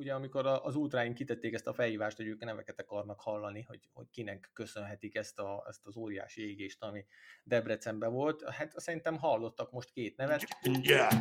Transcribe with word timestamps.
ugye 0.00 0.14
amikor 0.14 0.46
az 0.46 0.74
ultráink 0.74 1.14
kitették 1.14 1.54
ezt 1.54 1.66
a 1.66 1.72
felhívást, 1.72 2.16
hogy 2.16 2.26
ők 2.26 2.44
neveket 2.44 2.80
akarnak 2.80 3.20
hallani, 3.20 3.62
hogy, 3.62 3.88
hogy 3.92 4.10
kinek 4.10 4.50
köszönhetik 4.52 5.14
ezt, 5.14 5.38
a, 5.38 5.64
ezt 5.68 5.86
az 5.86 5.96
óriási 5.96 6.48
égést, 6.48 6.82
ami 6.82 7.04
Debrecenben 7.44 8.12
volt, 8.12 8.50
hát 8.50 8.80
szerintem 8.80 9.18
hallottak 9.18 9.72
most 9.72 9.90
két 9.90 10.16
nevet. 10.16 10.42
Yeah. 10.82 11.12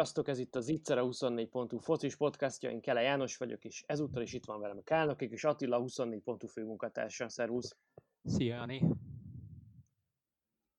Sziasztok, 0.00 0.28
ez 0.28 0.38
itt 0.38 0.56
az 0.56 0.68
Itzere 0.68 1.00
24.hu 1.04 1.78
focis 1.78 2.16
podcastja, 2.16 2.70
én 2.70 2.80
Kele 2.80 3.00
János 3.00 3.36
vagyok, 3.36 3.64
és 3.64 3.82
ezúttal 3.86 4.22
is 4.22 4.32
itt 4.32 4.44
van 4.44 4.60
velem 4.60 4.82
Kálnokik, 4.82 5.30
és 5.30 5.44
Attila 5.44 5.82
24.hu 5.82 6.46
főmunkatársa. 6.46 7.28
Szervusz! 7.28 7.76
Szia, 8.24 8.54
Jani! 8.54 8.82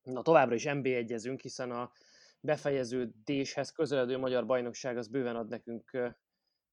Na, 0.02 0.22
továbbra 0.22 0.54
is 0.54 0.64
NBA 0.64 0.88
egyezünk, 0.88 1.40
hiszen 1.40 1.70
a 1.70 1.92
befejeződéshez 2.40 3.70
közeledő 3.70 4.18
magyar 4.18 4.46
bajnokság 4.46 4.96
az 4.96 5.08
bőven 5.08 5.36
ad 5.36 5.48
nekünk 5.48 6.12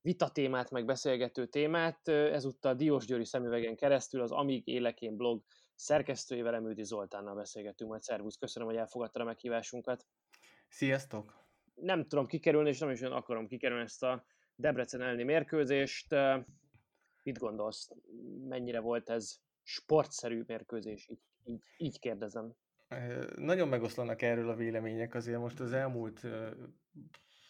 vita 0.01 0.29
témát, 0.29 0.71
meg 0.71 0.85
beszélgető 0.85 1.47
témát. 1.47 2.07
Ezúttal 2.07 2.75
Diós 2.75 3.05
Győri 3.05 3.25
szemüvegen 3.25 3.75
keresztül 3.75 4.21
az 4.21 4.31
Amíg 4.31 4.67
Élekén 4.67 5.15
blog 5.15 5.43
szerkesztőjével 5.75 6.55
Emődi 6.55 6.83
Zoltánnal 6.83 7.35
beszélgetünk 7.35 7.89
majd. 7.89 8.01
Szervusz, 8.01 8.37
köszönöm, 8.37 8.67
hogy 8.67 8.77
elfogadta 8.77 9.19
a 9.19 9.23
meghívásunkat. 9.23 10.05
Sziasztok! 10.67 11.38
Nem 11.81 12.07
tudom 12.07 12.25
kikerülni, 12.25 12.69
és 12.69 12.79
nem 12.79 12.89
is 12.89 13.01
olyan 13.01 13.13
akarom 13.13 13.47
kikerülni 13.47 13.83
ezt 13.83 14.03
a 14.03 14.25
Debrecen 14.55 15.01
elleni 15.01 15.23
mérkőzést. 15.23 16.15
Mit 17.23 17.37
gondolsz, 17.37 17.89
mennyire 18.47 18.79
volt 18.79 19.09
ez 19.09 19.39
sportszerű 19.63 20.43
mérkőzés? 20.47 21.09
Így, 21.09 21.19
így, 21.43 21.63
így 21.77 21.99
kérdezem. 21.99 22.53
Nagyon 23.35 23.67
megoszlanak 23.67 24.21
erről 24.21 24.49
a 24.49 24.55
vélemények, 24.55 25.15
azért 25.15 25.39
most 25.39 25.59
az 25.59 25.73
elmúlt 25.73 26.27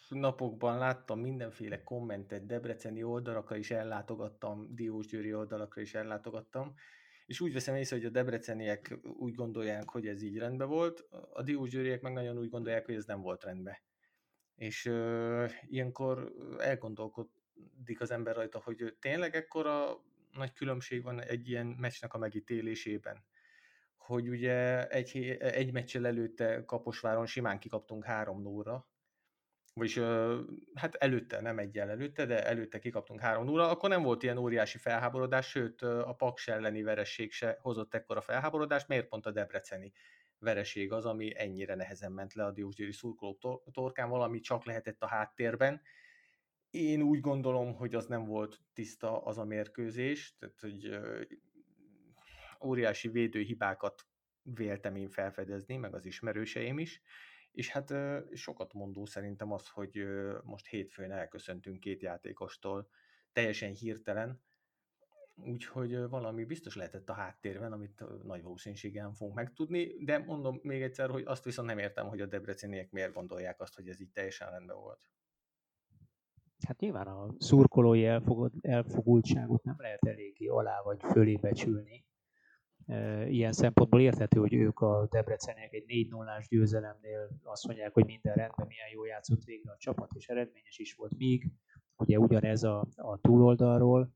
napokban 0.08 0.78
láttam 0.78 1.20
mindenféle 1.20 1.82
kommentet, 1.82 2.46
debreceni 2.46 3.02
oldalakra 3.02 3.56
is 3.56 3.70
ellátogattam, 3.70 4.74
Diósgyőri 4.74 5.34
oldalakra 5.34 5.80
is 5.80 5.94
ellátogattam, 5.94 6.74
és 7.26 7.40
úgy 7.40 7.52
veszem 7.52 7.74
észre, 7.74 7.96
hogy 7.96 8.04
a 8.04 8.10
debreceniek 8.10 8.98
úgy 9.02 9.34
gondolják, 9.34 9.88
hogy 9.88 10.06
ez 10.06 10.22
így 10.22 10.38
rendben 10.38 10.68
volt, 10.68 11.06
a 11.32 11.42
diósgyőriek 11.42 12.00
meg 12.00 12.12
nagyon 12.12 12.38
úgy 12.38 12.48
gondolják, 12.48 12.86
hogy 12.86 12.94
ez 12.94 13.04
nem 13.04 13.20
volt 13.20 13.44
rendben 13.44 13.76
és 14.60 14.86
ö, 14.86 15.46
ilyenkor 15.68 16.32
elgondolkodik 16.58 18.00
az 18.00 18.10
ember 18.10 18.34
rajta, 18.34 18.60
hogy 18.64 18.96
tényleg 19.00 19.36
ekkora 19.36 20.00
nagy 20.32 20.52
különbség 20.52 21.02
van 21.02 21.22
egy 21.22 21.48
ilyen 21.48 21.66
meccsnek 21.66 22.14
a 22.14 22.18
megítélésében, 22.18 23.24
hogy 23.96 24.28
ugye 24.28 24.88
egy, 24.88 25.36
egy 25.38 25.72
meccsel 25.72 26.06
előtte 26.06 26.64
Kaposváron 26.64 27.26
simán 27.26 27.58
kikaptunk 27.58 28.04
három 28.04 28.42
nóra, 28.42 28.88
vagyis 29.74 29.96
ö, 29.96 30.40
hát 30.74 30.94
előtte, 30.94 31.40
nem 31.40 31.58
egyel 31.58 31.90
előtte, 31.90 32.26
de 32.26 32.44
előtte 32.44 32.78
kikaptunk 32.78 33.20
három 33.20 33.44
nóra, 33.44 33.68
akkor 33.68 33.88
nem 33.88 34.02
volt 34.02 34.22
ilyen 34.22 34.38
óriási 34.38 34.78
felháborodás, 34.78 35.48
sőt 35.48 35.82
a 35.82 36.14
Paks 36.18 36.48
elleni 36.48 36.82
veresség 36.82 37.32
se 37.32 37.58
hozott 37.60 37.94
ekkora 37.94 38.20
felháborodást, 38.20 38.88
miért 38.88 39.08
pont 39.08 39.26
a 39.26 39.30
Debreceni 39.30 39.92
vereség 40.40 40.92
az, 40.92 41.04
ami 41.04 41.32
ennyire 41.36 41.74
nehezen 41.74 42.12
ment 42.12 42.34
le 42.34 42.44
a 42.44 42.50
Diósgyőri 42.50 42.92
szurkolók 42.92 43.62
torkán, 43.72 44.08
valami 44.08 44.40
csak 44.40 44.64
lehetett 44.64 45.02
a 45.02 45.06
háttérben. 45.06 45.80
Én 46.70 47.02
úgy 47.02 47.20
gondolom, 47.20 47.74
hogy 47.74 47.94
az 47.94 48.06
nem 48.06 48.24
volt 48.24 48.60
tiszta 48.72 49.22
az 49.22 49.38
a 49.38 49.44
mérkőzés, 49.44 50.36
tehát 50.38 50.60
hogy 50.60 50.98
óriási 52.64 53.08
védőhibákat 53.08 54.06
véltem 54.42 54.96
én 54.96 55.08
felfedezni, 55.08 55.76
meg 55.76 55.94
az 55.94 56.04
ismerőseim 56.04 56.78
is, 56.78 57.02
és 57.52 57.68
hát 57.68 57.94
sokat 58.32 58.72
mondó 58.72 59.06
szerintem 59.06 59.52
az, 59.52 59.68
hogy 59.68 60.04
most 60.42 60.66
hétfőn 60.66 61.12
elköszöntünk 61.12 61.80
két 61.80 62.02
játékostól, 62.02 62.88
teljesen 63.32 63.72
hirtelen, 63.72 64.42
úgyhogy 65.44 66.08
valami 66.08 66.44
biztos 66.44 66.76
lehetett 66.76 67.08
a 67.08 67.12
háttérben, 67.12 67.72
amit 67.72 68.04
nagy 68.24 68.42
valószínűséggel 68.42 69.12
fogunk 69.12 69.36
megtudni, 69.36 70.04
de 70.04 70.18
mondom 70.18 70.60
még 70.62 70.82
egyszer, 70.82 71.10
hogy 71.10 71.22
azt 71.26 71.44
viszont 71.44 71.68
nem 71.68 71.78
értem, 71.78 72.08
hogy 72.08 72.20
a 72.20 72.26
debreceniek 72.26 72.90
miért 72.90 73.12
gondolják 73.12 73.60
azt, 73.60 73.74
hogy 73.74 73.88
ez 73.88 74.00
így 74.00 74.10
teljesen 74.12 74.50
rendben 74.50 74.76
volt. 74.76 75.08
Hát 76.66 76.80
nyilván 76.80 77.06
a 77.06 77.34
szurkolói 77.38 78.04
elfogad, 78.04 78.52
elfogultságot 78.60 79.62
nem 79.62 79.76
lehet 79.78 80.06
eléggé 80.06 80.46
alá 80.46 80.82
vagy 80.82 81.00
fölé 81.02 81.34
becsülni. 81.34 82.04
Ilyen 83.26 83.52
szempontból 83.52 84.00
érthető, 84.00 84.40
hogy 84.40 84.54
ők 84.54 84.80
a 84.80 85.06
debreceniek 85.10 85.72
egy 85.72 85.84
4 85.86 86.08
0 86.08 86.42
győzelemnél 86.48 87.28
azt 87.42 87.66
mondják, 87.66 87.92
hogy 87.92 88.04
minden 88.04 88.34
rendben, 88.34 88.66
milyen 88.66 88.88
jó 88.92 89.04
játszott 89.04 89.44
végre 89.44 89.72
a 89.72 89.76
csapat, 89.78 90.10
és 90.14 90.28
eredményes 90.28 90.78
is 90.78 90.94
volt, 90.94 91.16
míg 91.16 91.50
ugye 91.96 92.18
ugyanez 92.18 92.62
a, 92.62 92.86
a 92.96 93.20
túloldalról, 93.20 94.12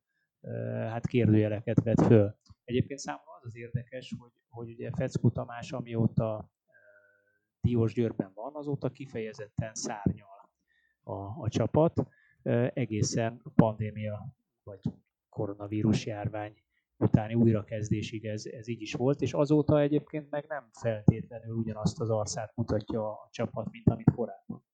hát 0.88 1.06
kérdőjeleket 1.06 1.82
vet 1.82 2.00
föl. 2.00 2.36
Egyébként 2.64 2.98
számomra 2.98 3.32
az 3.40 3.46
az 3.46 3.56
érdekes, 3.56 4.14
hogy, 4.18 4.32
hogy 4.48 4.68
ugye 4.68 4.90
Feckó 4.90 5.30
Tamás, 5.30 5.72
amióta 5.72 6.50
Diós 7.60 7.94
Győrben 7.94 8.32
van, 8.34 8.54
azóta 8.54 8.90
kifejezetten 8.90 9.74
szárnyal 9.74 10.50
a, 11.02 11.12
a 11.14 11.48
csapat, 11.48 12.06
egészen 12.72 13.40
a 13.44 13.50
pandémia 13.54 14.26
vagy 14.62 14.80
koronavírus 15.28 16.06
járvány 16.06 16.62
utáni 16.96 17.34
újrakezdésig 17.34 18.24
ez, 18.24 18.46
ez 18.46 18.68
így 18.68 18.80
is 18.80 18.92
volt, 18.92 19.20
és 19.20 19.32
azóta 19.32 19.80
egyébként 19.80 20.30
meg 20.30 20.44
nem 20.48 20.68
feltétlenül 20.72 21.56
ugyanazt 21.56 22.00
az 22.00 22.10
arcát 22.10 22.56
mutatja 22.56 23.08
a 23.08 23.28
csapat, 23.30 23.70
mint 23.70 23.88
amit 23.88 24.10
korábban. 24.14 24.64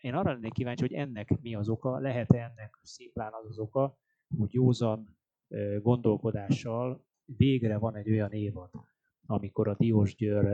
Én 0.00 0.14
arra 0.14 0.32
lennék 0.32 0.52
kíváncsi, 0.52 0.82
hogy 0.82 0.92
ennek 0.92 1.40
mi 1.40 1.54
az 1.54 1.68
oka, 1.68 1.98
lehet-e 1.98 2.36
ennek 2.36 2.78
szimplán 2.82 3.32
az 3.32 3.46
az 3.46 3.58
oka, 3.58 3.98
úgy 4.38 4.52
józan 4.52 5.18
gondolkodással 5.82 7.04
végre 7.36 7.78
van 7.78 7.96
egy 7.96 8.10
olyan 8.10 8.32
évad, 8.32 8.70
amikor 9.26 9.68
a 9.68 9.74
Diós 9.78 10.14
Győr 10.14 10.44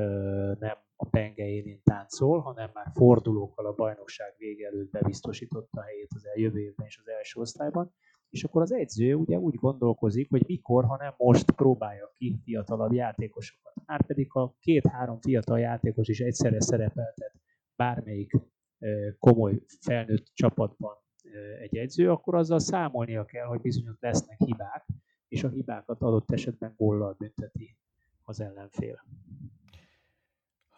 nem 0.59 0.76
a 0.97 1.09
pengején 1.09 1.81
táncol, 1.82 2.41
hanem 2.41 2.70
már 2.75 2.91
fordulókkal 2.94 3.66
a 3.66 3.75
bajnokság 3.75 4.34
vége 4.38 4.66
előtt 4.66 4.91
bebiztosította 4.91 5.81
a 5.81 5.82
helyét 5.82 6.12
az 6.15 6.28
jövő 6.34 6.60
évben 6.60 6.86
és 6.86 6.98
az 6.98 7.09
első 7.09 7.41
osztályban, 7.41 7.92
és 8.31 8.44
akkor 8.44 8.62
az 8.62 8.72
edző 8.72 9.15
ugye 9.15 9.38
úgy 9.38 9.54
gondolkozik, 9.54 10.31
hogy 10.31 10.44
mikor, 10.47 10.84
hanem 10.84 11.15
most 11.16 11.50
próbálja 11.50 12.10
ki 12.15 12.41
fiatalabb 12.44 12.92
játékosokat. 12.92 13.72
Már 13.86 14.06
pedig 14.06 14.34
a 14.34 14.54
két-három 14.60 15.20
fiatal 15.20 15.59
játékos 15.59 16.09
is 16.09 16.20
egyszerre 16.20 16.60
szerepeltet 16.60 17.32
bármelyik 17.76 18.32
komoly 19.19 19.62
felnőtt 19.81 20.31
csapatban 20.34 20.97
egy 21.60 21.76
edző, 21.76 22.10
akkor 22.10 22.34
azzal 22.34 22.58
számolnia 22.58 23.24
kell, 23.24 23.47
hogy 23.47 23.60
bizonyos 23.60 23.97
lesznek 24.00 24.38
hibák, 24.38 24.86
és 25.28 25.44
a 25.44 25.48
hibákat 25.48 26.02
adott 26.02 26.32
esetben 26.32 26.74
góllal 26.76 27.14
bünteti 27.19 27.76
az 28.22 28.41
ellenfél. 28.41 29.04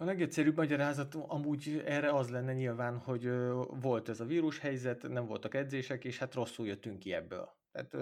A 0.00 0.04
legegyszerűbb 0.04 0.56
magyarázat 0.56 1.14
amúgy 1.14 1.82
erre 1.86 2.10
az 2.10 2.30
lenne 2.30 2.52
nyilván, 2.52 2.98
hogy 2.98 3.30
volt 3.80 4.08
ez 4.08 4.20
a 4.20 4.24
vírushelyzet, 4.24 5.08
nem 5.08 5.26
voltak 5.26 5.54
edzések, 5.54 6.04
és 6.04 6.18
hát 6.18 6.34
rosszul 6.34 6.66
jöttünk 6.66 6.98
ki 6.98 7.12
ebből. 7.12 7.56
Tehát 7.72 7.94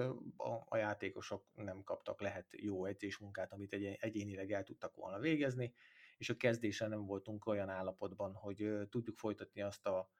a, 0.69 0.77
játékosok 0.77 1.44
nem 1.55 1.83
kaptak 1.84 2.21
lehet 2.21 2.47
jó 2.50 2.84
edzésmunkát, 2.84 3.53
amit 3.53 3.73
egy, 3.73 3.97
egyénileg 4.00 4.53
el 4.53 4.62
tudtak 4.62 4.97
volna 4.97 5.19
végezni, 5.19 5.75
és 6.19 6.31
a 6.31 6.37
kezdésen 6.37 6.88
nem 6.88 7.06
voltunk 7.06 7.47
olyan 7.47 7.69
állapotban, 7.69 8.33
hogy 8.33 8.88
tudjuk 8.91 9.17
folytatni 9.17 9.62
azt 9.62 9.87
a 9.87 10.11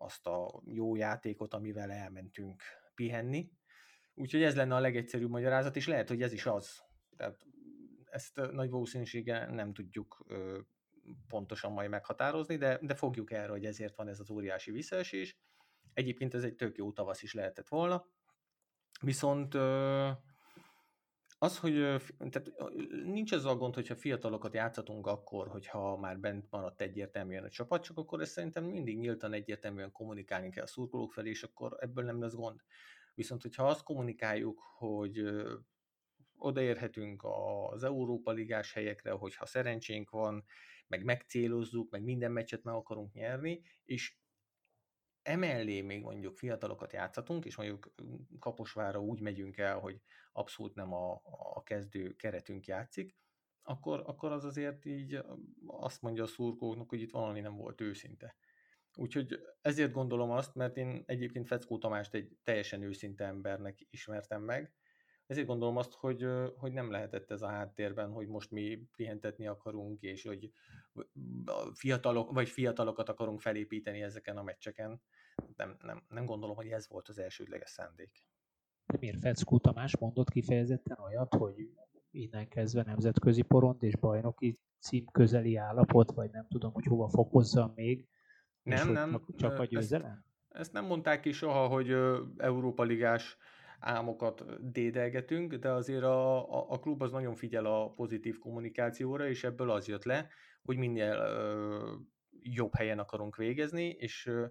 azt 0.00 0.26
a 0.26 0.62
jó 0.64 0.96
játékot, 0.96 1.54
amivel 1.54 1.90
elmentünk 1.90 2.62
pihenni. 2.94 3.50
Úgyhogy 4.14 4.42
ez 4.42 4.56
lenne 4.56 4.74
a 4.74 4.80
legegyszerűbb 4.80 5.30
magyarázat, 5.30 5.76
és 5.76 5.86
lehet, 5.86 6.08
hogy 6.08 6.22
ez 6.22 6.32
is 6.32 6.46
az. 6.46 6.82
Tehát 7.16 7.46
ezt 8.04 8.40
nagy 8.52 8.70
valószínűséggel 8.70 9.50
nem 9.50 9.72
tudjuk 9.72 10.24
ö, 10.26 10.58
pontosan 11.28 11.72
majd 11.72 11.90
meghatározni, 11.90 12.56
de, 12.56 12.78
de 12.82 12.94
fogjuk 12.94 13.32
erre, 13.32 13.50
hogy 13.50 13.64
ezért 13.64 13.96
van 13.96 14.08
ez 14.08 14.20
az 14.20 14.30
óriási 14.30 14.70
visszaesés. 14.70 15.38
Egyébként 15.92 16.34
ez 16.34 16.44
egy 16.44 16.54
tök 16.54 16.76
jó 16.76 16.92
tavasz 16.92 17.22
is 17.22 17.32
lehetett 17.32 17.68
volna. 17.68 18.06
Viszont 19.00 19.54
ö, 19.54 20.10
az, 21.42 21.58
hogy 21.58 21.72
tehát 22.18 22.52
nincs 23.04 23.32
az 23.32 23.44
a 23.44 23.56
gond, 23.56 23.74
hogyha 23.74 23.96
fiatalokat 23.96 24.54
játszatunk 24.54 25.06
akkor, 25.06 25.48
hogyha 25.48 25.96
már 25.96 26.18
bent 26.18 26.46
maradt 26.50 26.80
egyértelműen 26.80 27.44
a 27.44 27.48
csapat, 27.48 27.82
csak 27.82 27.96
akkor 27.98 28.20
ezt 28.20 28.32
szerintem 28.32 28.64
mindig 28.64 28.98
nyíltan 28.98 29.32
egyértelműen 29.32 29.92
kommunikálni 29.92 30.50
kell 30.50 30.64
a 30.64 30.66
szurkolók 30.66 31.12
felé, 31.12 31.28
és 31.30 31.42
akkor 31.42 31.76
ebből 31.78 32.04
nem 32.04 32.20
lesz 32.20 32.34
gond. 32.34 32.60
Viszont, 33.14 33.42
hogyha 33.42 33.66
azt 33.66 33.82
kommunikáljuk, 33.82 34.60
hogy 34.78 35.22
odaérhetünk 36.36 37.22
az 37.70 37.84
Európa 37.84 38.32
Ligás 38.32 38.72
helyekre, 38.72 39.10
hogyha 39.10 39.46
szerencsénk 39.46 40.10
van, 40.10 40.44
meg 40.86 41.04
megcélozzuk, 41.04 41.90
meg 41.90 42.02
minden 42.02 42.32
meccset 42.32 42.62
meg 42.62 42.74
akarunk 42.74 43.12
nyerni, 43.12 43.62
és 43.84 44.16
emellé 45.22 45.80
még 45.80 46.02
mondjuk 46.02 46.36
fiatalokat 46.36 46.92
játszhatunk, 46.92 47.44
és 47.44 47.56
mondjuk 47.56 47.94
Kaposvára 48.38 49.00
úgy 49.00 49.20
megyünk 49.20 49.56
el, 49.56 49.78
hogy 49.78 50.00
abszolút 50.32 50.74
nem 50.74 50.92
a, 50.92 51.20
a 51.54 51.62
kezdő 51.62 52.16
keretünk 52.16 52.66
játszik, 52.66 53.16
akkor, 53.62 54.02
akkor 54.06 54.32
az 54.32 54.44
azért 54.44 54.84
így 54.84 55.22
azt 55.66 56.02
mondja 56.02 56.22
a 56.22 56.26
szurkóknak, 56.26 56.88
hogy 56.88 57.00
itt 57.00 57.10
valami 57.10 57.40
nem 57.40 57.56
volt 57.56 57.80
őszinte. 57.80 58.36
Úgyhogy 58.96 59.40
ezért 59.60 59.92
gondolom 59.92 60.30
azt, 60.30 60.54
mert 60.54 60.76
én 60.76 61.02
egyébként 61.06 61.46
Feckó 61.46 61.78
Tamást 61.78 62.14
egy 62.14 62.36
teljesen 62.44 62.82
őszinte 62.82 63.24
embernek 63.24 63.86
ismertem 63.90 64.42
meg, 64.42 64.74
ezért 65.30 65.46
gondolom 65.46 65.76
azt, 65.76 65.94
hogy, 65.94 66.26
hogy 66.56 66.72
nem 66.72 66.90
lehetett 66.90 67.30
ez 67.30 67.42
a 67.42 67.48
háttérben, 67.48 68.10
hogy 68.12 68.28
most 68.28 68.50
mi 68.50 68.88
pihentetni 68.96 69.46
akarunk, 69.46 70.02
és 70.02 70.22
hogy 70.24 70.52
fiatalok, 71.72 72.32
vagy 72.32 72.48
fiatalokat 72.48 73.08
akarunk 73.08 73.40
felépíteni 73.40 74.02
ezeken 74.02 74.36
a 74.36 74.42
meccseken. 74.42 75.02
Nem, 75.56 75.76
nem, 75.82 76.02
nem 76.08 76.24
gondolom, 76.24 76.56
hogy 76.56 76.66
ez 76.66 76.88
volt 76.88 77.08
az 77.08 77.18
elsődleges 77.18 77.70
szándék. 77.70 78.24
De 78.86 78.96
miért 79.00 79.18
Feckó 79.18 79.58
Tamás 79.58 79.96
mondott 79.98 80.30
kifejezetten 80.30 80.98
olyat, 80.98 81.34
hogy 81.34 81.70
innen 82.10 82.48
kezdve 82.48 82.82
nemzetközi 82.82 83.42
porond 83.42 83.82
és 83.82 83.96
bajnoki 83.96 84.60
cím 84.78 85.04
közeli 85.12 85.56
állapot, 85.56 86.12
vagy 86.12 86.30
nem 86.30 86.46
tudom, 86.48 86.72
hogy 86.72 86.84
hova 86.84 87.08
fokozza 87.08 87.72
még, 87.74 88.08
nem, 88.62 88.92
nem, 88.92 89.10
csak, 89.10 89.36
csak 89.36 89.58
a 89.58 89.64
győzelem? 89.64 90.10
Ezt, 90.10 90.60
ezt 90.60 90.72
nem 90.72 90.84
mondták 90.84 91.20
ki 91.20 91.32
soha, 91.32 91.66
hogy 91.66 91.90
Európa 92.36 92.82
Ligás 92.82 93.38
álmokat 93.80 94.70
dédelgetünk, 94.70 95.54
de 95.54 95.70
azért 95.70 96.02
a, 96.02 96.50
a, 96.52 96.70
a 96.70 96.78
klub 96.78 97.02
az 97.02 97.12
nagyon 97.12 97.34
figyel 97.34 97.66
a 97.66 97.90
pozitív 97.90 98.38
kommunikációra, 98.38 99.28
és 99.28 99.44
ebből 99.44 99.70
az 99.70 99.88
jött 99.88 100.04
le, 100.04 100.28
hogy 100.62 100.76
minél 100.76 101.14
ö, 101.14 101.94
jobb 102.42 102.74
helyen 102.74 102.98
akarunk 102.98 103.36
végezni, 103.36 103.88
és 103.88 104.26
ö, 104.26 104.46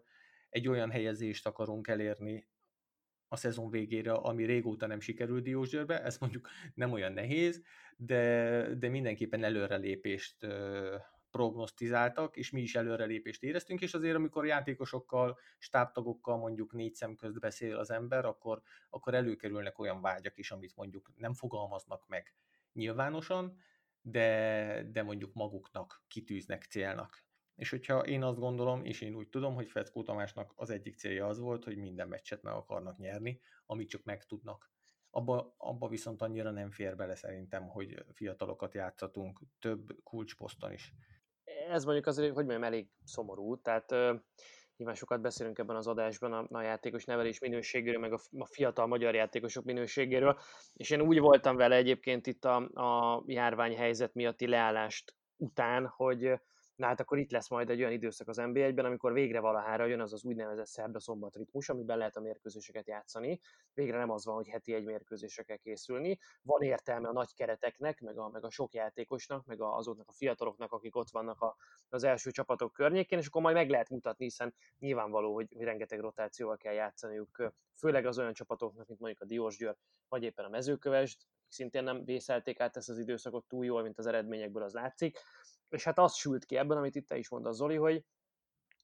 egy 0.50 0.68
olyan 0.68 0.92
helyezést 0.92 1.48
akarunk 1.48 1.88
elérni 1.88 2.48
a 3.28 3.36
szezon 3.36 3.70
végére, 3.70 4.12
ami 4.12 4.46
régóta 4.46 4.88
nem 4.88 5.00
sikerült 5.00 5.44
Diósgyőrbe, 5.44 6.04
ez 6.04 6.18
mondjuk 6.18 6.48
nem 6.74 6.92
olyan 6.92 7.14
nehéz, 7.14 7.62
de, 7.98 8.76
de 8.76 8.90
mindenképpen 8.90 9.44
előrelépést 9.44 10.44
ö, 10.44 10.96
prognosztizáltak, 11.31 12.38
és 12.38 12.52
mi 12.52 12.62
is 12.62 12.76
előrelépést 12.76 13.44
éreztünk, 13.44 13.81
és 13.81 13.94
azért 13.94 14.16
amikor 14.16 14.46
játékosokkal, 14.46 15.38
stábtagokkal 15.58 16.38
mondjuk 16.38 16.74
négy 16.74 16.94
szem 16.94 17.16
közt 17.16 17.40
beszél 17.40 17.78
az 17.78 17.92
ember, 17.92 18.26
akkor, 18.26 18.62
akkor 18.90 19.14
előkerülnek 19.14 19.80
olyan 19.80 20.02
vágyak 20.02 20.38
is, 20.38 20.52
amit 20.52 20.76
mondjuk 20.76 21.12
nem 21.16 21.34
fogalmaznak 21.34 22.08
meg 22.08 22.34
nyilvánosan, 22.74 23.58
de, 24.02 24.84
de 24.92 25.04
mondjuk 25.04 25.34
maguknak 25.34 26.04
kitűznek 26.08 26.64
célnak. 26.64 27.24
És 27.56 27.70
hogyha 27.70 28.06
én 28.06 28.24
azt 28.24 28.40
gondolom, 28.40 28.84
és 28.84 29.02
én 29.02 29.16
úgy 29.16 29.30
tudom, 29.30 29.56
hogy 29.56 29.70
Feckó 29.70 30.04
Tamásnak 30.04 30.54
az 30.56 30.70
egyik 30.70 30.96
célja 30.96 31.28
az 31.28 31.40
volt, 31.40 31.64
hogy 31.64 31.78
minden 31.78 32.08
meccset 32.08 32.42
meg 32.42 32.54
akarnak 32.54 32.98
nyerni, 32.98 33.40
amit 33.66 33.90
csak 33.90 34.04
meg 34.04 34.26
tudnak. 34.26 34.72
Abba, 35.10 35.56
abba 35.58 35.88
viszont 35.88 36.22
annyira 36.22 36.52
nem 36.52 36.72
fér 36.72 36.96
bele 36.96 37.16
szerintem, 37.16 37.68
hogy 37.68 38.06
fiatalokat 38.14 38.74
játszatunk 38.74 39.40
több 39.60 40.04
kulcsposzton 40.04 40.72
is 40.72 40.94
ez 41.69 41.83
mondjuk 41.83 42.07
azért, 42.07 42.33
hogy 42.33 42.45
mondjam, 42.45 42.63
elég 42.63 42.88
szomorú, 43.04 43.62
tehát 43.62 43.89
nyilván 44.77 44.98
sokat 44.98 45.21
beszélünk 45.21 45.57
ebben 45.60 45.75
az 45.75 45.88
adásban 45.88 46.33
a, 46.33 46.57
a 46.57 46.62
játékos 46.62 47.06
nevelés 47.06 47.39
minőségéről, 47.39 48.00
meg 48.00 48.13
a, 48.13 48.19
a 48.38 48.45
fiatal 48.45 48.88
magyar 48.88 49.16
játékosok 49.16 49.63
minőségéről, 49.63 50.39
és 50.74 50.89
én 50.89 51.01
úgy 51.01 51.19
voltam 51.19 51.56
vele 51.56 51.75
egyébként 51.75 52.27
itt 52.27 52.45
a, 52.45 52.56
a 52.56 53.24
járványhelyzet 53.25 54.13
miatti 54.13 54.48
leállást 54.48 55.16
után, 55.38 55.88
hogy 55.88 56.39
Na 56.80 56.86
hát 56.86 57.00
akkor 57.00 57.18
itt 57.18 57.31
lesz 57.31 57.50
majd 57.50 57.70
egy 57.70 57.80
olyan 57.80 57.92
időszak 57.92 58.28
az 58.28 58.38
NBA-ben, 58.38 58.86
amikor 58.86 59.14
végre 59.14 59.40
valahára 59.40 59.86
jön 59.86 60.02
az 60.02 60.14
az 60.14 60.24
úgynevezett 60.24 60.66
szerda-szombat 60.66 61.36
ritmus, 61.36 61.70
amiben 61.70 61.98
lehet 61.98 62.16
a 62.16 62.22
mérkőzéseket 62.22 62.88
játszani. 62.88 63.40
Végre 63.74 63.98
nem 63.98 64.10
az 64.10 64.26
van, 64.26 64.36
hogy 64.36 64.48
heti 64.48 64.74
egy 64.74 64.86
mérkőzésre 64.86 65.44
kell 65.44 65.58
készülni. 65.58 66.20
Van 66.42 66.62
értelme 66.62 67.08
a 67.08 67.12
nagy 67.12 67.34
kereteknek, 67.34 68.00
meg 68.00 68.18
a, 68.18 68.30
meg 68.30 68.44
a 68.44 68.50
sok 68.50 68.74
játékosnak, 68.74 69.46
meg 69.46 69.62
azoknak 69.62 70.08
a 70.08 70.12
fiataloknak, 70.12 70.72
akik 70.72 70.96
ott 70.96 71.10
vannak 71.10 71.42
a, 71.42 71.56
az 71.90 72.04
első 72.04 72.31
csapatok 72.31 72.74
környékén, 72.74 73.20
és 73.20 73.28
akkor 73.28 73.42
majd 73.42 73.56
meg 73.56 73.70
lehet 73.70 73.90
mutatni, 73.90 74.24
hiszen 74.24 74.54
nyilvánvaló, 74.78 75.34
hogy 75.34 75.48
rengeteg 75.58 76.00
rotációval 76.00 76.58
kell 76.58 76.74
játszaniuk, 76.74 77.54
főleg 77.76 78.06
az 78.06 78.20
olyan 78.20 78.34
csapatoknak, 78.34 78.88
mint 78.88 79.00
mondjuk 79.00 79.22
a 79.22 79.26
Diósgyőr, 79.26 79.76
vagy 80.08 80.24
éppen 80.24 80.46
a 80.46 80.50
mezőkövesd, 80.50 81.22
szintén 81.48 81.84
nem 81.84 82.06
vészelték 82.06 82.60
át 82.60 82.78
ezt 82.78 82.90
az 82.90 83.00
időszakot 83.00 83.46
túl 83.48 83.66
jól, 83.66 83.81
mint 83.81 83.98
az 83.98 84.06
eredményekből 84.06 84.64
az 84.64 84.74
látszik 84.74 85.20
és 85.69 85.83
hát 85.83 86.00
az 86.00 86.16
sült 86.16 86.45
ki 86.45 86.57
ebben, 86.57 86.77
amit 86.77 86.95
itt 86.95 87.07
te 87.07 87.18
is 87.18 87.30
mondasz, 87.30 87.56
Zoli, 87.56 87.75
hogy 87.75 88.06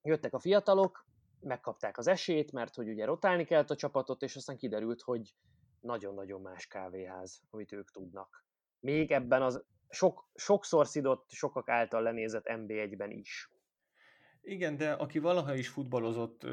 jöttek 0.02 0.34
a 0.34 0.40
fiatalok, 0.40 1.06
megkapták 1.40 1.98
az 1.98 2.08
esélyt, 2.08 2.52
mert 2.52 2.76
hogy 2.76 2.90
ugye 2.90 3.06
rotálni 3.06 3.46
kellett 3.46 3.70
a 3.70 3.76
csapatot, 3.76 4.22
és 4.22 4.36
aztán 4.36 4.58
kiderült, 4.58 5.02
hogy 5.02 5.36
nagyon-nagyon 5.80 6.42
más 6.42 6.68
kávéház, 6.68 7.42
amit 7.50 7.72
ők 7.72 7.92
tudnak. 7.92 8.46
Még 8.80 9.12
ebben 9.12 9.42
az 9.42 9.66
sok, 9.90 10.30
sokszor 10.34 10.88
szidott, 10.88 11.32
sokak 11.32 11.70
által 11.70 12.02
lenézett 12.02 12.46
NB1-ben 12.46 13.12
is. 13.12 13.50
Igen, 14.42 14.78
de 14.78 14.92
aki 14.92 15.20
valaha 15.20 15.56
is 15.56 15.70
futballozott, 15.70 16.46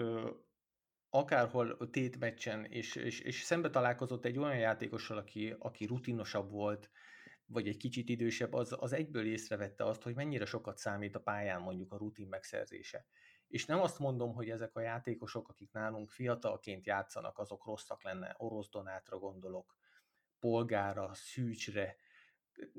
akárhol 1.11 1.90
tétmeccsen, 1.90 2.64
és, 2.64 2.96
és, 2.96 3.20
és 3.20 3.43
szembe 3.43 3.70
találkozott 3.70 4.25
egy 4.25 4.38
olyan 4.38 4.58
játékossal, 4.58 5.17
aki, 5.19 5.55
aki 5.58 5.84
rutinosabb 5.84 6.50
volt, 6.50 6.90
vagy 7.52 7.69
egy 7.69 7.76
kicsit 7.76 8.08
idősebb, 8.08 8.52
az, 8.52 8.76
az 8.78 8.93
egyből 8.93 9.26
észrevette 9.26 9.84
azt, 9.84 10.02
hogy 10.02 10.14
mennyire 10.14 10.44
sokat 10.44 10.78
számít 10.78 11.16
a 11.16 11.20
pályán 11.20 11.60
mondjuk 11.60 11.93
a 11.93 11.96
rutin 11.96 12.28
megszerzése. 12.28 13.06
És 13.49 13.66
nem 13.66 13.81
azt 13.81 13.99
mondom, 13.99 14.34
hogy 14.34 14.50
ezek 14.50 14.76
a 14.76 14.81
játékosok, 14.81 15.49
akik 15.49 15.72
nálunk 15.72 16.10
fiatalként 16.10 16.87
játszanak, 16.87 17.38
azok 17.38 17.64
rosszak 17.64 18.02
lenne. 18.02 18.34
Orosz 18.38 18.69
Donátra 18.70 19.19
gondolok, 19.19 19.76
Polgára, 20.38 21.14
Szűcsre. 21.14 21.96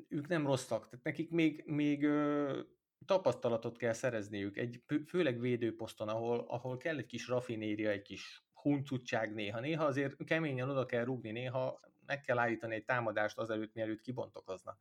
Ők 0.07 0.27
nem 0.27 0.45
rosszak, 0.45 0.89
tehát 0.89 1.05
nekik 1.05 1.29
még, 1.29 1.63
még 1.65 2.03
ö, 2.03 2.59
tapasztalatot 3.05 3.77
kell 3.77 3.93
szerezniük, 3.93 4.57
egy 4.57 4.83
főleg 5.07 5.39
védőposzton, 5.39 6.07
ahol, 6.07 6.45
ahol 6.47 6.77
kell 6.77 6.97
egy 6.97 7.05
kis 7.05 7.27
rafinéria, 7.27 7.89
egy 7.89 8.01
kis 8.01 8.45
huncutság 8.53 9.33
néha. 9.33 9.59
Néha 9.59 9.85
azért 9.85 10.23
keményen 10.23 10.69
oda 10.69 10.85
kell 10.85 11.03
rúgni, 11.03 11.31
néha 11.31 11.79
meg 12.13 12.21
kell 12.21 12.37
állítani 12.37 12.75
egy 12.75 12.85
támadást 12.85 13.37
azelőtt, 13.37 13.73
mielőtt 13.73 14.01
kibontokoznak. 14.01 14.79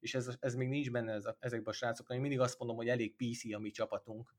És 0.00 0.14
ez, 0.14 0.36
ez 0.40 0.54
még 0.54 0.68
nincs 0.68 0.90
benne 0.90 1.12
ez 1.12 1.24
a, 1.24 1.36
ezekben 1.40 1.72
a 1.72 1.76
srácokban. 1.76 2.16
Én 2.16 2.22
mindig 2.22 2.40
azt 2.40 2.58
mondom, 2.58 2.76
hogy 2.76 2.88
elég 2.88 3.16
PC 3.16 3.54
a 3.54 3.58
mi 3.58 3.70
csapatunk. 3.70 4.34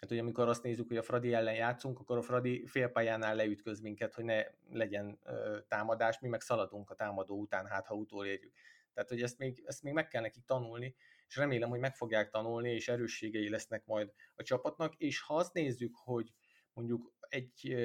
Hát, 0.00 0.08
hogy 0.08 0.18
amikor 0.18 0.48
azt 0.48 0.62
nézzük, 0.62 0.88
hogy 0.88 0.96
a 0.96 1.02
Fradi 1.02 1.34
ellen 1.34 1.54
játszunk, 1.54 1.98
akkor 1.98 2.16
a 2.16 2.22
Fradi 2.22 2.66
félpályánál 2.66 3.34
leütköz 3.34 3.80
minket, 3.80 4.14
hogy 4.14 4.24
ne 4.24 4.42
legyen 4.70 5.18
ö, 5.24 5.58
támadás, 5.68 6.18
mi 6.18 6.28
meg 6.28 6.40
szaladunk 6.40 6.90
a 6.90 6.94
támadó 6.94 7.40
után, 7.40 7.66
hát 7.66 7.86
ha 7.86 7.94
utolérjük. 7.94 8.52
Tehát, 8.94 9.08
hogy 9.08 9.22
ezt 9.22 9.38
még, 9.38 9.62
ezt 9.66 9.82
még 9.82 9.92
meg 9.92 10.08
kell 10.08 10.22
nekik 10.22 10.44
tanulni, 10.44 10.94
és 11.28 11.36
remélem, 11.36 11.68
hogy 11.68 11.80
meg 11.80 11.96
fogják 11.96 12.30
tanulni, 12.30 12.72
és 12.72 12.88
erősségei 12.88 13.48
lesznek 13.48 13.86
majd 13.86 14.12
a 14.34 14.42
csapatnak, 14.42 14.94
és 14.96 15.20
ha 15.20 15.34
azt 15.34 15.52
nézzük, 15.52 15.94
hogy 15.94 16.32
mondjuk 16.72 17.12
egy 17.28 17.76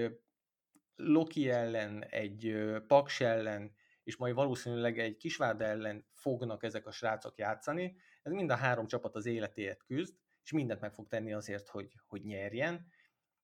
Loki 0.96 1.50
ellen, 1.50 2.04
egy 2.04 2.56
Paks 2.88 3.22
ellen, 3.22 3.76
és 4.06 4.16
majd 4.16 4.36
valószínűleg 4.36 5.00
egy 5.00 5.18
Kisvárda 5.18 5.66
ellen 5.66 6.06
fognak 6.14 6.64
ezek 6.64 6.86
a 6.86 6.92
srácok 6.92 7.38
játszani. 7.38 7.96
Ez 8.22 8.32
mind 8.32 8.50
a 8.50 8.56
három 8.56 8.88
csapat 8.88 9.16
az 9.16 9.26
életéért 9.26 9.84
küzd, 9.84 10.16
és 10.44 10.52
mindent 10.52 10.82
meg 10.82 10.94
fog 10.94 11.08
tenni 11.08 11.34
azért, 11.34 11.68
hogy, 11.68 11.94
hogy 12.08 12.24
nyerjen. 12.24 12.88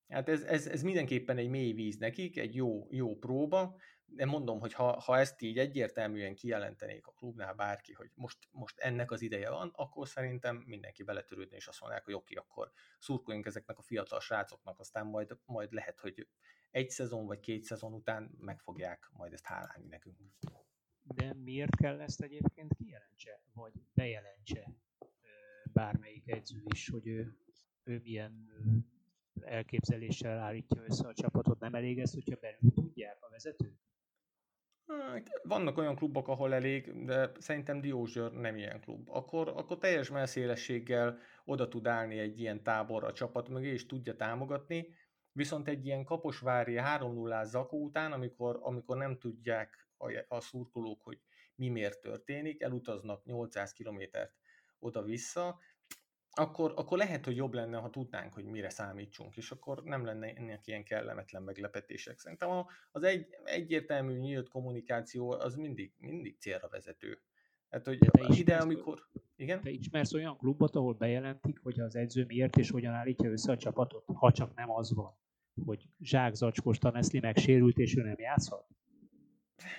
Hát 0.07 0.29
ez, 0.29 0.41
ez, 0.43 0.67
ez 0.67 0.81
mindenképpen 0.81 1.37
egy 1.37 1.49
mély 1.49 1.73
víz 1.73 1.97
nekik, 1.97 2.37
egy 2.37 2.55
jó, 2.55 2.87
jó 2.89 3.17
próba, 3.17 3.75
de 4.05 4.25
mondom, 4.25 4.59
hogy 4.59 4.73
ha, 4.73 4.99
ha 4.99 5.17
ezt 5.17 5.41
így 5.41 5.57
egyértelműen 5.57 6.35
kijelentenék 6.35 7.07
a 7.07 7.11
klubnál 7.11 7.53
bárki, 7.53 7.93
hogy 7.93 8.09
most, 8.13 8.37
most 8.51 8.79
ennek 8.79 9.11
az 9.11 9.21
ideje 9.21 9.49
van, 9.49 9.71
akkor 9.75 10.07
szerintem 10.07 10.63
mindenki 10.65 11.03
beletörődne, 11.03 11.55
és 11.55 11.67
azt 11.67 11.81
mondják, 11.81 12.03
hogy 12.03 12.13
oké, 12.13 12.35
akkor 12.35 12.71
szurkoljunk 12.99 13.45
ezeknek 13.45 13.77
a 13.77 13.81
fiatal 13.81 14.19
srácoknak, 14.19 14.79
aztán 14.79 15.05
majd, 15.05 15.37
majd 15.45 15.71
lehet, 15.71 15.99
hogy 15.99 16.27
egy 16.71 16.89
szezon 16.89 17.25
vagy 17.25 17.39
két 17.39 17.63
szezon 17.63 17.93
után 17.93 18.31
meg 18.39 18.59
fogják 18.59 19.09
majd 19.13 19.33
ezt 19.33 19.45
hálálni 19.45 19.87
nekünk. 19.87 20.17
De 21.03 21.33
miért 21.33 21.75
kell 21.75 22.01
ezt 22.01 22.21
egyébként 22.21 22.73
kijelentse, 22.73 23.41
vagy 23.53 23.73
bejelentse 23.93 24.73
bármelyik 25.73 26.31
edző 26.31 26.63
is, 26.73 26.89
hogy 26.89 27.07
ő, 27.07 27.37
ő 27.83 27.99
milyen 28.03 28.49
elképzeléssel 29.41 30.39
állítja 30.39 30.83
össze 30.87 31.07
a 31.07 31.13
csapatot? 31.13 31.59
Nem 31.59 31.75
elég 31.75 31.99
ez, 31.99 32.13
hogyha 32.13 32.35
belül 32.39 32.73
tudják 32.73 33.17
a 33.21 33.29
vezetők? 33.29 33.79
Hát, 34.87 35.29
vannak 35.43 35.77
olyan 35.77 35.95
klubok, 35.95 36.27
ahol 36.27 36.53
elég, 36.53 37.05
de 37.05 37.31
szerintem 37.37 37.81
Diózsőr 37.81 38.31
nem 38.31 38.55
ilyen 38.55 38.81
klub. 38.81 39.09
Akkor, 39.09 39.47
akkor 39.47 39.77
teljes 39.77 40.09
melszélességgel 40.09 41.19
oda 41.45 41.67
tud 41.67 41.87
állni 41.87 42.19
egy 42.19 42.39
ilyen 42.39 42.63
tábor 42.63 43.03
a 43.03 43.13
csapat 43.13 43.49
mögé, 43.49 43.67
és 43.67 43.85
tudja 43.85 44.15
támogatni, 44.15 44.87
viszont 45.31 45.67
egy 45.67 45.85
ilyen 45.85 46.03
kaposvári 46.03 46.77
3 46.77 47.13
0 47.13 47.43
zakó 47.43 47.83
után, 47.83 48.11
amikor, 48.11 48.59
amikor 48.61 48.97
nem 48.97 49.17
tudják 49.17 49.89
a, 49.97 50.25
a 50.27 50.41
szurkolók, 50.41 51.01
hogy 51.01 51.19
mi 51.55 51.69
miért 51.69 52.01
történik, 52.01 52.61
elutaznak 52.61 53.25
800 53.25 53.71
kilométert 53.71 54.33
oda-vissza, 54.79 55.59
akkor, 56.33 56.73
akkor 56.75 56.97
lehet, 56.97 57.25
hogy 57.25 57.35
jobb 57.35 57.53
lenne, 57.53 57.77
ha 57.77 57.89
tudnánk, 57.89 58.33
hogy 58.33 58.45
mire 58.45 58.69
számítsunk, 58.69 59.37
és 59.37 59.51
akkor 59.51 59.83
nem 59.83 60.05
lenne 60.05 60.33
ennek 60.33 60.67
ilyen 60.67 60.83
kellemetlen 60.83 61.43
meglepetések. 61.43 62.19
Szerintem 62.19 62.65
az 62.91 63.03
egy, 63.03 63.27
egyértelmű 63.43 64.17
nyílt 64.17 64.49
kommunikáció 64.49 65.31
az 65.31 65.55
mindig, 65.55 65.93
mindig 65.97 66.37
célra 66.39 66.67
vezető. 66.67 67.21
Hát, 67.69 67.85
hogy 67.85 67.97
te 67.97 68.25
ide, 68.27 68.57
amikor... 68.57 69.07
Igen? 69.35 69.61
Te 69.61 69.69
ismersz 69.69 70.13
olyan 70.13 70.37
klubot, 70.37 70.75
ahol 70.75 70.93
bejelentik, 70.93 71.59
hogy 71.59 71.79
az 71.79 71.95
edző 71.95 72.25
miért 72.25 72.57
és 72.57 72.69
hogyan 72.69 72.93
állítja 72.93 73.29
össze 73.29 73.51
a 73.51 73.57
csapatot, 73.57 74.05
ha 74.13 74.31
csak 74.31 74.55
nem 74.55 74.71
az 74.71 74.93
van, 74.93 75.17
hogy 75.65 75.87
Zsák 75.99 76.33
Zacskos 76.33 76.77
Taneszli 76.77 77.19
megsérült, 77.19 77.77
és 77.77 77.95
ő 77.97 78.01
nem 78.01 78.15
játszhat? 78.17 78.65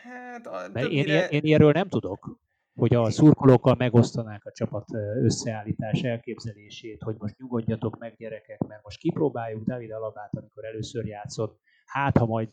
Hát, 0.02 0.46
a, 0.46 0.72
többire... 0.72 0.88
én, 0.88 1.06
én, 1.06 1.28
én 1.30 1.40
ilyenről 1.42 1.72
nem 1.72 1.88
tudok 1.88 2.40
hogy 2.74 2.94
a 2.94 3.10
szurkolókkal 3.10 3.74
megosztanák 3.78 4.44
a 4.44 4.52
csapat 4.52 4.88
összeállítás 5.22 6.02
elképzelését, 6.02 7.02
hogy 7.02 7.16
most 7.18 7.38
nyugodjatok 7.38 7.98
meg 7.98 8.16
gyerekek, 8.16 8.58
mert 8.58 8.82
most 8.82 8.98
kipróbáljuk 8.98 9.64
David 9.64 9.90
Alabát, 9.90 10.36
amikor 10.36 10.64
először 10.64 11.06
játszott, 11.06 11.60
hát 11.84 12.18
ha 12.18 12.26
majd, 12.26 12.48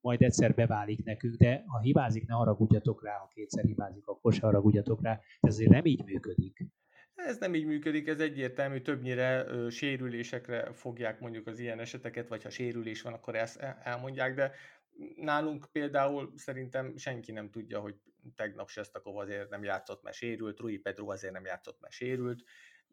majd 0.00 0.22
egyszer 0.22 0.54
beválik 0.54 1.04
nekünk, 1.04 1.34
de 1.34 1.62
ha 1.66 1.80
hibázik, 1.80 2.26
ne 2.26 2.34
haragudjatok 2.34 3.04
rá, 3.04 3.16
ha 3.16 3.30
kétszer 3.34 3.64
hibázik, 3.64 4.06
akkor 4.06 4.32
se 4.32 4.46
haragudjatok 4.46 5.02
rá. 5.02 5.20
Ez 5.40 5.54
azért 5.54 5.70
nem 5.70 5.84
így 5.84 6.04
működik. 6.04 6.66
Ez 7.26 7.38
nem 7.38 7.54
így 7.54 7.64
működik, 7.64 8.08
ez 8.08 8.20
egyértelmű, 8.20 8.80
többnyire 8.80 9.44
ö, 9.46 9.70
sérülésekre 9.70 10.72
fogják 10.72 11.20
mondjuk 11.20 11.46
az 11.46 11.58
ilyen 11.58 11.80
eseteket, 11.80 12.28
vagy 12.28 12.42
ha 12.42 12.50
sérülés 12.50 13.02
van, 13.02 13.12
akkor 13.12 13.34
ezt 13.34 13.56
elmondják, 13.82 14.34
de 14.34 14.52
nálunk 15.16 15.68
például 15.72 16.32
szerintem 16.36 16.96
senki 16.96 17.32
nem 17.32 17.50
tudja, 17.50 17.80
hogy 17.80 17.94
tegnap 18.36 18.68
Sestakov 18.68 19.16
azért 19.16 19.48
nem 19.50 19.64
játszott, 19.64 20.02
mert 20.02 20.16
sérült, 20.16 20.58
Rui 20.58 20.78
Pedro 20.78 21.10
azért 21.10 21.32
nem 21.32 21.44
játszott, 21.44 21.80
mert 21.80 21.92
sérült. 21.92 22.42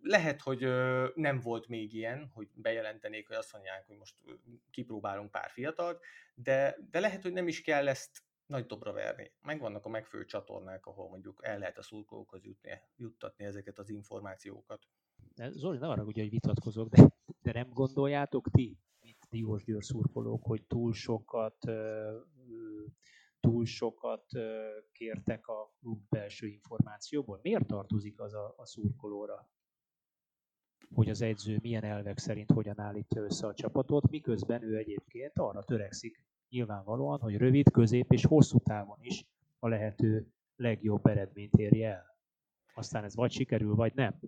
Lehet, 0.01 0.41
hogy 0.41 0.63
ö, 0.63 1.07
nem 1.15 1.39
volt 1.39 1.67
még 1.67 1.93
ilyen, 1.93 2.31
hogy 2.34 2.48
bejelentenék, 2.53 3.27
hogy 3.27 3.36
azt 3.36 3.53
mondják, 3.53 3.86
hogy 3.88 3.98
most 3.98 4.15
kipróbálunk 4.72 5.31
pár 5.31 5.50
fiatalt, 5.50 6.03
de, 6.36 6.77
de 6.91 7.00
lehet, 7.00 7.22
hogy 7.22 7.34
nem 7.34 7.48
is 7.48 7.62
kell 7.62 7.88
ezt 7.88 8.22
nagy 8.48 8.66
dobra 8.66 8.92
verni. 8.92 9.32
Megvannak 9.42 9.86
a 9.86 9.89
megfelelő 9.89 10.27
csatornák, 10.27 10.86
ahol 10.86 11.10
mondjuk 11.10 11.39
el 11.44 11.58
lehet 11.60 11.77
a 11.77 11.82
szurkolókhoz 11.82 12.44
jutni, 12.44 12.70
juttatni 12.96 13.46
ezeket 13.46 13.80
az 13.80 13.89
információkat. 13.89 14.88
Zoli, 15.36 15.77
ne 15.77 15.88
arra 15.88 16.04
ugye, 16.04 16.22
hogy 16.22 16.32
vitatkozok, 16.32 16.89
de, 16.89 17.10
de 17.42 17.51
nem 17.51 17.70
gondoljátok 17.70 18.50
ti, 18.50 18.77
mint 19.01 19.18
Diós 19.30 19.63
Győr 19.63 19.84
szurkolók, 19.84 20.44
hogy 20.44 20.63
túl 20.63 20.94
sokat 20.94 21.58
túl 23.39 23.66
sokat 23.66 24.25
kértek 24.92 25.48
a 25.48 25.74
klub 25.80 26.01
belső 26.10 26.48
információból? 26.48 27.39
Miért 27.42 27.68
tartozik 27.68 28.20
az 28.20 28.34
a, 28.34 28.54
a 28.58 28.66
szurkolóra? 28.66 29.50
hogy 30.94 31.10
az 31.10 31.22
edző 31.22 31.58
milyen 31.62 31.84
elvek 31.84 32.18
szerint 32.18 32.51
hogyan 32.51 32.80
állítja 32.80 33.22
össze 33.22 33.48
a 33.48 33.54
csapatot, 33.54 34.10
miközben 34.10 34.63
ő 34.63 34.77
egyébként 34.77 35.38
arra 35.38 35.63
törekszik 35.63 36.24
nyilvánvalóan, 36.50 37.20
hogy 37.20 37.38
rövid, 37.38 37.72
közép 37.72 38.12
és 38.12 38.25
hosszú 38.25 38.58
távon 38.58 38.98
is 39.01 39.25
a 39.60 39.68
lehető 39.68 40.27
legjobb 40.56 41.06
eredményt 41.06 41.54
érje 41.54 41.89
el. 41.89 42.18
Aztán 42.74 43.04
ez 43.04 43.16
vagy 43.16 43.32
sikerül, 43.32 43.75
vagy 43.75 43.94
nem. 43.96 44.20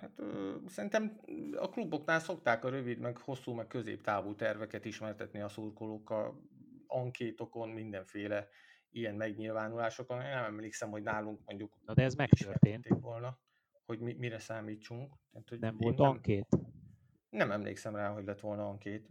Hát 0.00 0.12
ö, 0.16 0.54
szerintem 0.66 1.20
a 1.56 1.68
kluboknál 1.68 2.20
szokták 2.20 2.64
a 2.64 2.68
rövid, 2.68 2.98
meg 2.98 3.16
hosszú, 3.18 3.52
meg 3.52 3.66
középtávú 3.66 4.34
terveket 4.34 4.84
ismertetni 4.84 5.40
a 5.40 5.48
szurkolókkal 5.48 6.40
ankétokon, 6.86 7.68
mindenféle 7.68 8.48
ilyen 8.90 9.14
megnyilvánulásokon. 9.14 10.20
Én 10.20 10.28
nem 10.28 10.44
emlékszem, 10.44 10.90
hogy 10.90 11.02
nálunk 11.02 11.40
mondjuk... 11.44 11.78
Na 11.84 11.94
de 11.94 12.02
ez 12.02 12.14
megtörtént. 12.14 12.88
volna, 12.88 13.38
hogy 13.86 13.98
mi, 13.98 14.12
mire 14.12 14.38
számítsunk. 14.38 15.14
Tehát, 15.30 15.48
hogy 15.48 15.58
nem 15.58 15.76
volt 15.78 15.98
nem, 15.98 16.08
ankét? 16.08 16.46
Nem 17.30 17.50
emlékszem 17.50 17.96
rá, 17.96 18.12
hogy 18.12 18.24
lett 18.24 18.40
volna 18.40 18.68
ankét. 18.68 19.08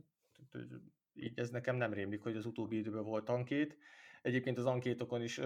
Tehát, 0.52 0.68
így 1.16 1.40
ez 1.40 1.50
nekem 1.50 1.76
nem 1.76 1.94
rémlik, 1.94 2.22
hogy 2.22 2.36
az 2.36 2.46
utóbbi 2.46 2.78
időben 2.78 3.04
volt 3.04 3.30
ankét. 3.30 3.78
Egyébként 4.22 4.58
az 4.58 4.66
ankétokon 4.66 5.22
is 5.22 5.38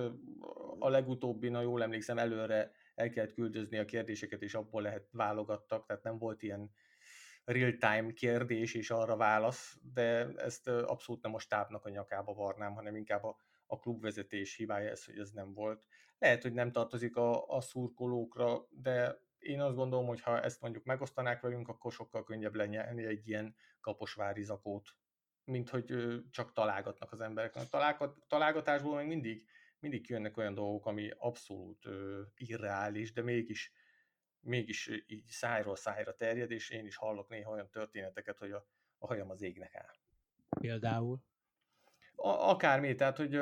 a 0.79 0.89
legutóbbi, 0.89 1.49
na 1.49 1.61
jól 1.61 1.83
emlékszem, 1.83 2.17
előre 2.17 2.71
el 2.95 3.09
kellett 3.09 3.33
küldözni 3.33 3.77
a 3.77 3.85
kérdéseket, 3.85 4.41
és 4.41 4.53
abból 4.53 4.81
lehet 4.81 5.07
válogattak, 5.11 5.85
tehát 5.85 6.03
nem 6.03 6.17
volt 6.17 6.43
ilyen 6.43 6.71
real-time 7.43 8.13
kérdés 8.13 8.73
és 8.73 8.89
arra 8.89 9.15
válasz, 9.15 9.77
de 9.93 10.27
ezt 10.27 10.67
abszolút 10.67 11.23
nem 11.23 11.33
a 11.33 11.39
stábnak 11.39 11.85
a 11.85 11.89
nyakába 11.89 12.33
varnám, 12.33 12.73
hanem 12.73 12.95
inkább 12.95 13.23
a, 13.23 13.37
a 13.65 13.79
klubvezetés 13.79 14.55
hibája 14.55 14.89
ez, 14.89 15.05
hogy 15.05 15.19
ez 15.19 15.31
nem 15.31 15.53
volt. 15.53 15.83
Lehet, 16.17 16.41
hogy 16.41 16.53
nem 16.53 16.71
tartozik 16.71 17.15
a, 17.15 17.47
a 17.47 17.61
szurkolókra, 17.61 18.67
de 18.69 19.21
én 19.39 19.61
azt 19.61 19.75
gondolom, 19.75 20.07
hogy 20.07 20.21
ha 20.21 20.41
ezt 20.41 20.61
mondjuk 20.61 20.83
megosztanák 20.83 21.41
velünk, 21.41 21.67
akkor 21.67 21.91
sokkal 21.91 22.23
könnyebb 22.23 22.55
lenyelni 22.55 23.05
egy 23.05 23.27
ilyen 23.27 23.55
kaposvári 23.81 24.43
zakót, 24.43 24.89
mint 25.49 25.69
hogy 25.69 25.93
csak 26.31 26.53
találgatnak 26.53 27.11
az 27.11 27.21
emberek. 27.21 27.55
A 27.55 28.15
találgatásból 28.27 28.95
még 28.97 29.07
mindig, 29.07 29.45
mindig 29.79 30.09
jönnek 30.09 30.37
olyan 30.37 30.53
dolgok, 30.53 30.85
ami 30.85 31.11
abszolút 31.17 31.87
irreális, 32.35 33.13
de 33.13 33.21
mégis 33.21 33.71
mégis 34.41 34.89
így 35.07 35.25
szájról 35.25 35.75
szájra 35.75 36.15
terjed, 36.15 36.51
és 36.51 36.69
én 36.69 36.85
is 36.85 36.95
hallok 36.95 37.29
néha 37.29 37.51
olyan 37.51 37.69
történeteket, 37.69 38.37
hogy 38.37 38.51
a, 38.51 38.67
a 38.97 39.07
hajam 39.07 39.29
az 39.29 39.41
égnek 39.41 39.75
áll. 39.75 39.95
Például? 40.59 41.19
Akármi, 42.21 42.95
tehát, 42.95 43.17
hogy 43.17 43.39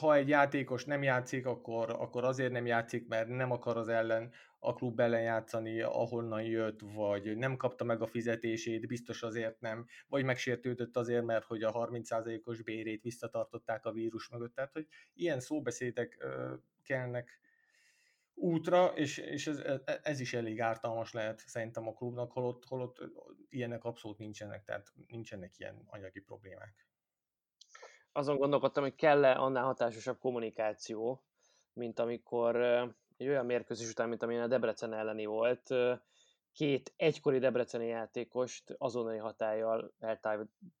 ha 0.00 0.14
egy 0.14 0.28
játékos 0.28 0.84
nem 0.84 1.02
játszik, 1.02 1.46
akkor, 1.46 1.90
akkor 1.90 2.24
azért 2.24 2.52
nem 2.52 2.66
játszik, 2.66 3.08
mert 3.08 3.28
nem 3.28 3.50
akar 3.50 3.76
az 3.76 3.88
ellen, 3.88 4.32
a 4.58 4.74
klub 4.74 5.00
ellen 5.00 5.22
játszani, 5.22 5.80
ahonnan 5.80 6.42
jött, 6.42 6.80
vagy 6.80 7.36
nem 7.36 7.56
kapta 7.56 7.84
meg 7.84 8.02
a 8.02 8.06
fizetését, 8.06 8.86
biztos 8.86 9.22
azért 9.22 9.60
nem, 9.60 9.86
vagy 10.08 10.24
megsértődött 10.24 10.96
azért, 10.96 11.24
mert 11.24 11.44
hogy 11.44 11.62
a 11.62 11.72
30%-os 11.72 12.62
bérét 12.62 13.02
visszatartották 13.02 13.84
a 13.84 13.92
vírus 13.92 14.28
mögött. 14.28 14.54
Tehát, 14.54 14.72
hogy 14.72 14.86
ilyen 15.14 15.40
szóbeszédek 15.40 16.26
kellnek 16.82 17.40
útra, 18.34 18.86
és, 18.86 19.18
és 19.18 19.46
ez, 19.46 19.58
e, 19.58 20.00
ez 20.02 20.20
is 20.20 20.34
elég 20.34 20.60
ártalmas 20.60 21.12
lehet 21.12 21.42
szerintem 21.46 21.88
a 21.88 21.92
klubnak, 21.92 22.32
holott, 22.32 22.64
holott 22.64 22.98
ilyenek 23.48 23.84
abszolút 23.84 24.18
nincsenek, 24.18 24.64
tehát 24.64 24.92
nincsenek 25.08 25.58
ilyen 25.58 25.82
anyagi 25.86 26.20
problémák. 26.20 26.86
Azon 28.16 28.36
gondolkodtam, 28.36 28.82
hogy 28.82 28.94
kell-e 28.94 29.32
annál 29.32 29.64
hatásosabb 29.64 30.18
kommunikáció, 30.18 31.22
mint 31.72 31.98
amikor 31.98 32.56
egy 33.16 33.28
olyan 33.28 33.46
mérkőzés 33.46 33.90
után, 33.90 34.08
mint 34.08 34.22
amilyen 34.22 34.42
a 34.42 34.46
Debrecen 34.46 34.92
elleni 34.92 35.24
volt, 35.24 35.68
két 36.52 36.92
egykori 36.96 37.38
debreceni 37.38 37.86
játékost 37.86 38.74
azonnali 38.78 39.18
hatállyal 39.18 39.92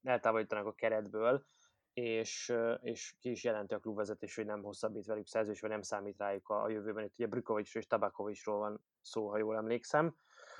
eltávolítanak 0.02 0.66
a 0.66 0.74
keretből, 0.74 1.44
és, 1.92 2.54
és 2.80 3.14
ki 3.20 3.30
is 3.30 3.44
jelenti 3.44 3.74
a 3.74 3.78
klubvezetés, 3.78 4.34
hogy 4.34 4.46
nem 4.46 4.62
hosszabbít 4.62 5.06
velük 5.06 5.26
szerződés, 5.26 5.60
vagy 5.60 5.70
nem 5.70 5.82
számít 5.82 6.18
rájuk 6.18 6.48
a, 6.48 6.62
a 6.62 6.68
jövőben. 6.68 7.04
Itt 7.04 7.14
ugye 7.18 7.26
Brükovics 7.26 7.74
és 7.74 7.86
Tabakovicsról 7.86 8.58
van 8.58 8.84
szó, 9.00 9.28
ha 9.28 9.38
jól 9.38 9.56
emlékszem. 9.56 10.16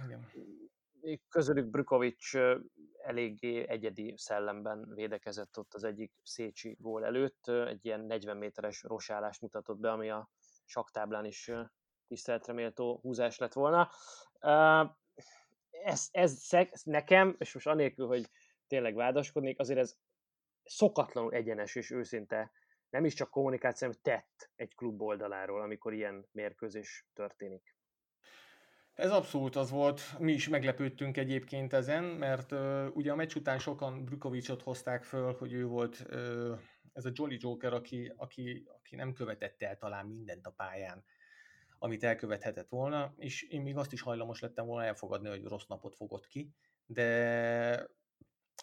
Igen. 0.07 0.27
Közülük 1.29 1.67
Brükovics 1.67 2.37
eléggé 3.03 3.69
egyedi 3.69 4.15
szellemben 4.17 4.89
védekezett 4.95 5.59
ott 5.59 5.75
az 5.75 5.85
egyik 5.85 6.13
Szécsi 6.23 6.77
gól 6.81 7.05
előtt. 7.05 7.49
Egy 7.49 7.85
ilyen 7.85 8.01
40 8.01 8.37
méteres 8.37 8.83
rosálást 8.83 9.41
mutatott 9.41 9.79
be, 9.79 9.91
ami 9.91 10.11
a 10.11 10.31
saktáblán 10.65 11.25
is 11.25 11.51
tiszteletre 12.07 12.53
méltó 12.53 12.99
húzás 13.03 13.39
lett 13.39 13.53
volna. 13.53 13.91
Ez, 15.71 16.09
ez 16.11 16.49
nekem, 16.85 17.35
és 17.39 17.55
most 17.55 17.67
anélkül, 17.67 18.07
hogy 18.07 18.31
tényleg 18.67 18.95
vádaskodnék, 18.95 19.59
azért 19.59 19.79
ez 19.79 19.97
szokatlanul 20.65 21.33
egyenes 21.33 21.75
és 21.75 21.91
őszinte, 21.91 22.51
nem 22.91 23.05
is 23.05 23.15
csak 23.15 23.31
kommunikáció, 23.31 23.87
hanem 23.87 24.03
tett 24.03 24.51
egy 24.55 24.75
klub 24.75 25.03
oldaláról, 25.03 25.63
amikor 25.63 25.93
ilyen 25.93 26.29
mérkőzés 26.33 27.07
történik. 27.13 27.74
Ez 28.95 29.11
abszolút 29.11 29.57
az 29.57 29.71
volt, 29.71 30.19
mi 30.19 30.33
is 30.33 30.49
meglepődtünk 30.49 31.17
egyébként 31.17 31.73
ezen, 31.73 32.05
mert 32.05 32.53
uh, 32.53 32.87
ugye 32.93 33.13
a 33.13 33.15
meccs 33.15 33.35
után 33.35 33.59
sokan 33.59 34.05
Brukovicsot 34.05 34.63
hozták 34.63 35.03
föl, 35.03 35.33
hogy 35.33 35.53
ő 35.53 35.67
volt 35.67 36.07
uh, 36.11 36.59
ez 36.93 37.05
a 37.05 37.11
Jolly 37.13 37.37
Joker, 37.41 37.73
aki, 37.73 38.13
aki, 38.17 38.67
aki 38.79 38.97
nem 38.97 39.13
követette 39.13 39.69
el 39.69 39.77
talán 39.77 40.07
mindent 40.07 40.47
a 40.47 40.51
pályán, 40.51 41.05
amit 41.79 42.05
elkövethetett 42.05 42.69
volna, 42.69 43.15
és 43.19 43.43
én 43.43 43.63
még 43.63 43.77
azt 43.77 43.93
is 43.93 44.01
hajlamos 44.01 44.41
lettem 44.41 44.67
volna 44.67 44.87
elfogadni, 44.87 45.29
hogy 45.29 45.45
rossz 45.45 45.67
napot 45.67 45.95
fogott 45.95 46.27
ki, 46.27 46.55
de, 46.87 47.89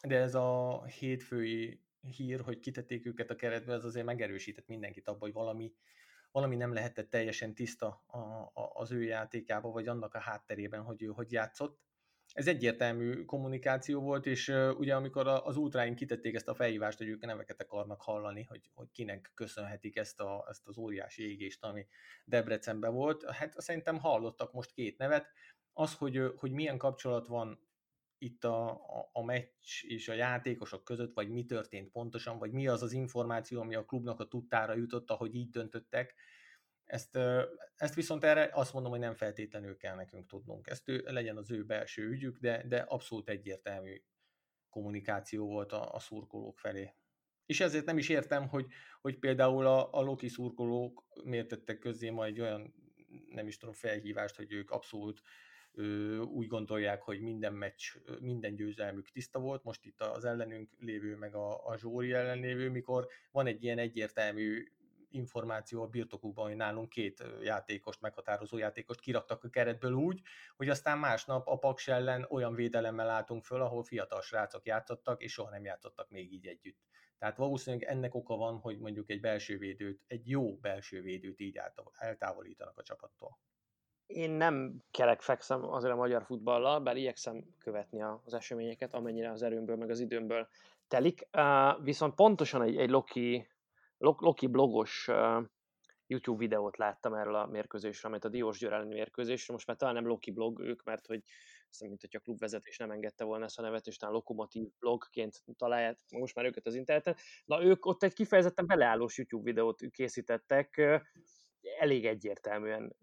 de 0.07 0.15
ez 0.17 0.35
a 0.35 0.83
hétfői 0.85 1.81
hír, 2.01 2.41
hogy 2.41 2.59
kitették 2.59 3.05
őket 3.05 3.29
a 3.29 3.35
keretbe, 3.35 3.73
az 3.73 3.85
azért 3.85 4.05
megerősített 4.05 4.67
mindenkit 4.67 5.07
abban, 5.07 5.19
hogy 5.19 5.33
valami, 5.33 5.73
valami 6.31 6.55
nem 6.55 6.73
lehetett 6.73 7.09
teljesen 7.09 7.53
tiszta 7.53 8.03
a, 8.05 8.17
a, 8.17 8.71
az 8.73 8.91
ő 8.91 9.03
játékába, 9.03 9.71
vagy 9.71 9.87
annak 9.87 10.13
a 10.13 10.19
hátterében, 10.19 10.81
hogy 10.81 11.01
ő 11.01 11.07
hogy 11.07 11.31
játszott. 11.31 11.79
Ez 12.33 12.47
egyértelmű 12.47 13.25
kommunikáció 13.25 14.01
volt, 14.01 14.25
és 14.25 14.47
uh, 14.47 14.79
ugye 14.79 14.95
amikor 14.95 15.27
az 15.27 15.57
ultráink 15.57 15.95
kitették 15.95 16.35
ezt 16.35 16.47
a 16.47 16.55
felhívást, 16.55 16.97
hogy 16.97 17.07
ők 17.07 17.25
neveket 17.25 17.61
akarnak 17.61 18.01
hallani, 18.01 18.43
hogy, 18.43 18.69
hogy 18.73 18.91
kinek 18.91 19.31
köszönhetik 19.33 19.95
ezt, 19.95 20.19
a, 20.19 20.45
ezt 20.49 20.67
az 20.67 20.77
óriási 20.77 21.29
égést, 21.31 21.63
ami 21.63 21.87
Debrecenben 22.25 22.93
volt, 22.93 23.31
hát 23.31 23.61
szerintem 23.61 23.99
hallottak 23.99 24.53
most 24.53 24.71
két 24.71 24.97
nevet, 24.97 25.31
az, 25.73 25.95
hogy, 25.95 26.21
hogy 26.35 26.51
milyen 26.51 26.77
kapcsolat 26.77 27.27
van 27.27 27.70
itt 28.21 28.43
a, 28.43 28.69
a, 28.71 29.09
a 29.11 29.23
meccs 29.23 29.83
és 29.87 30.09
a 30.09 30.13
játékosok 30.13 30.83
között, 30.83 31.13
vagy 31.13 31.29
mi 31.29 31.45
történt 31.45 31.91
pontosan, 31.91 32.39
vagy 32.39 32.51
mi 32.51 32.67
az 32.67 32.83
az 32.83 32.91
információ, 32.91 33.61
ami 33.61 33.75
a 33.75 33.85
klubnak 33.85 34.19
a 34.19 34.27
tudtára 34.27 34.75
jutott, 34.75 35.09
hogy 35.09 35.35
így 35.35 35.49
döntöttek, 35.49 36.15
ezt, 36.85 37.19
ezt 37.75 37.95
viszont 37.95 38.23
erre 38.23 38.49
azt 38.53 38.73
mondom, 38.73 38.91
hogy 38.91 38.99
nem 38.99 39.13
feltétlenül 39.13 39.77
kell 39.77 39.95
nekünk 39.95 40.27
tudnunk. 40.27 40.67
Ezt 40.67 40.89
ő, 40.89 41.03
legyen 41.05 41.37
az 41.37 41.51
ő 41.51 41.63
belső 41.63 42.07
ügyük, 42.07 42.37
de, 42.37 42.63
de 42.67 42.79
abszolút 42.79 43.29
egyértelmű 43.29 44.01
kommunikáció 44.69 45.47
volt 45.47 45.71
a, 45.71 45.93
a 45.93 45.99
szurkolók 45.99 46.59
felé. 46.59 46.93
És 47.45 47.59
ezért 47.59 47.85
nem 47.85 47.97
is 47.97 48.09
értem, 48.09 48.47
hogy, 48.47 48.65
hogy 49.01 49.19
például 49.19 49.65
a, 49.65 49.93
a 49.93 50.01
Loki 50.01 50.27
szurkolók 50.27 51.03
miért 51.23 51.47
tettek 51.47 51.79
közzé 51.79 52.09
majd 52.09 52.33
egy 52.33 52.41
olyan, 52.41 52.73
nem 53.29 53.47
is 53.47 53.57
tudom, 53.57 53.73
felhívást, 53.73 54.35
hogy 54.35 54.51
ők 54.51 54.71
abszolút 54.71 55.21
ö, 55.21 55.29
úgy 56.23 56.47
gondolják, 56.47 57.01
hogy 57.01 57.21
minden 57.21 57.53
meccs, 57.53 57.95
minden 58.19 58.55
győzelmük 58.55 59.09
tiszta 59.09 59.39
volt, 59.39 59.63
most 59.63 59.85
itt 59.85 60.01
az 60.01 60.25
ellenünk 60.25 60.69
lévő, 60.79 61.15
meg 61.15 61.35
a, 61.35 61.67
a 61.67 61.77
Zsóri 61.77 62.13
ellen 62.13 62.39
lévő, 62.39 62.69
mikor 62.69 63.07
van 63.31 63.47
egy 63.47 63.63
ilyen 63.63 63.77
egyértelmű 63.77 64.71
információ 65.11 65.81
a 65.81 65.87
birtokukban, 65.87 66.47
hogy 66.47 66.55
nálunk 66.55 66.89
két 66.89 67.23
játékost, 67.41 68.01
meghatározó 68.01 68.57
játékost 68.57 68.99
kiraktak 68.99 69.43
a 69.43 69.49
keretből 69.49 69.93
úgy, 69.93 70.21
hogy 70.55 70.69
aztán 70.69 70.97
másnap 70.97 71.47
a 71.47 71.57
Paks 71.57 71.87
ellen 71.87 72.25
olyan 72.29 72.55
védelemmel 72.55 73.09
álltunk 73.09 73.43
föl, 73.43 73.61
ahol 73.61 73.83
fiatal 73.83 74.21
srácok 74.21 74.65
játszottak, 74.65 75.21
és 75.23 75.31
soha 75.31 75.49
nem 75.49 75.63
játszottak 75.63 76.09
még 76.09 76.33
így 76.33 76.47
együtt. 76.47 76.79
Tehát 77.17 77.37
valószínűleg 77.37 77.87
ennek 77.87 78.15
oka 78.15 78.35
van, 78.35 78.57
hogy 78.57 78.79
mondjuk 78.79 79.09
egy 79.09 79.19
belső 79.19 79.57
védőt, 79.57 80.01
egy 80.07 80.29
jó 80.29 80.55
belső 80.55 81.01
védőt 81.01 81.39
így 81.39 81.59
eltávolítanak 81.97 82.77
a 82.77 82.83
csapattól. 82.83 83.39
Én 84.13 84.31
nem 84.31 84.83
kerekfekszem 84.91 85.63
azért 85.63 85.93
a 85.93 85.97
magyar 85.97 86.23
futballal, 86.23 86.79
bár 86.79 86.97
igyekszem 86.97 87.43
követni 87.59 88.01
az 88.01 88.33
eseményeket, 88.33 88.93
amennyire 88.93 89.31
az 89.31 89.41
erőmből, 89.41 89.75
meg 89.75 89.89
az 89.89 89.99
időmből 89.99 90.47
telik. 90.87 91.27
Viszont 91.83 92.15
pontosan 92.15 92.61
egy, 92.61 92.77
egy 92.77 92.89
Loki 92.89 93.47
Loki 93.97 94.47
blogos 94.47 95.09
YouTube 96.07 96.37
videót 96.37 96.77
láttam 96.77 97.13
erről 97.13 97.35
a 97.35 97.45
mérkőzésről, 97.45 98.11
amit 98.11 98.25
a 98.25 98.29
Diós 98.29 98.59
Győr 98.59 98.73
elleni 98.73 98.93
mérkőzésről, 98.93 99.55
most 99.55 99.67
már 99.67 99.77
talán 99.77 99.93
nem 99.93 100.07
Loki 100.07 100.31
blog 100.31 100.59
ők, 100.59 100.83
mert 100.83 101.05
hogy 101.05 101.23
mint 101.79 102.01
hogy 102.01 102.15
a 102.15 102.19
klubvezetés 102.19 102.77
nem 102.77 102.91
engedte 102.91 103.23
volna 103.23 103.45
ezt 103.45 103.59
a 103.59 103.61
nevet, 103.61 103.87
és 103.87 103.97
talán 103.97 104.15
Lokomotív 104.15 104.67
blogként 104.79 105.43
találják 105.57 105.97
most 106.09 106.35
már 106.35 106.45
őket 106.45 106.65
az 106.65 106.75
interneten. 106.75 107.15
Na 107.45 107.63
ők 107.63 107.85
ott 107.85 108.03
egy 108.03 108.13
kifejezetten 108.13 108.67
beleállós 108.67 109.17
YouTube 109.17 109.43
videót 109.43 109.81
készítettek, 109.91 110.81
elég 111.79 112.05
egyértelműen 112.05 112.95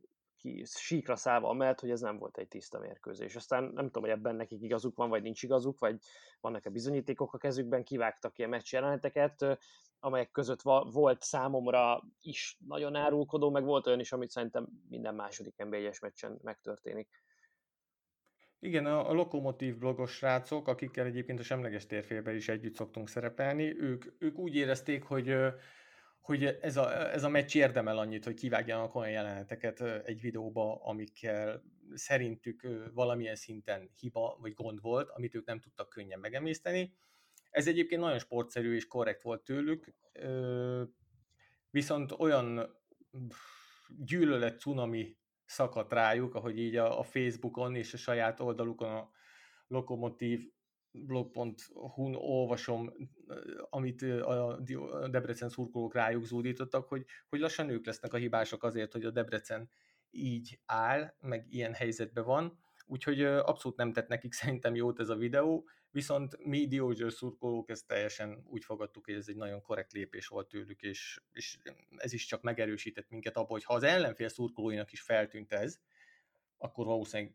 ki, 0.55 0.65
síkra 0.65 1.17
szállva 1.17 1.53
mert 1.53 1.81
hogy 1.81 1.91
ez 1.91 2.01
nem 2.01 2.19
volt 2.19 2.39
egy 2.39 2.49
tiszta 2.49 2.79
mérkőzés. 2.79 3.37
Aztán 3.37 3.65
nem 3.65 3.85
tudom, 3.85 4.03
hogy 4.03 4.13
ebben 4.19 4.37
nekik 4.37 4.63
igazuk 4.63 4.97
van, 4.97 5.09
vagy 5.09 5.23
nincs 5.23 5.43
igazuk, 5.43 5.79
vagy 5.79 5.99
vannak-e 6.41 6.71
bizonyítékok 6.71 7.35
a 7.35 7.39
kezükben, 7.39 7.85
kivágtak 7.85 8.39
ilyen 8.39 8.51
meccs 8.51 8.73
jeleneteket, 8.73 9.59
amelyek 10.01 10.31
között 10.31 10.63
volt 10.91 11.23
számomra 11.23 12.03
is 12.21 12.57
nagyon 12.67 12.95
árulkodó, 12.95 13.51
meg 13.51 13.65
volt 13.65 13.87
olyan 13.87 14.01
is, 14.01 14.13
amit 14.13 14.31
szerintem 14.31 14.69
minden 14.89 15.15
második 15.15 15.57
nb 15.57 15.77
meccsen 16.01 16.39
megtörténik. 16.43 17.23
Igen, 18.61 18.87
a, 18.87 19.09
a 19.09 19.13
Lokomotív 19.13 19.79
blogos 19.79 20.13
srácok, 20.13 20.69
akikkel 20.69 21.07
egyébként 21.07 21.39
a 21.39 21.43
semleges 21.43 21.87
térfélben 21.87 22.35
is 22.35 22.49
együtt 22.49 22.75
szoktunk 22.75 23.09
szerepelni, 23.09 23.81
ők, 23.81 24.05
ők 24.19 24.39
úgy 24.39 24.55
érezték, 24.55 25.03
hogy 25.03 25.37
hogy 26.21 26.45
ez 26.45 26.77
a, 26.77 27.13
ez 27.13 27.25
a 27.25 27.29
meccs 27.29 27.57
érdemel 27.57 27.99
annyit, 27.99 28.25
hogy 28.25 28.35
kivágjanak 28.35 28.95
olyan 28.95 29.11
jeleneteket 29.11 29.81
egy 29.81 30.21
videóba, 30.21 30.75
amikkel 30.83 31.63
szerintük 31.95 32.69
valamilyen 32.93 33.35
szinten 33.35 33.91
hiba 34.01 34.37
vagy 34.41 34.55
gond 34.55 34.81
volt, 34.81 35.11
amit 35.11 35.35
ők 35.35 35.47
nem 35.47 35.61
tudtak 35.61 35.89
könnyen 35.89 36.21
megemészteni. 36.21 36.97
Ez 37.51 37.67
egyébként 37.67 38.01
nagyon 38.01 38.19
sportszerű 38.19 38.75
és 38.75 38.87
korrekt 38.87 39.23
volt 39.23 39.45
tőlük, 39.45 39.95
viszont 41.71 42.13
olyan 42.13 42.77
gyűlölet 43.89 44.61
cunami 44.61 45.17
szakadt 45.45 45.93
rájuk, 45.93 46.35
ahogy 46.35 46.59
így 46.59 46.77
a, 46.77 46.99
a 46.99 47.03
Facebookon 47.03 47.75
és 47.75 47.95
a 47.95 47.97
saját 47.97 48.41
oldalukon 48.41 48.95
a 48.95 49.11
Lokomotív 49.67 50.53
blog.hu-n 50.93 52.15
olvasom, 52.15 52.93
amit 53.71 54.03
a 54.03 54.61
Debrecen 55.11 55.49
szurkolók 55.49 55.95
rájuk 55.95 56.25
zúdítottak, 56.25 56.89
hogy, 56.89 57.05
hogy 57.29 57.41
lassan 57.41 57.71
ők 57.71 57.87
lesznek 57.87 58.13
a 58.13 58.17
hibások 58.17 58.63
azért, 58.63 58.93
hogy 58.93 59.05
a 59.05 59.11
Debrecen 59.11 59.71
így 60.11 60.61
áll, 60.67 61.15
meg 61.21 61.47
ilyen 61.49 61.75
helyzetben 61.75 62.25
van, 62.25 62.59
úgyhogy 62.87 63.23
abszolút 63.25 63.79
nem 63.79 63.93
tett 63.93 64.09
nekik 64.09 64.33
szerintem 64.41 64.75
jót 64.75 65.01
ez 65.01 65.09
a 65.09 65.17
videó, 65.17 65.69
viszont 65.91 66.45
mi 66.45 66.67
Diózsőr 66.67 67.13
szurkolók 67.13 67.69
ezt 67.71 67.87
teljesen 67.87 68.45
úgy 68.47 68.65
fogadtuk, 68.65 69.05
hogy 69.05 69.15
ez 69.15 69.29
egy 69.29 69.37
nagyon 69.37 69.63
korrekt 69.63 69.93
lépés 69.93 70.27
volt 70.27 70.49
tőlük, 70.49 70.83
és, 70.83 71.21
és 71.33 71.59
ez 71.97 72.13
is 72.13 72.27
csak 72.27 72.43
megerősített 72.43 73.09
minket 73.09 73.37
abban, 73.37 73.51
hogy 73.51 73.65
ha 73.65 73.75
az 73.75 73.83
ellenfél 73.83 74.29
szurkolóinak 74.29 74.93
is 74.93 75.01
feltűnt 75.01 75.53
ez, 75.53 75.81
akkor 76.59 76.87
valószínűleg 76.87 77.35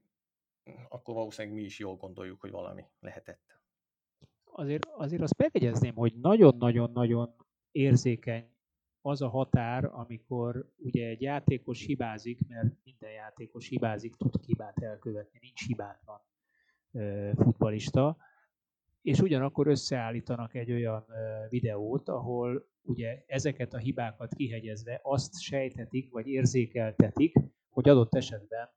akkor 0.89 1.15
valószínűleg 1.15 1.57
mi 1.57 1.63
is 1.63 1.79
jól 1.79 1.95
gondoljuk, 1.95 2.41
hogy 2.41 2.51
valami 2.51 2.83
lehetett. 2.99 3.61
Azért, 4.43 4.85
azért 4.85 5.21
azt 5.21 5.37
megjegyezném, 5.37 5.95
hogy 5.95 6.13
nagyon-nagyon-nagyon 6.15 7.35
érzékeny 7.71 8.51
az 9.01 9.21
a 9.21 9.29
határ, 9.29 9.85
amikor 9.85 10.69
ugye 10.77 11.07
egy 11.07 11.21
játékos 11.21 11.85
hibázik, 11.85 12.47
mert 12.47 12.75
minden 12.83 13.11
játékos 13.11 13.67
hibázik, 13.67 14.15
tud 14.15 14.43
hibát 14.45 14.81
elkövetni, 14.81 15.39
nincs 15.41 15.65
hibátlan 15.65 16.21
futbalista, 17.35 18.17
és 19.01 19.19
ugyanakkor 19.19 19.67
összeállítanak 19.67 20.55
egy 20.55 20.71
olyan 20.71 21.05
videót, 21.49 22.09
ahol 22.09 22.67
ugye 22.81 23.23
ezeket 23.27 23.73
a 23.73 23.77
hibákat 23.77 24.33
kihegyezve 24.33 24.99
azt 25.03 25.41
sejtetik, 25.41 26.11
vagy 26.11 26.27
érzékeltetik, 26.27 27.35
hogy 27.69 27.89
adott 27.89 28.15
esetben 28.15 28.69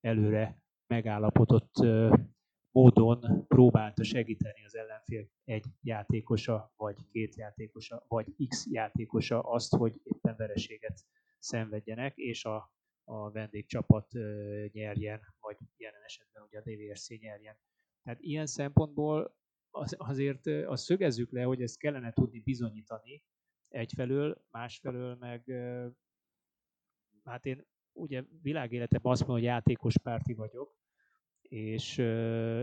előre 0.00 0.61
megállapodott 0.92 1.74
módon 2.70 3.46
próbálta 3.46 4.04
segíteni 4.04 4.64
az 4.64 4.76
ellenfél 4.76 5.28
egy 5.44 5.66
játékosa, 5.80 6.72
vagy 6.76 6.96
két 7.10 7.34
játékosa, 7.34 8.04
vagy 8.08 8.26
x 8.48 8.66
játékosa 8.70 9.40
azt, 9.40 9.74
hogy 9.74 10.00
éppen 10.02 10.36
vereséget 10.36 11.00
szenvedjenek, 11.38 12.16
és 12.16 12.44
a, 12.44 12.72
a 13.04 13.30
vendégcsapat 13.30 14.12
nyerjen, 14.72 15.20
vagy 15.40 15.56
jelen 15.76 16.02
esetben 16.04 16.42
ugye 16.42 16.58
a 16.58 16.62
DVSC 16.62 17.08
nyerjen. 17.08 17.56
Tehát 18.02 18.20
ilyen 18.20 18.46
szempontból 18.46 19.36
az, 19.70 19.94
azért 19.98 20.46
azt 20.46 20.84
szögezzük 20.84 21.30
le, 21.30 21.42
hogy 21.42 21.62
ezt 21.62 21.78
kellene 21.78 22.12
tudni 22.12 22.40
bizonyítani 22.40 23.24
egyfelől, 23.68 24.44
másfelől 24.50 25.16
meg 25.20 25.44
hát 27.24 27.46
én 27.46 27.66
ugye 27.92 28.22
világéletemben 28.42 29.12
azt 29.12 29.20
mondom, 29.20 29.38
hogy 29.38 29.46
játékos 29.46 29.98
párti 29.98 30.34
vagyok, 30.34 30.81
és, 31.52 31.98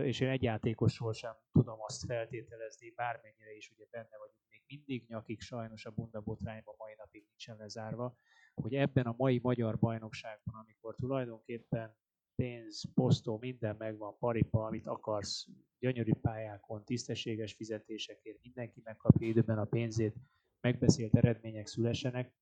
és 0.04 0.20
én 0.20 0.28
egy 0.28 0.42
játékosról 0.42 1.12
sem 1.12 1.34
tudom 1.52 1.80
azt 1.80 2.04
feltételezni, 2.04 2.90
bármennyire 2.90 3.56
is 3.56 3.70
ugye 3.70 3.84
benne 3.90 4.16
vagyunk 4.18 4.42
még 4.48 4.62
mindig 4.66 5.08
nyakig, 5.08 5.40
sajnos 5.40 5.84
a 5.86 5.90
bunda 5.90 6.20
botrányban 6.20 6.74
mai 6.78 6.94
napig 6.96 7.24
nincsen 7.28 7.56
lezárva, 7.56 8.16
hogy 8.54 8.74
ebben 8.74 9.06
a 9.06 9.14
mai 9.16 9.38
magyar 9.42 9.78
bajnokságban, 9.78 10.54
amikor 10.64 10.94
tulajdonképpen 10.94 11.96
pénz, 12.34 12.94
posztó, 12.94 13.38
minden 13.38 13.76
megvan, 13.76 14.18
paripa, 14.18 14.64
amit 14.64 14.86
akarsz, 14.86 15.46
gyönyörű 15.78 16.12
pályákon, 16.12 16.84
tisztességes 16.84 17.54
fizetésekért, 17.54 18.42
mindenki 18.42 18.80
megkapja 18.84 19.28
időben 19.28 19.58
a 19.58 19.64
pénzét, 19.64 20.14
megbeszélt 20.60 21.16
eredmények 21.16 21.66
szülessenek. 21.66 22.32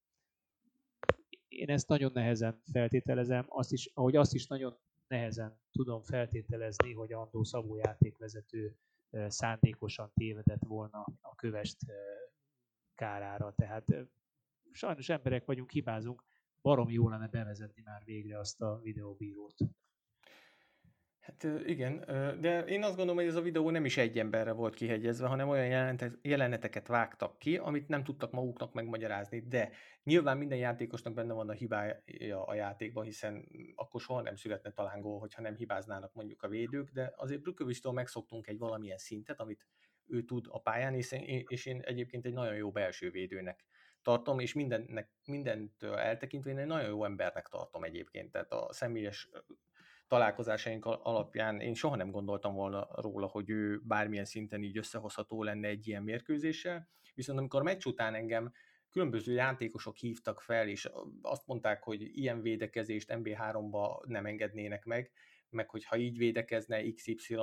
Én 1.48 1.70
ezt 1.70 1.88
nagyon 1.88 2.10
nehezen 2.14 2.60
feltételezem, 2.72 3.44
azt 3.48 3.72
is, 3.72 3.90
ahogy 3.94 4.16
azt 4.16 4.34
is 4.34 4.46
nagyon 4.46 4.78
nehezen 5.08 5.58
tudom 5.70 6.02
feltételezni, 6.02 6.92
hogy 6.92 7.12
Andó 7.12 7.44
Szabó 7.44 7.76
játékvezető 7.76 8.76
szándékosan 9.26 10.10
tévedett 10.14 10.64
volna 10.64 11.06
a 11.20 11.34
kövest 11.34 11.78
kárára. 12.94 13.54
Tehát 13.54 13.84
sajnos 14.72 15.08
emberek 15.08 15.44
vagyunk, 15.44 15.70
hibázunk, 15.70 16.24
barom 16.62 16.90
jó 16.90 17.08
lenne 17.08 17.28
bevezetni 17.28 17.82
már 17.84 18.02
végre 18.04 18.38
azt 18.38 18.60
a 18.60 18.80
videóbírót. 18.82 19.54
Hát 21.28 21.66
igen, 21.66 22.04
de 22.40 22.64
én 22.64 22.82
azt 22.82 22.96
gondolom, 22.96 23.16
hogy 23.16 23.26
ez 23.26 23.34
a 23.34 23.40
videó 23.40 23.70
nem 23.70 23.84
is 23.84 23.96
egy 23.96 24.18
emberre 24.18 24.52
volt 24.52 24.74
kihegyezve, 24.74 25.26
hanem 25.26 25.48
olyan 25.48 25.98
jeleneteket 26.22 26.86
vágtak 26.86 27.38
ki, 27.38 27.56
amit 27.56 27.88
nem 27.88 28.04
tudtak 28.04 28.32
maguknak 28.32 28.72
megmagyarázni, 28.72 29.40
de 29.40 29.70
nyilván 30.02 30.38
minden 30.38 30.58
játékosnak 30.58 31.14
benne 31.14 31.32
van 31.32 31.48
a 31.48 31.52
hibája 31.52 32.44
a 32.44 32.54
játékban, 32.54 33.04
hiszen 33.04 33.48
akkor 33.74 34.00
soha 34.00 34.22
nem 34.22 34.36
születne 34.36 34.72
talán 34.72 35.00
gól, 35.00 35.18
hogyha 35.18 35.42
nem 35.42 35.54
hibáznának 35.54 36.14
mondjuk 36.14 36.42
a 36.42 36.48
védők, 36.48 36.90
de 36.90 37.12
azért 37.16 37.40
Brükkövistől 37.40 37.92
megszoktunk 37.92 38.46
egy 38.46 38.58
valamilyen 38.58 38.98
szintet, 38.98 39.40
amit 39.40 39.66
ő 40.06 40.22
tud 40.22 40.46
a 40.48 40.60
pályán, 40.60 40.94
és 40.94 41.66
én 41.66 41.80
egyébként 41.80 42.26
egy 42.26 42.32
nagyon 42.32 42.54
jó 42.54 42.70
belső 42.70 43.10
védőnek 43.10 43.64
tartom, 44.02 44.38
és 44.38 44.52
mindennek, 44.52 45.10
mindentől 45.24 45.94
eltekintve 45.94 46.50
én 46.50 46.58
egy 46.58 46.66
nagyon 46.66 46.88
jó 46.88 47.04
embernek 47.04 47.48
tartom 47.48 47.84
egyébként, 47.84 48.32
tehát 48.32 48.52
a 48.52 48.72
személyes 48.72 49.28
találkozásaink 50.08 50.84
alapján 50.84 51.60
én 51.60 51.74
soha 51.74 51.96
nem 51.96 52.10
gondoltam 52.10 52.54
volna 52.54 52.88
róla, 52.94 53.26
hogy 53.26 53.50
ő 53.50 53.80
bármilyen 53.84 54.24
szinten 54.24 54.62
így 54.62 54.78
összehozható 54.78 55.42
lenne 55.42 55.68
egy 55.68 55.88
ilyen 55.88 56.02
mérkőzéssel, 56.02 56.88
viszont 57.14 57.38
amikor 57.38 57.62
meccs 57.62 57.84
után 57.84 58.14
engem 58.14 58.52
különböző 58.90 59.32
játékosok 59.32 59.96
hívtak 59.96 60.40
fel, 60.40 60.68
és 60.68 60.90
azt 61.22 61.46
mondták, 61.46 61.82
hogy 61.82 62.18
ilyen 62.18 62.42
védekezést 62.42 63.12
MB3-ba 63.14 64.06
nem 64.06 64.26
engednének 64.26 64.84
meg, 64.84 65.10
meg 65.50 65.70
hogy 65.70 65.84
ha 65.84 65.96
így 65.96 66.18
védekezne 66.18 66.92
XY 66.92 67.36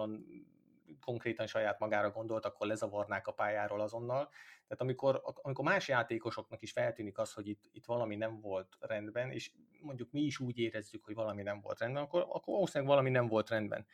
konkrétan 1.00 1.48
saját 1.48 1.80
magára 1.80 2.12
gondolt, 2.12 2.46
akkor 2.46 2.68
lezavarnák 2.68 3.28
a 3.28 3.32
pályáról 3.32 3.82
azonnal. 3.82 4.30
Tehát 4.68 4.82
amikor, 4.82 5.22
amikor 5.42 5.66
más 5.66 5.88
játékosoknak 5.88 6.62
is 6.62 6.72
feltűnik 6.72 7.18
az, 7.18 7.34
hogy 7.34 7.48
itt, 7.48 7.64
itt 7.72 7.86
valami 7.86 8.16
nem 8.16 8.40
volt 8.40 8.78
rendben, 8.80 9.32
és 9.32 9.52
mondjuk 9.82 10.12
mi 10.12 10.22
is 10.22 10.40
úgy 10.40 10.58
érezzük, 10.58 11.04
hogy 11.04 11.16
valami 11.16 11.42
nem 11.42 11.62
volt 11.62 11.80
rendben, 11.80 12.04
akkor, 12.04 12.22
akkor 12.22 12.54
valószínűleg 12.54 12.94
valami 12.94 13.10
nem 13.10 13.28
volt 13.28 13.50
rendben. 13.50 13.86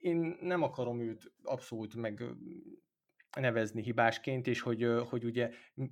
Én 0.00 0.36
nem 0.40 0.62
akarom 0.62 1.00
őt 1.00 1.32
abszolút 1.42 1.94
meg 1.94 2.24
nevezni 3.40 3.82
hibásként, 3.82 4.46
és 4.46 4.60
hogy, 4.60 4.86
hogy 5.08 5.24
ugye 5.24 5.50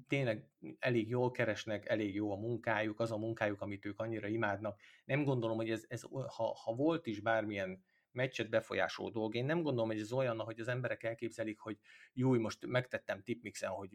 tényleg 0.08 0.50
elég 0.78 1.08
jól 1.08 1.30
keresnek, 1.30 1.88
elég 1.88 2.14
jó 2.14 2.32
a 2.32 2.36
munkájuk, 2.36 3.00
az 3.00 3.10
a 3.12 3.16
munkájuk, 3.16 3.60
amit 3.60 3.84
ők 3.84 4.00
annyira 4.00 4.26
imádnak. 4.26 4.80
Nem 5.04 5.24
gondolom, 5.24 5.56
hogy 5.56 5.70
ez, 5.70 5.84
ez 5.88 6.02
ha, 6.10 6.54
ha 6.64 6.74
volt 6.74 7.06
is 7.06 7.20
bármilyen 7.20 7.84
meccset 8.14 8.50
befolyásoló 8.50 9.08
dolog. 9.08 9.34
Én 9.34 9.44
nem 9.44 9.62
gondolom, 9.62 9.88
hogy 9.88 10.00
ez 10.00 10.12
olyan, 10.12 10.40
hogy 10.40 10.60
az 10.60 10.68
emberek 10.68 11.02
elképzelik, 11.02 11.58
hogy 11.58 11.78
jó, 12.12 12.38
most 12.38 12.66
megtettem 12.66 13.22
tipmixen, 13.22 13.70
hogy 13.70 13.90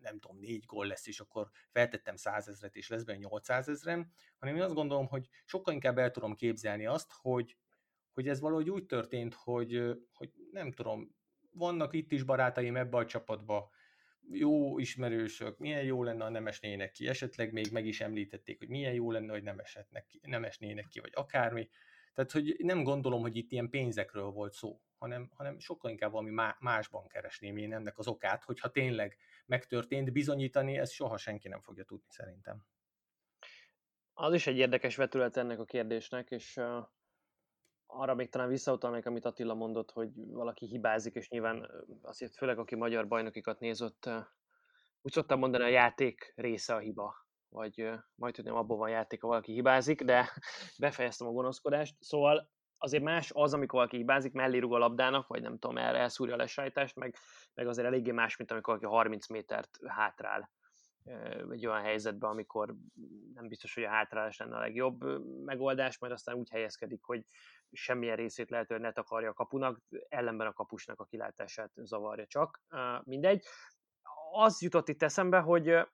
nem 0.00 0.18
tudom, 0.18 0.38
négy 0.38 0.64
gól 0.66 0.86
lesz, 0.86 1.06
és 1.06 1.20
akkor 1.20 1.50
feltettem 1.70 2.16
százezret, 2.16 2.76
és 2.76 2.88
lesz 2.88 3.02
benne 3.02 3.18
800 3.18 3.68
ezrem, 3.68 4.12
hanem 4.38 4.56
én 4.56 4.62
azt 4.62 4.74
gondolom, 4.74 5.06
hogy 5.06 5.28
sokkal 5.44 5.74
inkább 5.74 5.98
el 5.98 6.10
tudom 6.10 6.34
képzelni 6.34 6.86
azt, 6.86 7.12
hogy, 7.12 7.56
hogy 8.12 8.28
ez 8.28 8.40
valahogy 8.40 8.70
úgy 8.70 8.86
történt, 8.86 9.34
hogy, 9.34 9.96
hogy 10.12 10.30
nem 10.50 10.72
tudom, 10.72 11.14
vannak 11.50 11.94
itt 11.94 12.12
is 12.12 12.22
barátaim 12.22 12.76
ebbe 12.76 12.96
a 12.96 13.06
csapatba, 13.06 13.70
jó 14.30 14.78
ismerősök, 14.78 15.58
milyen 15.58 15.82
jó 15.82 16.02
lenne, 16.02 16.24
ha 16.24 16.30
nem 16.30 16.46
esnének 16.46 16.90
ki, 16.90 17.08
esetleg 17.08 17.52
még 17.52 17.72
meg 17.72 17.86
is 17.86 18.00
említették, 18.00 18.58
hogy 18.58 18.68
milyen 18.68 18.92
jó 18.92 19.10
lenne, 19.10 19.32
hogy 19.32 19.42
nem, 19.42 19.58
esetnek 19.58 20.06
ki, 20.06 20.20
nem 20.22 20.44
esnének 20.44 20.86
ki, 20.88 21.00
vagy 21.00 21.12
akármi. 21.14 21.68
Tehát, 22.16 22.30
hogy 22.30 22.56
nem 22.58 22.82
gondolom, 22.82 23.20
hogy 23.20 23.36
itt 23.36 23.50
ilyen 23.50 23.70
pénzekről 23.70 24.30
volt 24.30 24.52
szó, 24.52 24.80
hanem, 24.98 25.30
hanem 25.34 25.58
sokkal 25.58 25.90
inkább 25.90 26.10
valami 26.10 26.30
másban 26.58 27.06
keresném 27.06 27.56
én 27.56 27.72
ennek 27.72 27.98
az 27.98 28.06
okát, 28.06 28.44
hogyha 28.44 28.70
tényleg 28.70 29.16
megtörtént, 29.46 30.12
bizonyítani, 30.12 30.78
ezt 30.78 30.92
soha 30.92 31.16
senki 31.16 31.48
nem 31.48 31.60
fogja 31.60 31.84
tudni 31.84 32.06
szerintem. 32.08 32.66
Az 34.12 34.34
is 34.34 34.46
egy 34.46 34.56
érdekes 34.56 34.96
vetület 34.96 35.36
ennek 35.36 35.58
a 35.58 35.64
kérdésnek, 35.64 36.30
és 36.30 36.60
arra 37.86 38.14
még 38.14 38.28
talán 38.28 38.48
visszautalnék, 38.48 39.06
amit 39.06 39.24
Attila 39.24 39.54
mondott, 39.54 39.90
hogy 39.90 40.10
valaki 40.14 40.66
hibázik, 40.66 41.14
és 41.14 41.28
nyilván 41.28 41.70
azért 42.02 42.36
főleg 42.36 42.58
aki 42.58 42.74
magyar 42.74 43.08
bajnokikat 43.08 43.60
nézott, 43.60 44.10
úgy 45.00 45.12
szoktam 45.12 45.38
mondani, 45.38 45.64
a 45.64 45.68
játék 45.68 46.32
része 46.36 46.74
a 46.74 46.78
hiba 46.78 47.25
vagy 47.48 47.90
majd 48.14 48.44
nem 48.44 48.54
abból 48.54 48.76
van 48.76 48.90
játék, 48.90 49.20
ha 49.20 49.28
valaki 49.28 49.52
hibázik, 49.52 50.02
de 50.02 50.30
befejeztem 50.78 51.26
a 51.26 51.30
gonoszkodást. 51.32 51.96
Szóval 52.00 52.50
azért 52.78 53.02
más 53.02 53.30
az, 53.34 53.54
amikor 53.54 53.78
valaki 53.78 53.96
hibázik, 53.96 54.32
mellé 54.32 54.58
rúg 54.58 54.74
a 54.74 54.78
labdának, 54.78 55.26
vagy 55.26 55.42
nem 55.42 55.58
tudom, 55.58 55.78
erre 55.78 55.98
elszúrja 55.98 56.34
a 56.34 56.36
lesajtást, 56.36 56.96
meg, 56.96 57.14
meg 57.54 57.66
azért 57.66 57.86
eléggé 57.86 58.10
más, 58.10 58.36
mint 58.36 58.50
amikor 58.50 58.74
valaki 58.74 58.94
30 58.94 59.28
métert 59.28 59.78
hátrál 59.86 60.50
egy 61.50 61.66
olyan 61.66 61.82
helyzetben, 61.82 62.30
amikor 62.30 62.74
nem 63.34 63.48
biztos, 63.48 63.74
hogy 63.74 63.84
a 63.84 63.88
hátrálás 63.88 64.36
lenne 64.36 64.56
a 64.56 64.60
legjobb 64.60 65.04
megoldás, 65.44 65.98
majd 65.98 66.12
aztán 66.12 66.36
úgy 66.36 66.50
helyezkedik, 66.50 67.02
hogy 67.02 67.24
semmilyen 67.72 68.16
részét 68.16 68.50
lehetően 68.50 68.80
ne 68.80 68.92
takarja 68.92 69.30
a 69.30 69.34
kapunak, 69.34 69.80
ellenben 70.08 70.46
a 70.46 70.52
kapusnak 70.52 71.00
a 71.00 71.04
kilátását 71.04 71.70
zavarja 71.74 72.26
csak. 72.26 72.62
Mindegy. 73.02 73.44
Az 74.32 74.62
jutott 74.62 74.88
itt 74.88 75.02
eszembe, 75.02 75.38
hogy 75.38 75.86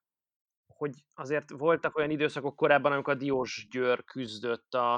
hogy 0.83 1.05
azért 1.15 1.51
voltak 1.51 1.97
olyan 1.97 2.11
időszakok 2.11 2.57
korábban, 2.57 2.93
amikor 2.93 3.15
a 3.15 3.17
Diós 3.17 3.67
Győr 3.71 4.05
küzdött 4.05 4.75
a, 4.75 4.95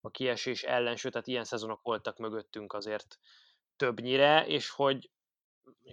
a 0.00 0.10
kiesés 0.10 0.62
ellen, 0.62 0.96
sőt, 0.96 1.12
tehát 1.12 1.26
ilyen 1.26 1.44
szezonok 1.44 1.82
voltak 1.82 2.18
mögöttünk 2.18 2.72
azért 2.72 3.18
többnyire, 3.76 4.46
és 4.46 4.70
hogy 4.70 5.10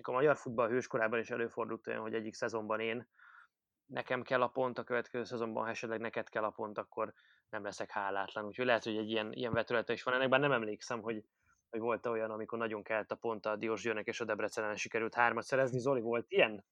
a 0.01 0.11
magyar 0.11 0.37
futball 0.37 0.69
hőskorában 0.69 1.19
is 1.19 1.29
előfordult 1.29 1.87
olyan, 1.87 2.01
hogy 2.01 2.13
egyik 2.13 2.33
szezonban 2.33 2.79
én 2.79 3.07
nekem 3.85 4.21
kell 4.21 4.41
a 4.41 4.47
pont, 4.47 4.77
a 4.77 4.83
következő 4.83 5.23
szezonban, 5.23 5.63
ha 5.63 5.69
esetleg 5.69 5.99
neked 5.99 6.29
kell 6.29 6.43
a 6.43 6.49
pont, 6.49 6.77
akkor 6.77 7.13
nem 7.49 7.63
leszek 7.63 7.91
hálátlan. 7.91 8.45
Úgyhogy 8.45 8.65
lehet, 8.65 8.83
hogy 8.83 8.97
egy 8.97 9.09
ilyen, 9.09 9.33
ilyen 9.33 9.53
vetülete 9.53 9.93
is 9.93 10.03
van 10.03 10.13
ennek, 10.13 10.29
bár 10.29 10.39
nem 10.39 10.51
emlékszem, 10.51 11.01
hogy, 11.01 11.23
hogy 11.69 11.79
volt 11.79 12.05
olyan, 12.05 12.31
amikor 12.31 12.57
nagyon 12.57 12.83
kelt 12.83 13.11
a 13.11 13.15
pont 13.15 13.45
a 13.45 13.55
Diós 13.55 13.81
Győrnek 13.81 14.07
és 14.07 14.21
a 14.21 14.25
Debrecenen 14.25 14.75
sikerült 14.75 15.15
hármat 15.15 15.43
szerezni. 15.43 15.79
Zoli, 15.79 16.01
volt 16.01 16.25
ilyen? 16.27 16.65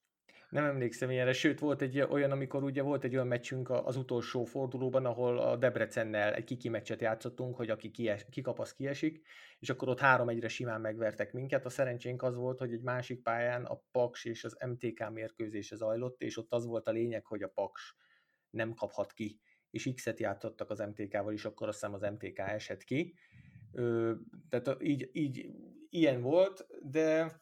Nem 0.56 0.65
emlékszem 0.65 1.12
ilyenre, 1.12 1.34
sőt 1.34 1.60
volt 1.60 1.82
egy 1.82 2.02
olyan, 2.02 2.32
amikor 2.32 2.63
ugye 2.63 2.82
volt 2.82 3.04
egy 3.04 3.13
olyan 3.13 3.28
meccsünk 3.28 3.70
az 3.70 3.96
utolsó 3.96 4.44
fordulóban, 4.44 5.06
ahol 5.06 5.39
a 5.39 5.56
Debrecennel 5.56 6.34
egy 6.34 6.44
kiki 6.44 6.70
meccset 6.70 7.02
játszottunk, 7.02 7.56
hogy 7.56 7.70
aki 7.70 7.91
kies, 7.91 8.26
kikap, 8.30 8.60
az 8.60 8.74
kiesik, 8.74 9.26
és 9.60 9.70
akkor 9.70 9.89
ott 9.89 10.00
három 10.00 10.30
egyre 10.30 10.48
simán 10.48 10.82
megvertek 10.82 11.34
minket. 11.34 11.65
A 11.65 11.70
szerencsénk 11.70 12.24
az 12.24 12.36
volt, 12.36 12.60
hogy 12.60 12.74
egy 12.74 12.82
másik 12.82 13.22
pályán 13.22 13.65
a 13.65 13.82
Paks 13.91 14.26
és 14.26 14.44
az 14.44 14.58
MTK 14.68 15.10
mérkőzése 15.10 15.76
zajlott, 15.76 16.22
és 16.22 16.38
ott 16.38 16.54
az 16.54 16.65
volt 16.65 16.88
a 16.88 16.91
lényeg, 16.91 17.26
hogy 17.26 17.44
a 17.44 17.48
Paks 17.48 17.96
nem 18.50 18.74
kaphat 18.74 19.13
ki, 19.13 19.39
és 19.70 19.91
X-et 19.96 20.20
játszottak 20.20 20.70
az 20.70 20.80
MTK-val, 20.80 21.34
és 21.34 21.46
akkor 21.46 21.68
azt 21.68 21.80
hiszem 21.80 21.94
az 21.94 22.02
MTK 22.02 22.39
esett 22.39 22.84
ki. 22.84 23.15
Ö, 23.72 24.13
tehát 24.50 24.84
így, 24.84 25.10
így 25.13 25.50
ilyen 25.89 26.22
volt, 26.22 26.68
de 26.82 27.39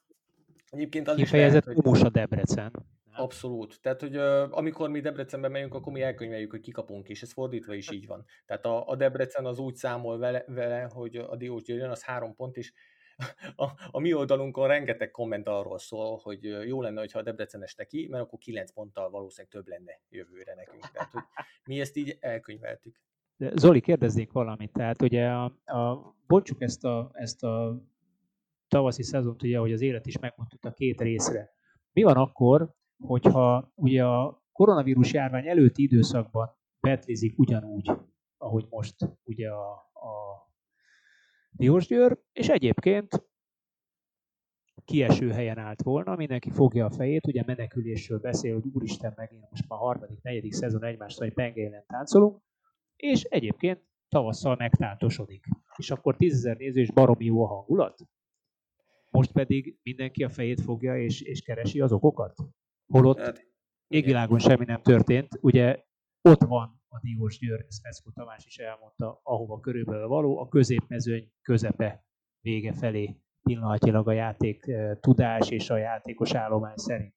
egyébként 0.69 1.07
az 1.07 1.15
Kifejezett 1.15 1.67
is 1.67 1.75
lehet, 1.75 1.97
hogy... 1.97 2.05
a 2.05 2.09
Debrecen. 2.09 2.92
Abszolút. 3.15 3.81
Tehát, 3.81 3.99
hogy 3.99 4.17
uh, 4.17 4.57
amikor 4.57 4.89
mi 4.89 4.99
Debrecenbe 4.99 5.47
megyünk, 5.47 5.73
akkor 5.73 5.93
mi 5.93 6.01
elkönyveljük, 6.01 6.51
hogy 6.51 6.59
kikapunk, 6.59 7.09
és 7.09 7.21
ez 7.21 7.31
fordítva 7.31 7.73
is 7.73 7.91
így 7.91 8.07
van. 8.07 8.25
Tehát 8.45 8.65
a, 8.65 8.87
a 8.87 8.95
Debrecen 8.95 9.45
az 9.45 9.59
úgy 9.59 9.75
számol 9.75 10.17
vele, 10.17 10.43
vele 10.47 10.89
hogy 10.93 11.15
a 11.15 11.35
Diós 11.35 11.63
Győrön 11.63 11.89
az 11.89 12.03
három 12.03 12.35
pont, 12.35 12.57
és 12.57 12.73
a, 13.55 13.69
a 13.91 13.99
mi 13.99 14.13
oldalunkon 14.13 14.67
rengeteg 14.67 15.11
komment 15.11 15.47
arról 15.47 15.79
szól, 15.79 16.19
hogy 16.23 16.43
jó 16.43 16.81
lenne, 16.81 16.99
hogyha 16.99 17.19
a 17.19 17.23
Debrecen 17.23 17.63
este 17.63 17.85
ki, 17.85 18.07
mert 18.09 18.23
akkor 18.23 18.39
kilenc 18.39 18.71
ponttal 18.71 19.09
valószínűleg 19.09 19.51
több 19.51 19.67
lenne 19.67 19.99
jövőre 20.09 20.55
nekünk. 20.55 20.91
Tehát, 20.91 21.11
hogy 21.11 21.23
mi 21.63 21.79
ezt 21.79 21.95
így 21.95 22.17
elkönyveltük. 22.19 23.01
De 23.37 23.51
Zoli, 23.55 23.81
kérdeznék 23.81 24.31
valamit. 24.31 24.71
Tehát 24.71 25.01
ugye 25.01 25.27
a, 25.27 25.43
a, 25.65 26.15
bontsuk 26.27 26.61
ezt 26.61 26.83
a, 26.83 27.11
ezt 27.13 27.43
a 27.43 27.81
tavaszi 28.67 29.03
szezont, 29.03 29.43
ugye, 29.43 29.57
hogy 29.57 29.73
az 29.73 29.81
élet 29.81 30.05
is 30.05 30.19
megmondtuk 30.19 30.65
a 30.65 30.71
két 30.71 31.01
részre. 31.01 31.53
Mi 31.93 32.03
van 32.03 32.17
akkor, 32.17 32.73
hogyha 33.05 33.71
ugye 33.75 34.05
a 34.05 34.43
koronavírus 34.51 35.13
járvány 35.13 35.47
előtti 35.47 35.83
időszakban 35.83 36.55
betlizik 36.79 37.39
ugyanúgy, 37.39 37.91
ahogy 38.37 38.65
most 38.69 38.95
ugye 39.23 39.49
a, 39.49 39.71
a 39.93 40.13
Diósgyőr, 41.51 42.19
és 42.31 42.49
egyébként 42.49 43.27
kieső 44.85 45.31
helyen 45.31 45.57
állt 45.57 45.81
volna, 45.81 46.15
mindenki 46.15 46.49
fogja 46.49 46.85
a 46.85 46.91
fejét, 46.91 47.27
ugye 47.27 47.43
menekülésről 47.45 48.19
beszél, 48.19 48.53
hogy 48.53 48.71
úristen, 48.73 49.13
megint 49.15 49.49
most 49.49 49.67
már 49.67 49.79
harmadik, 49.79 50.21
negyedik 50.21 50.53
szezon 50.53 50.83
egymást, 50.83 51.19
hogy 51.19 51.33
pengélen 51.33 51.85
táncolunk, 51.87 52.41
és 52.95 53.23
egyébként 53.23 53.83
tavasszal 54.09 54.55
megtántosodik. 54.55 55.45
És 55.77 55.91
akkor 55.91 56.17
tízezer 56.17 56.57
néző 56.57 56.81
és 56.81 56.91
baromi 56.91 57.25
jó 57.25 57.43
a 57.43 57.47
hangulat. 57.47 57.99
Most 59.11 59.31
pedig 59.31 59.79
mindenki 59.83 60.23
a 60.23 60.29
fejét 60.29 60.61
fogja 60.61 60.97
és, 60.97 61.21
és 61.21 61.41
keresi 61.41 61.81
az 61.81 61.91
okokat. 61.91 62.35
Holott 62.93 63.19
hát, 63.19 63.47
égvilágon 63.87 64.39
semmi 64.39 64.65
nem 64.65 64.81
történt. 64.81 65.37
Ugye 65.41 65.83
ott 66.21 66.41
van 66.41 66.81
a 66.87 66.99
Diós 66.99 67.37
Győr, 67.37 67.65
ezt 67.67 67.81
Feszkó 67.81 68.11
Tamás 68.11 68.45
is 68.45 68.57
elmondta, 68.57 69.19
ahova 69.23 69.59
körülbelül 69.59 70.07
való, 70.07 70.39
a 70.39 70.47
középmezőny 70.47 71.31
közepe 71.41 72.05
vége 72.41 72.73
felé 72.73 73.17
pillanatilag 73.43 74.07
a 74.07 74.11
játék 74.11 74.67
eh, 74.67 74.95
tudás 74.99 75.49
és 75.49 75.69
a 75.69 75.77
játékos 75.77 76.33
állomány 76.33 76.75
szerint. 76.75 77.15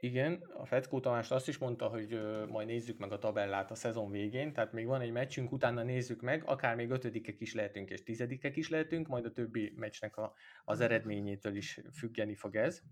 Igen, 0.00 0.42
a 0.56 0.66
Feckó 0.66 1.00
Tamás 1.00 1.30
azt 1.30 1.48
is 1.48 1.58
mondta, 1.58 1.88
hogy 1.88 2.20
majd 2.48 2.66
nézzük 2.66 2.98
meg 2.98 3.12
a 3.12 3.18
tabellát 3.18 3.70
a 3.70 3.74
szezon 3.74 4.10
végén, 4.10 4.52
tehát 4.52 4.72
még 4.72 4.86
van 4.86 5.00
egy 5.00 5.12
meccsünk, 5.12 5.52
utána 5.52 5.82
nézzük 5.82 6.20
meg, 6.20 6.42
akár 6.46 6.76
még 6.76 6.90
ötödikek 6.90 7.40
is 7.40 7.54
lehetünk 7.54 7.90
és 7.90 8.02
tizedikek 8.02 8.56
is 8.56 8.68
lehetünk, 8.68 9.06
majd 9.06 9.24
a 9.24 9.32
többi 9.32 9.72
meccsnek 9.76 10.16
a, 10.16 10.34
az 10.64 10.80
eredményétől 10.80 11.56
is 11.56 11.80
függeni 11.92 12.34
fog 12.34 12.56
ez. 12.56 12.82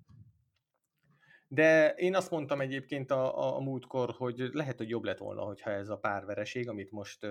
De 1.54 1.94
én 1.94 2.14
azt 2.14 2.30
mondtam 2.30 2.60
egyébként 2.60 3.10
a, 3.10 3.38
a, 3.38 3.56
a 3.56 3.60
múltkor, 3.60 4.10
hogy 4.10 4.48
lehet, 4.52 4.76
hogy 4.76 4.88
jobb 4.88 5.04
lett 5.04 5.18
volna, 5.18 5.42
hogyha 5.42 5.70
ez 5.70 5.88
a 5.88 5.98
pár 5.98 6.24
vereség, 6.24 6.68
amit 6.68 6.90
most 6.90 7.26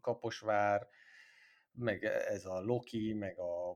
Kaposvár, 0.00 0.88
meg 1.72 2.04
ez 2.04 2.44
a 2.44 2.60
Loki, 2.60 3.12
meg 3.12 3.38
a, 3.38 3.70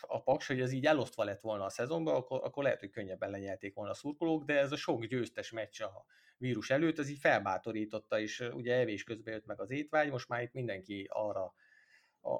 a 0.00 0.22
Paks, 0.22 0.46
hogy 0.46 0.60
ez 0.60 0.72
így 0.72 0.86
elosztva 0.86 1.24
lett 1.24 1.40
volna 1.40 1.64
a 1.64 1.68
szezonban, 1.68 2.14
akkor, 2.14 2.40
akkor 2.44 2.62
lehet, 2.62 2.80
hogy 2.80 2.90
könnyebben 2.90 3.30
lenyelték 3.30 3.74
volna 3.74 3.90
a 3.90 3.94
szurkolók, 3.94 4.44
de 4.44 4.58
ez 4.58 4.72
a 4.72 4.76
sok 4.76 5.04
győztes 5.04 5.50
meccs 5.50 5.80
a 5.82 6.04
vírus 6.38 6.70
előtt, 6.70 6.98
az 6.98 7.08
így 7.08 7.18
felbátorította, 7.18 8.20
és 8.20 8.48
ugye 8.52 8.74
evés 8.74 9.04
közben 9.04 9.34
jött 9.34 9.46
meg 9.46 9.60
az 9.60 9.70
étvágy, 9.70 10.10
most 10.10 10.28
már 10.28 10.42
itt 10.42 10.52
mindenki 10.52 11.06
arra 11.10 11.54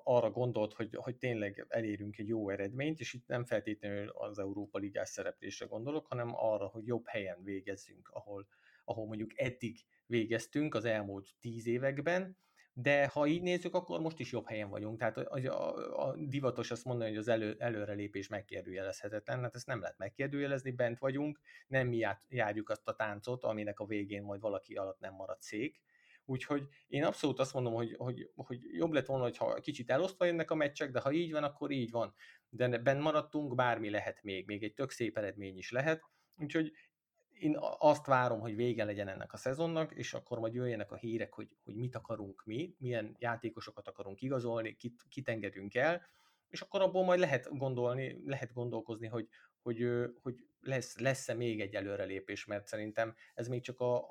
arra 0.04 0.30
gondolt, 0.30 0.72
hogy, 0.72 0.94
hogy 0.94 1.16
tényleg 1.16 1.66
elérünk 1.68 2.18
egy 2.18 2.28
jó 2.28 2.50
eredményt, 2.50 3.00
és 3.00 3.12
itt 3.12 3.26
nem 3.26 3.44
feltétlenül 3.44 4.08
az 4.08 4.38
Európa 4.38 4.78
Ligás 4.78 5.08
szereplésre 5.08 5.66
gondolok, 5.66 6.06
hanem 6.06 6.30
arra, 6.34 6.66
hogy 6.66 6.86
jobb 6.86 7.06
helyen 7.06 7.42
végezzünk, 7.42 8.08
ahol, 8.12 8.46
ahol 8.84 9.06
mondjuk 9.06 9.40
eddig 9.40 9.76
végeztünk 10.06 10.74
az 10.74 10.84
elmúlt 10.84 11.28
tíz 11.40 11.66
években, 11.66 12.36
de 12.72 13.06
ha 13.06 13.26
így 13.26 13.42
nézzük, 13.42 13.74
akkor 13.74 14.00
most 14.00 14.18
is 14.18 14.32
jobb 14.32 14.46
helyen 14.46 14.68
vagyunk. 14.68 14.98
Tehát 14.98 15.16
a, 15.16 15.38
a, 15.48 16.08
a 16.08 16.16
divatos 16.16 16.70
azt 16.70 16.84
mondani, 16.84 17.10
hogy 17.10 17.18
az 17.18 17.28
elő, 17.28 17.56
előrelépés 17.58 18.28
megkérdőjelezhetetlen, 18.28 19.40
hát 19.40 19.54
ezt 19.54 19.66
nem 19.66 19.80
lehet 19.80 19.98
megkérdőjelezni, 19.98 20.70
bent 20.70 20.98
vagyunk, 20.98 21.40
nem 21.66 21.88
mi 21.88 22.06
járjuk 22.28 22.68
azt 22.70 22.88
a 22.88 22.94
táncot, 22.94 23.44
aminek 23.44 23.80
a 23.80 23.86
végén 23.86 24.22
majd 24.22 24.40
valaki 24.40 24.74
alatt 24.74 25.00
nem 25.00 25.14
marad 25.14 25.40
szék, 25.40 25.80
Úgyhogy 26.28 26.68
én 26.86 27.04
abszolút 27.04 27.38
azt 27.38 27.54
mondom, 27.54 27.72
hogy, 27.74 27.94
hogy, 27.96 28.30
hogy 28.34 28.60
jobb 28.72 28.92
lett 28.92 29.06
volna, 29.06 29.30
ha 29.36 29.60
kicsit 29.60 29.90
elosztva 29.90 30.24
jönnek 30.24 30.50
a 30.50 30.54
meccsek, 30.54 30.90
de 30.90 31.00
ha 31.00 31.12
így 31.12 31.32
van, 31.32 31.44
akkor 31.44 31.70
így 31.70 31.90
van. 31.90 32.14
De 32.48 32.78
benn 32.78 33.00
maradtunk, 33.00 33.54
bármi 33.54 33.90
lehet 33.90 34.22
még, 34.22 34.46
még 34.46 34.62
egy 34.62 34.74
tök 34.74 34.90
szép 34.90 35.16
eredmény 35.16 35.56
is 35.56 35.70
lehet. 35.70 36.02
Úgyhogy 36.36 36.72
én 37.38 37.56
azt 37.78 38.06
várom, 38.06 38.40
hogy 38.40 38.56
vége 38.56 38.84
legyen 38.84 39.08
ennek 39.08 39.32
a 39.32 39.36
szezonnak, 39.36 39.92
és 39.94 40.14
akkor 40.14 40.38
majd 40.38 40.54
jöjjenek 40.54 40.92
a 40.92 40.96
hírek, 40.96 41.34
hogy, 41.34 41.56
hogy 41.64 41.74
mit 41.74 41.96
akarunk 41.96 42.44
mi, 42.44 42.74
milyen 42.78 43.16
játékosokat 43.18 43.88
akarunk 43.88 44.20
igazolni, 44.20 44.76
kit, 44.76 45.04
kit 45.08 45.28
engedünk 45.28 45.74
el, 45.74 46.06
és 46.48 46.60
akkor 46.60 46.80
abból 46.80 47.04
majd 47.04 47.18
lehet 47.20 47.56
gondolni, 47.56 48.22
lehet 48.24 48.52
gondolkozni, 48.52 49.06
hogy, 49.06 49.28
hogy, 49.62 49.86
hogy 50.22 50.34
lesz, 50.60 50.98
lesz-e 50.98 51.34
még 51.34 51.60
egy 51.60 51.74
előrelépés, 51.74 52.44
mert 52.44 52.66
szerintem 52.66 53.14
ez 53.34 53.48
még 53.48 53.62
csak 53.62 53.80
a, 53.80 54.04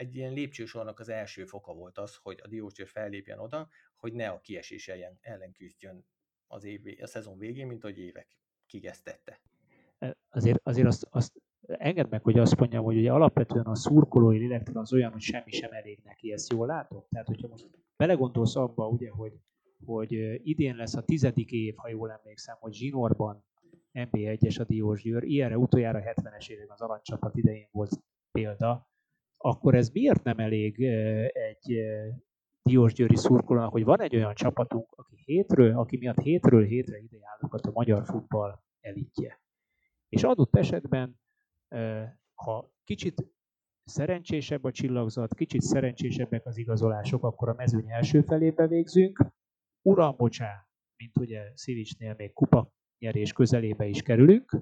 egy 0.00 0.16
ilyen 0.16 0.32
lépcsősornak 0.32 1.00
az 1.00 1.08
első 1.08 1.44
foka 1.44 1.74
volt 1.74 1.98
az, 1.98 2.16
hogy 2.16 2.40
a 2.42 2.48
Diósgyőr 2.48 2.88
fellépjen 2.88 3.38
oda, 3.38 3.68
hogy 3.96 4.12
ne 4.12 4.28
a 4.28 4.40
kiesés 4.40 4.88
ellen, 4.88 5.18
ellen 5.20 5.52
küzdjön 5.52 6.06
az 6.46 6.64
év, 6.64 6.80
a 7.00 7.06
szezon 7.06 7.38
végén, 7.38 7.66
mint 7.66 7.82
hogy 7.82 7.98
évek 7.98 8.38
kigesztette. 8.66 9.40
Azért, 10.28 10.60
azért 10.62 10.86
azt, 10.86 11.06
azt 11.10 11.32
engedd 11.60 12.08
meg, 12.08 12.22
hogy 12.22 12.38
azt 12.38 12.56
mondjam, 12.56 12.84
hogy 12.84 12.96
ugye 12.96 13.12
alapvetően 13.12 13.64
a 13.64 13.74
szurkolói 13.74 14.38
lélektan 14.38 14.76
az 14.76 14.92
olyan, 14.92 15.12
hogy 15.12 15.20
semmi 15.20 15.50
sem 15.50 15.72
elég 15.72 16.00
neki, 16.04 16.32
ezt 16.32 16.52
jól 16.52 16.66
látom? 16.66 17.04
Tehát, 17.10 17.26
hogyha 17.26 17.48
most 17.48 17.68
belegondolsz 17.96 18.56
abba, 18.56 18.88
ugye, 18.88 19.10
hogy, 19.10 19.32
hogy 19.84 20.12
idén 20.48 20.76
lesz 20.76 20.94
a 20.94 21.04
tizedik 21.04 21.50
év, 21.50 21.74
ha 21.76 21.88
jól 21.88 22.10
emlékszem, 22.10 22.56
hogy 22.60 22.72
Zsinórban 22.72 23.44
NB1-es 23.92 24.60
a 24.60 24.64
Diós 24.64 25.02
Győr, 25.02 25.22
ilyenre 25.22 25.58
utoljára 25.58 26.02
70-es 26.04 26.48
évek 26.48 26.70
az 26.70 26.80
aranycsapat 26.80 27.36
idején 27.36 27.68
volt 27.70 28.02
példa, 28.32 28.89
akkor 29.42 29.74
ez 29.74 29.88
miért 29.88 30.22
nem 30.22 30.38
elég 30.38 30.82
egy 31.32 31.80
Diósgyőri 32.62 33.16
szurkolónak, 33.16 33.72
hogy 33.72 33.84
van 33.84 34.00
egy 34.00 34.16
olyan 34.16 34.34
csapatunk, 34.34 34.92
aki 34.96 35.16
hétről, 35.24 35.78
aki 35.78 35.96
miatt 35.96 36.20
hétről 36.20 36.64
hétre 36.64 36.98
idejállókat 36.98 37.66
a 37.66 37.70
magyar 37.70 38.04
futball 38.04 38.62
elitje. 38.80 39.40
És 40.08 40.22
adott 40.22 40.56
esetben, 40.56 41.20
ha 42.34 42.72
kicsit 42.84 43.26
szerencsésebb 43.84 44.64
a 44.64 44.70
csillagzat, 44.70 45.34
kicsit 45.34 45.60
szerencsésebbek 45.60 46.46
az 46.46 46.56
igazolások, 46.56 47.24
akkor 47.24 47.48
a 47.48 47.54
mezőny 47.54 47.90
első 47.90 48.20
felébe 48.20 48.66
végzünk. 48.66 49.26
Uram, 49.82 50.16
bocsá, 50.16 50.68
mint 50.96 51.18
ugye 51.18 51.42
Szivicsnél 51.54 52.14
még 52.14 52.32
kupa 52.32 52.72
nyerés 52.98 53.32
közelébe 53.32 53.86
is 53.86 54.02
kerülünk, 54.02 54.56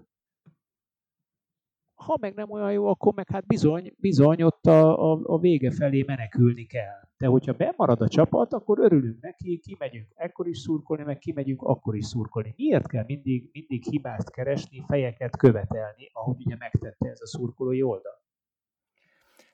ha 1.98 2.16
meg 2.20 2.34
nem 2.34 2.50
olyan 2.50 2.72
jó, 2.72 2.86
akkor 2.86 3.14
meg 3.14 3.28
hát 3.30 3.46
bizony, 3.46 3.94
bizony 3.96 4.42
ott 4.42 4.66
a, 4.66 5.12
a, 5.12 5.20
a 5.22 5.38
vége 5.38 5.70
felé 5.70 6.04
menekülni 6.06 6.66
kell. 6.66 7.08
De 7.16 7.26
hogyha 7.26 7.52
bemarad 7.52 8.00
a 8.00 8.08
csapat, 8.08 8.52
akkor 8.52 8.78
örülünk 8.78 9.20
neki, 9.20 9.58
kimegyünk 9.58 10.12
ekkor 10.14 10.48
is 10.48 10.58
szurkolni, 10.58 11.02
meg 11.02 11.18
kimegyünk 11.18 11.62
akkor 11.62 11.96
is 11.96 12.06
szurkolni. 12.06 12.54
Miért 12.56 12.86
kell 12.86 13.04
mindig, 13.06 13.50
mindig 13.52 13.84
hibást 13.84 14.30
keresni, 14.30 14.84
fejeket 14.86 15.36
követelni, 15.36 16.10
ahogy 16.12 16.36
ugye 16.44 16.56
megtette 16.58 17.08
ez 17.08 17.20
a 17.20 17.26
szurkolói 17.26 17.82
oldal? 17.82 18.22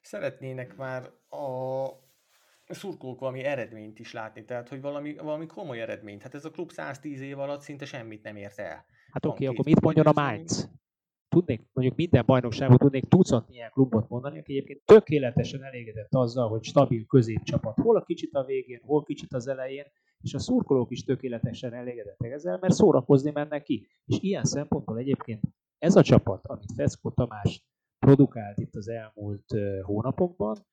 Szeretnének 0.01 0.77
már 0.77 1.11
a 1.29 2.75
szurkolók 2.75 3.21
valami 3.21 3.45
eredményt 3.45 3.99
is 3.99 4.13
látni, 4.13 4.45
tehát 4.45 4.69
hogy 4.69 4.81
valami, 4.81 5.15
valami 5.15 5.47
komoly 5.47 5.81
eredményt. 5.81 6.23
Hát 6.23 6.35
ez 6.35 6.45
a 6.45 6.51
klub 6.51 6.71
110 6.71 7.21
év 7.21 7.39
alatt 7.39 7.61
szinte 7.61 7.85
semmit 7.85 8.23
nem 8.23 8.37
ért 8.37 8.59
el. 8.59 8.85
Hát 9.11 9.27
oké, 9.27 9.45
okay, 9.45 9.47
akkor 9.47 9.65
mit 9.65 9.81
mondjon 9.81 10.07
a 10.07 10.13
Mainz? 10.13 10.71
Tudnék, 11.35 11.69
mondjuk 11.73 11.97
minden 11.97 12.23
bajnokságot 12.27 12.79
tudnék 12.79 13.05
tucatni 13.05 13.55
ilyen 13.55 13.71
klubot 13.71 14.09
mondani, 14.09 14.39
aki 14.39 14.53
egyébként 14.53 14.83
tökéletesen 14.85 15.63
elégedett 15.63 16.15
azzal, 16.15 16.49
hogy 16.49 16.65
stabil 16.65 17.05
középcsapat, 17.07 17.79
hol 17.81 17.97
a 17.97 18.05
kicsit 18.05 18.35
a 18.35 18.45
végén, 18.45 18.81
hol 18.83 19.03
kicsit 19.03 19.33
az 19.33 19.47
elején, 19.47 19.85
és 20.21 20.35
a 20.35 20.39
szurkolók 20.39 20.91
is 20.91 21.05
tökéletesen 21.05 21.73
elégedettek 21.73 22.33
ezzel, 22.33 22.59
mert 22.61 22.75
szórakozni 22.75 23.31
mennek 23.31 23.63
ki. 23.63 23.87
És 24.05 24.19
ilyen 24.21 24.45
szempontból 24.45 24.99
egyébként 24.99 25.41
ez 25.79 25.97
a 25.97 26.03
csapat, 26.03 26.47
amit 26.47 26.73
Feszko 26.75 27.11
Tamás 27.11 27.65
produkált 27.99 28.59
itt 28.59 28.75
az 28.75 28.89
elmúlt 28.89 29.45
hónapokban, 29.83 30.67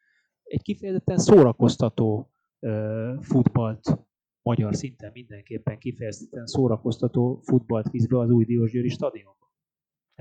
egy 0.43 0.61
kifejezetten 0.61 1.17
szórakoztató 1.17 2.31
futballt 3.19 3.97
magyar 4.41 4.75
szinten 4.75 5.11
mindenképpen 5.13 5.77
kifejezetten 5.77 6.45
szórakoztató 6.45 7.39
futballt 7.43 7.89
visz 7.89 8.07
be 8.07 8.19
az 8.19 8.29
új 8.29 8.45
Diósgyőri 8.45 8.89
stadion. 8.89 9.39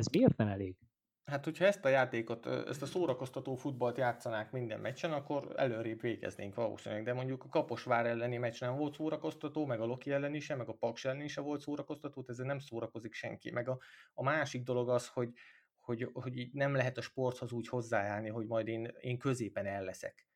Ez 0.00 0.06
miért 0.06 0.36
nem 0.36 0.48
elég? 0.48 0.76
Hát, 1.24 1.44
hogyha 1.44 1.64
ezt 1.64 1.84
a 1.84 1.88
játékot, 1.88 2.46
ezt 2.46 2.82
a 2.82 2.86
szórakoztató 2.86 3.54
futballt 3.54 3.96
játszanák 3.96 4.52
minden 4.52 4.80
meccsen, 4.80 5.12
akkor 5.12 5.52
előrébb 5.56 6.00
végeznénk 6.00 6.54
valószínűleg, 6.54 7.04
de 7.04 7.12
mondjuk 7.12 7.44
a 7.44 7.48
Kaposvár 7.48 8.06
elleni 8.06 8.36
meccs 8.36 8.60
nem 8.60 8.76
volt 8.76 8.94
szórakoztató, 8.94 9.66
meg 9.66 9.80
a 9.80 9.84
Loki 9.84 10.12
ellen 10.12 10.34
is, 10.34 10.48
meg 10.48 10.68
a 10.68 10.72
Paks 10.72 11.04
ellen 11.04 11.20
is 11.20 11.34
volt 11.34 11.60
szórakoztató, 11.60 12.24
ezzel 12.26 12.46
nem 12.46 12.58
szórakozik 12.58 13.12
senki. 13.12 13.50
Meg 13.50 13.68
a, 13.68 13.78
a 14.14 14.22
másik 14.22 14.62
dolog 14.62 14.88
az, 14.88 15.08
hogy, 15.08 15.32
hogy, 15.78 16.10
hogy 16.12 16.48
nem 16.52 16.74
lehet 16.74 16.98
a 16.98 17.02
sporthoz 17.02 17.52
úgy 17.52 17.68
hozzáállni, 17.68 18.28
hogy 18.28 18.46
majd 18.46 18.68
én, 18.68 18.92
én 19.00 19.18
középen 19.18 19.66
el 19.66 19.84
leszek. 19.84 20.29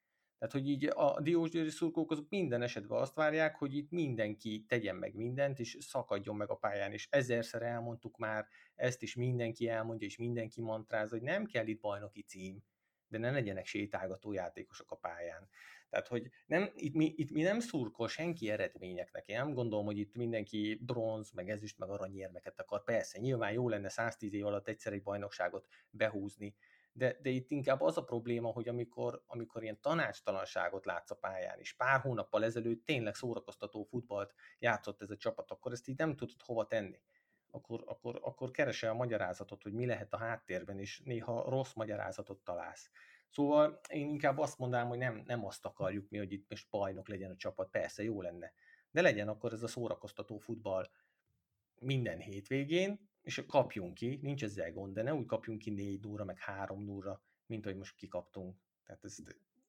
Tehát, 0.44 0.58
hogy 0.58 0.70
így 0.70 0.90
a 0.94 1.20
Diósgyőri 1.20 1.70
szurkolók 1.70 2.10
azok 2.10 2.28
minden 2.28 2.62
esetben 2.62 3.00
azt 3.00 3.14
várják, 3.14 3.56
hogy 3.56 3.76
itt 3.76 3.90
mindenki 3.90 4.64
tegyen 4.68 4.96
meg 4.96 5.14
mindent, 5.14 5.58
és 5.58 5.76
szakadjon 5.80 6.36
meg 6.36 6.50
a 6.50 6.54
pályán, 6.54 6.92
és 6.92 7.08
ezerszer 7.10 7.62
elmondtuk 7.62 8.18
már, 8.18 8.46
ezt 8.74 9.02
is 9.02 9.14
mindenki 9.14 9.68
elmondja, 9.68 10.06
és 10.06 10.16
mindenki 10.16 10.60
mantráz, 10.60 11.10
hogy 11.10 11.22
nem 11.22 11.44
kell 11.44 11.66
itt 11.66 11.80
bajnoki 11.80 12.22
cím, 12.22 12.62
de 13.08 13.18
ne 13.18 13.30
legyenek 13.30 13.66
sétálgató 13.66 14.32
játékosok 14.32 14.90
a 14.90 14.96
pályán. 14.96 15.48
Tehát, 15.90 16.08
hogy 16.08 16.30
nem, 16.46 16.70
itt, 16.74 16.94
mi, 16.94 17.12
itt 17.16 17.30
mi 17.30 17.42
nem 17.42 17.60
szurkol 17.60 18.08
senki 18.08 18.50
eredményeknek. 18.50 19.28
Én 19.28 19.36
nem 19.36 19.52
gondolom, 19.52 19.84
hogy 19.84 19.98
itt 19.98 20.14
mindenki 20.14 20.80
bronz, 20.86 21.30
meg 21.30 21.50
ezüst, 21.50 21.78
meg 21.78 21.88
aranyérmeket 21.88 22.60
akar. 22.60 22.84
Persze, 22.84 23.18
nyilván 23.18 23.52
jó 23.52 23.68
lenne 23.68 23.88
110 23.88 24.32
év 24.32 24.46
alatt 24.46 24.68
egyszer 24.68 24.92
egy 24.92 25.02
bajnokságot 25.02 25.66
behúzni, 25.90 26.54
de, 26.96 27.18
de 27.22 27.30
itt 27.30 27.50
inkább 27.50 27.80
az 27.80 27.96
a 27.96 28.04
probléma, 28.04 28.48
hogy 28.48 28.68
amikor, 28.68 29.22
amikor 29.26 29.62
ilyen 29.62 29.80
tanácstalanságot 29.80 30.84
látsz 30.84 31.10
a 31.10 31.14
pályán, 31.14 31.58
és 31.58 31.74
pár 31.74 32.00
hónappal 32.00 32.44
ezelőtt 32.44 32.84
tényleg 32.84 33.14
szórakoztató 33.14 33.82
futballt 33.82 34.34
játszott 34.58 35.02
ez 35.02 35.10
a 35.10 35.16
csapat, 35.16 35.50
akkor 35.50 35.72
ezt 35.72 35.88
így 35.88 35.98
nem 35.98 36.16
tudod 36.16 36.42
hova 36.42 36.66
tenni. 36.66 37.00
Akkor, 37.50 37.84
akkor, 37.86 38.20
akkor 38.22 38.50
keresel 38.50 38.90
a 38.90 38.94
magyarázatot, 38.94 39.62
hogy 39.62 39.72
mi 39.72 39.86
lehet 39.86 40.12
a 40.12 40.16
háttérben, 40.16 40.78
és 40.78 41.02
néha 41.04 41.50
rossz 41.50 41.72
magyarázatot 41.72 42.44
találsz. 42.44 42.90
Szóval 43.28 43.80
én 43.88 44.08
inkább 44.08 44.38
azt 44.38 44.58
mondanám, 44.58 44.88
hogy 44.88 44.98
nem, 44.98 45.22
nem 45.26 45.44
azt 45.46 45.64
akarjuk 45.64 46.08
mi, 46.08 46.18
hogy 46.18 46.32
itt 46.32 46.48
most 46.48 46.70
bajnok 46.70 47.08
legyen 47.08 47.30
a 47.30 47.36
csapat, 47.36 47.70
persze 47.70 48.02
jó 48.02 48.22
lenne, 48.22 48.52
de 48.90 49.02
legyen 49.02 49.28
akkor 49.28 49.52
ez 49.52 49.62
a 49.62 49.68
szórakoztató 49.68 50.38
futball 50.38 50.90
minden 51.80 52.18
hétvégén, 52.18 53.12
és 53.24 53.44
kapjunk 53.46 53.94
ki, 53.94 54.18
nincs 54.22 54.42
ezzel 54.44 54.72
gond, 54.72 54.94
de 54.94 55.02
ne 55.02 55.14
úgy 55.14 55.26
kapjunk 55.26 55.58
ki 55.58 55.70
4 55.70 56.00
0 56.00 56.24
meg 56.24 56.38
3 56.38 56.84
0 56.84 57.22
mint 57.46 57.64
hogy 57.64 57.76
most 57.76 57.96
kikaptunk. 57.96 58.56
Tehát 58.84 59.04
ez, 59.04 59.16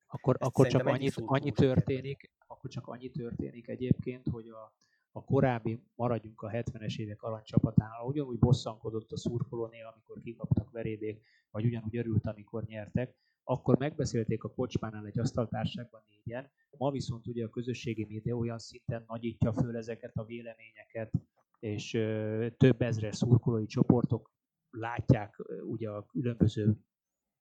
akkor, 0.08 0.36
ezt 0.40 0.50
akkor 0.50 0.68
csak 0.68 0.86
annyi, 0.86 1.10
annyi 1.16 1.52
történik, 1.52 2.32
akkor 2.48 2.70
csak 2.70 2.88
annyi 2.88 3.10
történik 3.10 3.68
egyébként, 3.68 4.28
hogy 4.28 4.50
a, 4.50 4.74
a 5.12 5.24
korábbi, 5.24 5.84
maradjunk 5.96 6.42
a 6.42 6.50
70-es 6.50 6.98
évek 7.00 7.24
aranycsapatánál, 7.24 8.06
ugyanúgy 8.06 8.40
bosszankodott 8.40 9.12
a 9.12 9.18
szurkolónél, 9.18 9.86
amikor 9.86 10.22
kikaptak 10.22 10.72
verédék, 10.72 11.22
vagy 11.52 11.66
ugyanúgy 11.66 11.98
örült, 11.98 12.26
amikor 12.26 12.64
nyertek, 12.64 13.16
akkor 13.44 13.78
megbeszélték 13.78 14.44
a 14.44 14.54
kocsmánál 14.54 15.06
egy 15.06 15.20
asztaltárságban 15.20 16.04
négyen, 16.08 16.52
ma 16.78 16.92
viszont 16.92 17.28
ugye 17.28 17.46
a 17.46 17.50
közösségi 17.50 18.06
média 18.06 18.36
olyan 18.36 18.60
szinten 18.60 19.04
nagyítja 19.08 19.54
föl 19.54 19.78
ezeket 19.78 20.16
a 20.16 20.26
véleményeket, 20.26 21.12
és 21.66 21.92
több 22.58 22.82
ezres 22.82 23.16
szurkolói 23.16 23.66
csoportok 23.66 24.32
látják 24.70 25.42
ugye 25.62 25.90
a 25.90 26.06
különböző 26.06 26.76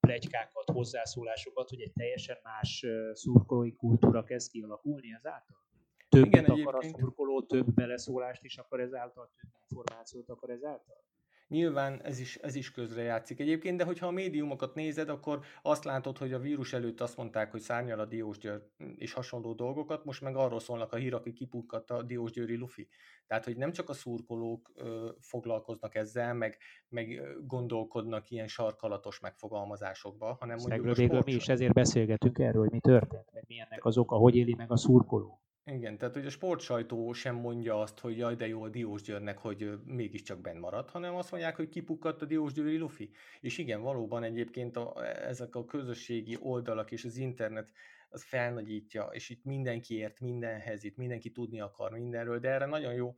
plegykákat, 0.01 0.71
hozzászólásokat, 0.71 1.69
hogy 1.69 1.81
egy 1.81 1.93
teljesen 1.93 2.37
más 2.43 2.87
szurkolói 3.13 3.73
kultúra 3.73 4.25
kezd 4.25 4.51
kialakulni 4.51 5.15
ezáltal? 5.15 5.63
többet 6.09 6.27
Igen, 6.27 6.45
akar 6.45 6.75
egyébként... 6.75 6.95
a 6.95 6.99
szurkoló, 6.99 7.43
több 7.43 7.75
beleszólást 7.75 8.45
is 8.45 8.59
akar 8.59 8.81
ezáltal, 8.81 9.31
több 9.41 9.51
információt 9.61 10.29
akar 10.29 10.51
ezáltal? 10.51 11.05
Nyilván 11.49 12.03
ez 12.03 12.19
is, 12.19 12.37
ez 12.37 12.55
is 12.55 12.71
közre 12.71 13.03
játszik 13.03 13.41
egyébként, 13.41 13.79
de 13.79 13.85
hogyha 13.85 14.07
a 14.07 14.11
médiumokat 14.11 14.75
nézed, 14.75 15.09
akkor 15.09 15.41
azt 15.63 15.85
látod, 15.85 16.19
hogy 16.19 16.33
a 16.33 16.39
vírus 16.39 16.73
előtt 16.73 17.01
azt 17.01 17.17
mondták, 17.17 17.51
hogy 17.51 17.61
szárnyal 17.61 18.01
a 18.01 18.05
Diósgyőr 18.05 18.63
és 18.97 19.13
hasonló 19.13 19.53
dolgokat, 19.53 20.05
most 20.05 20.21
meg 20.21 20.37
arról 20.37 20.61
szólnak 20.61 20.93
a 20.93 20.97
hírak, 20.97 21.23
hogy 21.23 21.33
kipukkadt 21.33 21.91
a 21.91 22.03
Diósgyőri 22.03 22.57
lufi. 22.57 22.89
Tehát, 23.27 23.45
hogy 23.45 23.57
nem 23.57 23.73
csak 23.73 23.89
a 23.89 23.93
szurkolók 23.93 24.73
ö, 24.75 25.11
foglalkoznak 25.21 25.95
ezzel, 25.95 26.35
meg, 26.35 26.59
meg 26.89 27.23
gondolkodnak 27.47 28.31
ilyen 28.31 28.49
sarkalatos 28.49 29.21
megfogalmazásokba, 29.21 30.37
hanem 30.41 30.57
mondjuk 30.57 31.13
a 31.13 31.23
mi 31.25 31.33
is 31.33 31.49
ezért 31.49 31.73
beszélgetünk 31.73 32.39
erről, 32.39 32.63
hogy 32.63 32.71
mi 32.71 32.81
történt, 32.81 33.33
meg 33.33 33.45
mi 33.47 33.61
ennek 33.61 33.85
az 33.85 33.99
oka, 33.99 34.17
hogy 34.17 34.37
éli 34.37 34.55
meg 34.55 34.71
a 34.71 34.77
szurkoló. 34.77 35.44
Igen, 35.67 35.99
tehát 35.99 36.15
hogy 36.15 36.27
a 36.27 36.31
sportsajtó 36.31 37.13
sem 37.13 37.35
mondja 37.35 37.81
azt, 37.81 37.99
hogy 37.99 38.17
jaj, 38.17 38.35
de 38.35 38.47
jó 38.47 38.63
a 38.63 38.69
Diós 38.69 39.03
Győrnek, 39.03 39.39
hogy 39.39 39.79
mégiscsak 39.85 40.41
benn 40.41 40.59
maradt, 40.59 40.91
hanem 40.91 41.15
azt 41.15 41.31
mondják, 41.31 41.57
hogy 41.57 41.69
kipukkadt 41.69 42.23
a 42.23 42.25
Diós 42.25 42.53
Győri 42.53 42.77
Lufi. 42.77 43.11
És 43.41 43.59
igen, 43.59 43.83
valóban 43.83 44.23
egyébként 44.23 44.77
a, 44.77 45.07
ezek 45.07 45.55
a 45.55 45.65
közösségi 45.65 46.37
oldalak 46.41 46.91
és 46.91 47.05
az 47.05 47.17
internet 47.17 47.73
az 48.09 48.23
felnagyítja, 48.23 49.05
és 49.05 49.31
itt 49.31 49.45
mindenki 49.45 49.95
ért 49.95 50.21
mindenhez, 50.21 50.85
itt 50.85 50.97
mindenki 50.97 51.31
tudni 51.31 51.61
akar 51.61 51.91
mindenről, 51.91 52.39
de 52.39 52.49
erre 52.49 52.67
nagyon 52.67 52.95
jó, 52.95 53.15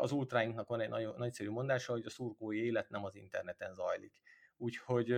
az 0.00 0.12
ultráinknak 0.12 0.68
van 0.68 0.80
egy 0.80 0.88
nagyon 0.88 1.14
nagyszerű 1.18 1.50
mondása, 1.50 1.92
hogy 1.92 2.06
a 2.06 2.10
szurkói 2.10 2.64
élet 2.64 2.88
nem 2.88 3.04
az 3.04 3.14
interneten 3.14 3.74
zajlik. 3.74 4.12
Úgyhogy 4.56 5.14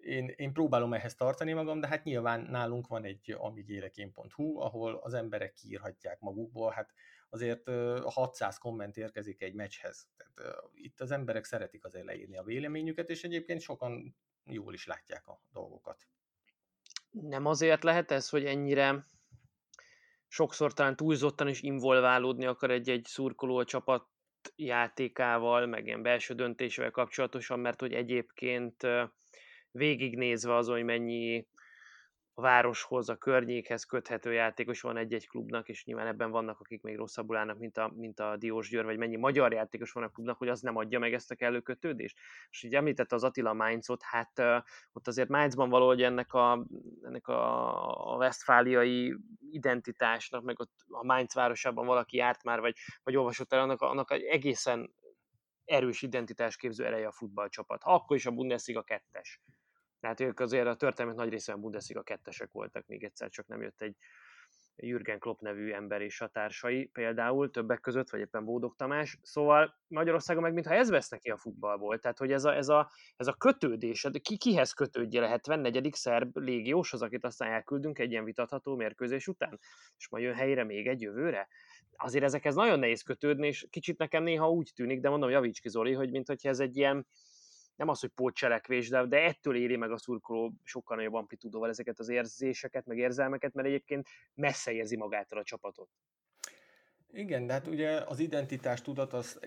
én, 0.00 0.34
én 0.36 0.52
próbálom 0.52 0.94
ehhez 0.94 1.14
tartani 1.14 1.52
magam, 1.52 1.80
de 1.80 1.86
hát 1.86 2.04
nyilván 2.04 2.40
nálunk 2.40 2.86
van 2.86 3.04
egy 3.04 3.36
amigélekén.hu, 3.38 4.60
ahol 4.60 4.94
az 4.94 5.14
emberek 5.14 5.52
kiírhatják 5.52 6.20
magukból, 6.20 6.70
hát 6.70 6.92
azért 7.30 7.70
600 8.04 8.58
komment 8.58 8.96
érkezik 8.96 9.42
egy 9.42 9.54
meccshez. 9.54 10.08
Tehát 10.16 10.62
itt 10.74 11.00
az 11.00 11.10
emberek 11.10 11.44
szeretik 11.44 11.84
azért 11.84 12.04
leírni 12.04 12.36
a 12.36 12.42
véleményüket, 12.42 13.10
és 13.10 13.24
egyébként 13.24 13.60
sokan 13.60 14.16
jól 14.44 14.74
is 14.74 14.86
látják 14.86 15.26
a 15.26 15.40
dolgokat. 15.52 16.06
Nem 17.10 17.46
azért 17.46 17.82
lehet 17.82 18.10
ez, 18.10 18.28
hogy 18.28 18.44
ennyire 18.44 19.06
sokszor 20.26 20.72
talán 20.72 20.96
túlzottan 20.96 21.48
is 21.48 21.62
involválódni 21.62 22.46
akar 22.46 22.70
egy-egy 22.70 23.04
szurkoló 23.04 23.56
a 23.56 23.64
csapat 23.64 24.06
játékával, 24.56 25.66
meg 25.66 25.86
ilyen 25.86 26.02
belső 26.02 26.34
döntésével 26.34 26.90
kapcsolatosan, 26.90 27.60
mert 27.60 27.80
hogy 27.80 27.92
egyébként 27.92 28.86
végignézve 29.70 30.54
azon, 30.54 30.74
hogy 30.74 30.84
mennyi 30.84 31.46
a 32.38 32.40
városhoz, 32.40 33.08
a 33.08 33.16
környékhez 33.16 33.84
köthető 33.84 34.32
játékos 34.32 34.80
van 34.80 34.96
egy-egy 34.96 35.28
klubnak, 35.28 35.68
és 35.68 35.84
nyilván 35.84 36.06
ebben 36.06 36.30
vannak, 36.30 36.60
akik 36.60 36.82
még 36.82 36.96
rosszabbul 36.96 37.36
állnak, 37.36 37.58
mint 37.58 37.76
a, 37.78 37.92
mint 37.96 38.20
a 38.20 38.36
Diós 38.36 38.68
Győr, 38.68 38.84
vagy 38.84 38.96
mennyi 38.96 39.16
magyar 39.16 39.52
játékos 39.52 39.92
van 39.92 40.04
a 40.04 40.08
klubnak, 40.08 40.38
hogy 40.38 40.48
az 40.48 40.60
nem 40.60 40.76
adja 40.76 40.98
meg 40.98 41.12
ezt 41.12 41.30
a 41.30 41.34
kellő 41.34 41.60
kötődést. 41.60 42.18
És 42.50 42.62
így 42.62 42.74
említette 42.74 43.14
az 43.14 43.24
Attila 43.24 43.52
Mainzot, 43.52 44.02
hát 44.02 44.38
uh, 44.38 44.56
ott 44.92 45.06
azért 45.06 45.28
Mainzban 45.28 45.68
valahogy 45.68 46.02
ennek 46.02 46.32
a, 46.32 46.66
ennek 47.02 47.28
a, 47.28 48.12
a 48.12 48.16
westfáliai 48.16 49.16
identitásnak, 49.50 50.42
meg 50.42 50.60
ott 50.60 50.72
a 50.88 51.04
Mainz 51.04 51.34
városában 51.34 51.86
valaki 51.86 52.16
járt 52.16 52.42
már, 52.42 52.60
vagy, 52.60 52.76
vagy 53.02 53.16
olvasott 53.16 53.52
el, 53.52 53.60
annak, 53.60 53.80
annak 53.80 54.10
egészen 54.10 54.94
erős 55.64 56.02
identitásképző 56.02 56.84
ereje 56.84 57.06
a 57.06 57.12
futballcsapat. 57.12 57.80
Akkor 57.84 58.16
is 58.16 58.26
a 58.26 58.30
Bundesliga 58.30 58.82
kettes. 58.82 59.40
Tehát 60.00 60.20
ők 60.20 60.40
azért 60.40 60.66
a 60.66 60.76
történelmet 60.76 61.20
nagy 61.20 61.30
részében 61.32 61.60
Bundesliga 61.60 62.02
kettesek 62.02 62.52
voltak, 62.52 62.86
még 62.86 63.04
egyszer 63.04 63.28
csak 63.28 63.46
nem 63.46 63.62
jött 63.62 63.80
egy 63.80 63.96
Jürgen 64.80 65.18
Klopp 65.18 65.40
nevű 65.40 65.72
ember 65.72 66.00
és 66.00 66.20
a 66.20 66.28
társai 66.28 66.86
például 66.86 67.50
többek 67.50 67.80
között, 67.80 68.10
vagy 68.10 68.20
éppen 68.20 68.44
Bódog 68.44 68.76
Tamás. 68.76 69.18
Szóval 69.22 69.74
Magyarországon 69.88 70.42
meg 70.42 70.52
mintha 70.52 70.74
ez 70.74 70.90
vesz 70.90 71.08
neki 71.08 71.30
a 71.30 71.36
futballból, 71.36 71.98
tehát 71.98 72.18
hogy 72.18 72.32
ez 72.32 72.44
a, 72.44 72.54
ez 72.56 72.68
a, 72.68 72.90
ez 73.16 73.26
a 73.26 73.32
kötődés, 73.32 74.06
ki, 74.22 74.36
kihez 74.36 74.72
kötődje 74.72 75.20
lehet 75.20 75.46
74. 75.46 75.92
szerb 75.92 76.38
az, 76.70 77.02
akit 77.02 77.24
aztán 77.24 77.52
elküldünk 77.52 77.98
egy 77.98 78.10
ilyen 78.10 78.24
vitatható 78.24 78.76
mérkőzés 78.76 79.26
után, 79.26 79.58
és 79.96 80.08
majd 80.08 80.24
jön 80.24 80.34
helyre 80.34 80.64
még 80.64 80.86
egy 80.86 81.00
jövőre. 81.00 81.48
Azért 81.96 82.24
ezekhez 82.24 82.54
nagyon 82.54 82.78
nehéz 82.78 83.02
kötődni, 83.02 83.46
és 83.46 83.66
kicsit 83.70 83.98
nekem 83.98 84.22
néha 84.22 84.50
úgy 84.50 84.70
tűnik, 84.74 85.00
de 85.00 85.08
mondom, 85.08 85.30
javíts 85.30 85.60
ki 85.60 85.68
Zoli, 85.68 85.92
hogy 85.92 86.10
mintha 86.10 86.34
ez 86.48 86.60
egy 86.60 86.76
ilyen, 86.76 87.06
nem 87.78 87.88
az, 87.88 88.00
hogy 88.00 88.10
pótcselekvés, 88.10 88.88
de, 88.88 89.06
de 89.06 89.22
ettől 89.22 89.56
éri 89.56 89.76
meg 89.76 89.90
a 89.90 89.98
szurkoló 89.98 90.52
sokkal 90.64 90.96
nagyobb 90.96 91.14
amplitúdóval 91.14 91.68
ezeket 91.68 91.98
az 91.98 92.08
érzéseket, 92.08 92.86
meg 92.86 92.98
érzelmeket, 92.98 93.54
mert 93.54 93.68
egyébként 93.68 94.08
messze 94.34 94.72
érzi 94.72 94.96
magától 94.96 95.38
a 95.38 95.42
csapatot. 95.44 95.88
Igen, 97.12 97.46
de 97.46 97.52
hát 97.52 97.66
ugye 97.66 97.90
az 97.90 98.18
identitás 98.18 98.82
tudat 98.82 99.12
az 99.12 99.40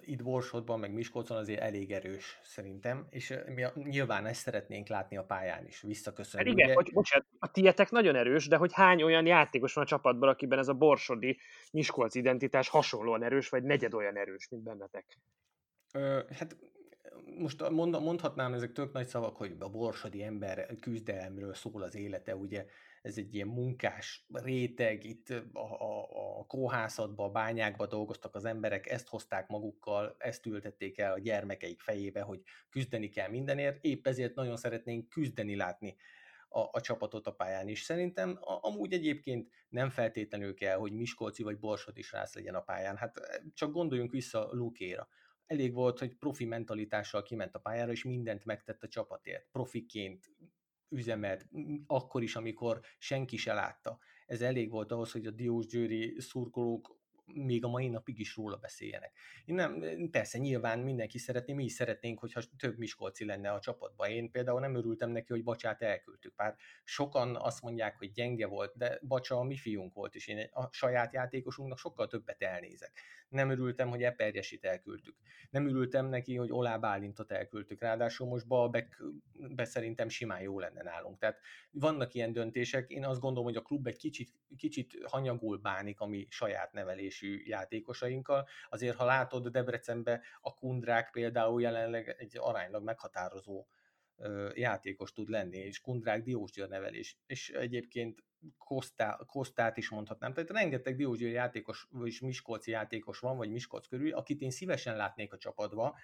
itt 0.00 0.22
Borsodban, 0.22 0.80
meg 0.80 0.92
Miskolcon 0.92 1.36
azért 1.36 1.60
elég 1.60 1.92
erős 1.92 2.40
szerintem, 2.42 3.06
és 3.10 3.34
mi 3.54 3.64
nyilván 3.74 4.26
ezt 4.26 4.40
szeretnénk 4.40 4.88
látni 4.88 5.16
a 5.16 5.24
pályán 5.24 5.66
is, 5.66 5.80
visszaköszönni. 5.80 6.44
Hát 6.44 6.52
igen, 6.52 6.66
ugye... 6.66 6.74
hogy, 6.74 6.92
bocsánat, 6.92 7.26
a 7.38 7.50
tietek 7.50 7.90
nagyon 7.90 8.16
erős, 8.16 8.48
de 8.48 8.56
hogy 8.56 8.72
hány 8.72 9.02
olyan 9.02 9.26
játékos 9.26 9.74
van 9.74 9.84
a 9.84 9.86
csapatban, 9.86 10.28
akiben 10.28 10.58
ez 10.58 10.68
a 10.68 10.74
borsodi 10.74 11.38
Miskolc 11.72 12.14
identitás 12.14 12.68
hasonlóan 12.68 13.22
erős, 13.22 13.48
vagy 13.48 13.62
negyed 13.62 13.94
olyan 13.94 14.16
erős, 14.16 14.48
mint 14.48 14.62
bennetek? 14.62 15.18
Ö, 15.92 16.20
hát 16.38 16.56
most 17.38 17.68
mond, 17.70 18.02
mondhatnám, 18.02 18.52
ezek 18.52 18.72
tök 18.72 18.92
nagy 18.92 19.06
szavak, 19.06 19.36
hogy 19.36 19.56
a 19.58 19.68
borsodi 19.68 20.22
ember 20.22 20.76
küzdelemről 20.80 21.54
szól 21.54 21.82
az 21.82 21.94
élete, 21.94 22.36
ugye 22.36 22.66
ez 23.02 23.18
egy 23.18 23.34
ilyen 23.34 23.48
munkás 23.48 24.26
réteg, 24.32 25.04
itt 25.04 25.28
a, 25.52 25.60
a, 25.60 26.38
a 26.38 26.44
kóhászatban, 26.46 27.28
a 27.28 27.32
bányákban 27.32 27.88
dolgoztak 27.88 28.34
az 28.34 28.44
emberek, 28.44 28.90
ezt 28.90 29.08
hozták 29.08 29.48
magukkal, 29.48 30.16
ezt 30.18 30.46
ültették 30.46 30.98
el 30.98 31.12
a 31.12 31.18
gyermekeik 31.18 31.80
fejébe, 31.80 32.20
hogy 32.20 32.42
küzdeni 32.68 33.08
kell 33.08 33.28
mindenért, 33.28 33.84
épp 33.84 34.06
ezért 34.06 34.34
nagyon 34.34 34.56
szeretnénk 34.56 35.08
küzdeni 35.08 35.56
látni 35.56 35.96
a, 36.48 36.68
a 36.72 36.80
csapatot 36.80 37.26
a 37.26 37.32
pályán 37.32 37.68
is. 37.68 37.82
Szerintem 37.82 38.38
a, 38.40 38.58
amúgy 38.60 38.92
egyébként 38.92 39.50
nem 39.68 39.90
feltétlenül 39.90 40.54
kell, 40.54 40.76
hogy 40.76 40.92
Miskolci 40.92 41.42
vagy 41.42 41.58
Borsod 41.58 41.98
is 41.98 42.12
rász 42.12 42.34
legyen 42.34 42.54
a 42.54 42.60
pályán. 42.60 42.96
Hát 42.96 43.42
csak 43.54 43.72
gondoljunk 43.72 44.10
vissza 44.10 44.48
Lukéra 44.52 45.08
elég 45.46 45.72
volt, 45.72 45.98
hogy 45.98 46.14
profi 46.14 46.44
mentalitással 46.44 47.22
kiment 47.22 47.54
a 47.54 47.58
pályára, 47.58 47.92
és 47.92 48.04
mindent 48.04 48.44
megtett 48.44 48.82
a 48.82 48.88
csapatért. 48.88 49.48
Profiként 49.52 50.30
üzemelt, 50.88 51.46
akkor 51.86 52.22
is, 52.22 52.36
amikor 52.36 52.80
senki 52.98 53.36
se 53.36 53.52
látta. 53.52 53.98
Ez 54.26 54.40
elég 54.40 54.70
volt 54.70 54.92
ahhoz, 54.92 55.12
hogy 55.12 55.26
a 55.26 55.30
Diós 55.30 55.66
Győri 55.66 56.20
szurkolók 56.20 56.98
még 57.34 57.64
a 57.64 57.68
mai 57.68 57.88
napig 57.88 58.18
is 58.18 58.36
róla 58.36 58.56
beszéljenek. 58.56 59.12
Én 59.44 59.54
nem, 59.54 59.82
persze 60.10 60.38
nyilván 60.38 60.78
mindenki 60.78 61.18
szeretné, 61.18 61.52
mi 61.52 61.64
is 61.64 61.72
szeretnénk, 61.72 62.18
hogyha 62.18 62.40
több 62.58 62.78
Miskolci 62.78 63.24
lenne 63.24 63.52
a 63.52 63.60
csapatban. 63.60 64.10
Én 64.10 64.30
például 64.30 64.60
nem 64.60 64.74
örültem 64.74 65.10
neki, 65.10 65.32
hogy 65.32 65.42
Bacsát 65.42 65.82
elküldtük. 65.82 66.34
Bár 66.34 66.56
sokan 66.84 67.36
azt 67.36 67.62
mondják, 67.62 67.96
hogy 67.96 68.12
gyenge 68.12 68.46
volt, 68.46 68.76
de 68.76 68.98
Bacsa 69.06 69.36
a 69.36 69.42
mi 69.42 69.56
fiunk 69.56 69.94
volt, 69.94 70.14
és 70.14 70.26
én 70.26 70.48
a 70.52 70.68
saját 70.72 71.12
játékosunknak 71.12 71.78
sokkal 71.78 72.06
többet 72.06 72.42
elnézek. 72.42 73.00
Nem 73.28 73.50
örültem, 73.50 73.88
hogy 73.88 74.02
Eperjesit 74.02 74.64
elküldtük. 74.64 75.16
Nem 75.50 75.68
örültem 75.68 76.06
neki, 76.06 76.36
hogy 76.36 76.52
Olá 76.52 76.76
Bálintot 76.78 77.32
elküldtük. 77.32 77.80
Ráadásul 77.80 78.26
most 78.26 78.46
Balbek 78.46 79.02
be 79.54 79.64
szerintem 79.64 80.08
simán 80.08 80.40
jó 80.40 80.58
lenne 80.58 80.82
nálunk. 80.82 81.18
Tehát 81.18 81.38
vannak 81.70 82.14
ilyen 82.14 82.32
döntések. 82.32 82.90
Én 82.90 83.04
azt 83.04 83.20
gondolom, 83.20 83.44
hogy 83.44 83.56
a 83.56 83.62
klub 83.62 83.86
egy 83.86 83.96
kicsit, 83.96 84.30
kicsit 84.56 84.98
hanyagul 85.04 85.56
bánik 85.56 86.00
a 86.00 86.06
mi 86.06 86.26
saját 86.30 86.72
nevelésű 87.20 87.42
játékosainkkal. 87.44 88.46
Azért, 88.70 88.96
ha 88.96 89.04
látod 89.04 89.48
Debrecenbe, 89.48 90.20
a 90.40 90.54
Kundrák 90.54 91.10
például 91.10 91.60
jelenleg 91.60 92.14
egy 92.18 92.38
aránylag 92.38 92.82
meghatározó 92.82 93.66
játékos 94.54 95.12
tud 95.12 95.28
lenni, 95.28 95.56
és 95.56 95.80
Kundrák 95.80 96.22
Diósgyőr 96.22 96.68
nevelés, 96.68 97.18
és 97.26 97.50
egyébként 97.50 98.24
Kosztá, 98.58 99.18
Kosztát 99.26 99.76
is 99.76 99.90
mondhatnám. 99.90 100.32
Tehát 100.32 100.50
rengeteg 100.50 100.96
Diósgyőr 100.96 101.32
játékos, 101.32 101.86
vagy 101.90 102.18
Miskolci 102.20 102.70
játékos 102.70 103.18
van, 103.18 103.36
vagy 103.36 103.50
Miskolc 103.50 103.86
körül, 103.86 104.12
akit 104.12 104.40
én 104.40 104.50
szívesen 104.50 104.96
látnék 104.96 105.32
a 105.32 105.36
csapatba, 105.38 105.96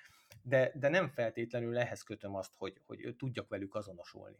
de, 0.42 0.72
de 0.74 0.88
nem 0.88 1.08
feltétlenül 1.08 1.78
ehhez 1.78 2.02
kötöm 2.02 2.34
azt, 2.34 2.54
hogy, 2.56 2.80
hogy 2.86 3.14
tudjak 3.16 3.48
velük 3.48 3.74
azonosulni. 3.74 4.36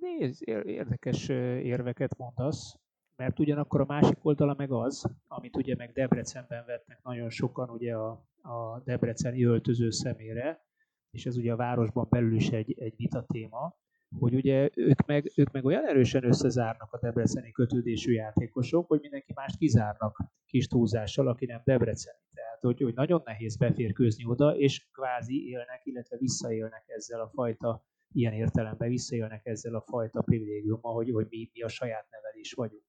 Nézd, 0.00 0.48
érdekes 0.48 1.28
érveket 1.28 2.16
mondasz, 2.16 2.78
mert 3.18 3.38
ugyanakkor 3.38 3.80
a 3.80 3.84
másik 3.88 4.16
oldala 4.22 4.54
meg 4.58 4.72
az, 4.72 5.10
amit 5.28 5.56
ugye 5.56 5.74
meg 5.76 5.92
Debrecenben 5.92 6.64
vetnek 6.66 7.02
nagyon 7.02 7.30
sokan 7.30 7.70
ugye 7.70 7.94
a, 7.94 8.10
a 8.42 8.82
debreceni 8.84 9.44
öltöző 9.44 9.90
szemére, 9.90 10.64
és 11.10 11.26
ez 11.26 11.36
ugye 11.36 11.52
a 11.52 11.56
városban 11.56 12.06
belül 12.10 12.34
is 12.34 12.48
egy, 12.48 12.78
egy 12.78 12.94
vita 12.96 13.24
téma, 13.26 13.76
hogy 14.18 14.34
ugye 14.34 14.70
ők 14.74 15.06
meg, 15.06 15.32
ők 15.36 15.50
meg 15.50 15.64
olyan 15.64 15.86
erősen 15.86 16.24
összezárnak 16.24 16.92
a 16.92 16.98
debreceni 16.98 17.50
kötődésű 17.50 18.12
játékosok, 18.12 18.88
hogy 18.88 19.00
mindenki 19.00 19.32
mást 19.34 19.56
kizárnak 19.56 20.18
kis 20.46 20.66
túlzással, 20.66 21.28
aki 21.28 21.46
nem 21.46 21.60
debreceni. 21.64 22.18
Tehát, 22.34 22.60
hogy, 22.60 22.80
hogy 22.80 22.94
nagyon 22.94 23.22
nehéz 23.24 23.56
beférkőzni 23.56 24.24
oda, 24.26 24.56
és 24.56 24.88
kvázi 24.92 25.48
élnek, 25.48 25.80
illetve 25.84 26.16
visszaélnek 26.16 26.84
ezzel 26.86 27.20
a 27.20 27.28
fajta, 27.28 27.84
ilyen 28.12 28.32
értelemben 28.32 28.88
visszaélnek 28.88 29.46
ezzel 29.46 29.74
a 29.74 29.80
fajta 29.80 30.22
privilégiummal, 30.22 30.94
hogy, 30.94 31.10
hogy 31.10 31.26
mi, 31.30 31.50
mi 31.52 31.62
a 31.62 31.68
saját 31.68 32.06
nevelés 32.10 32.52
vagyunk. 32.52 32.87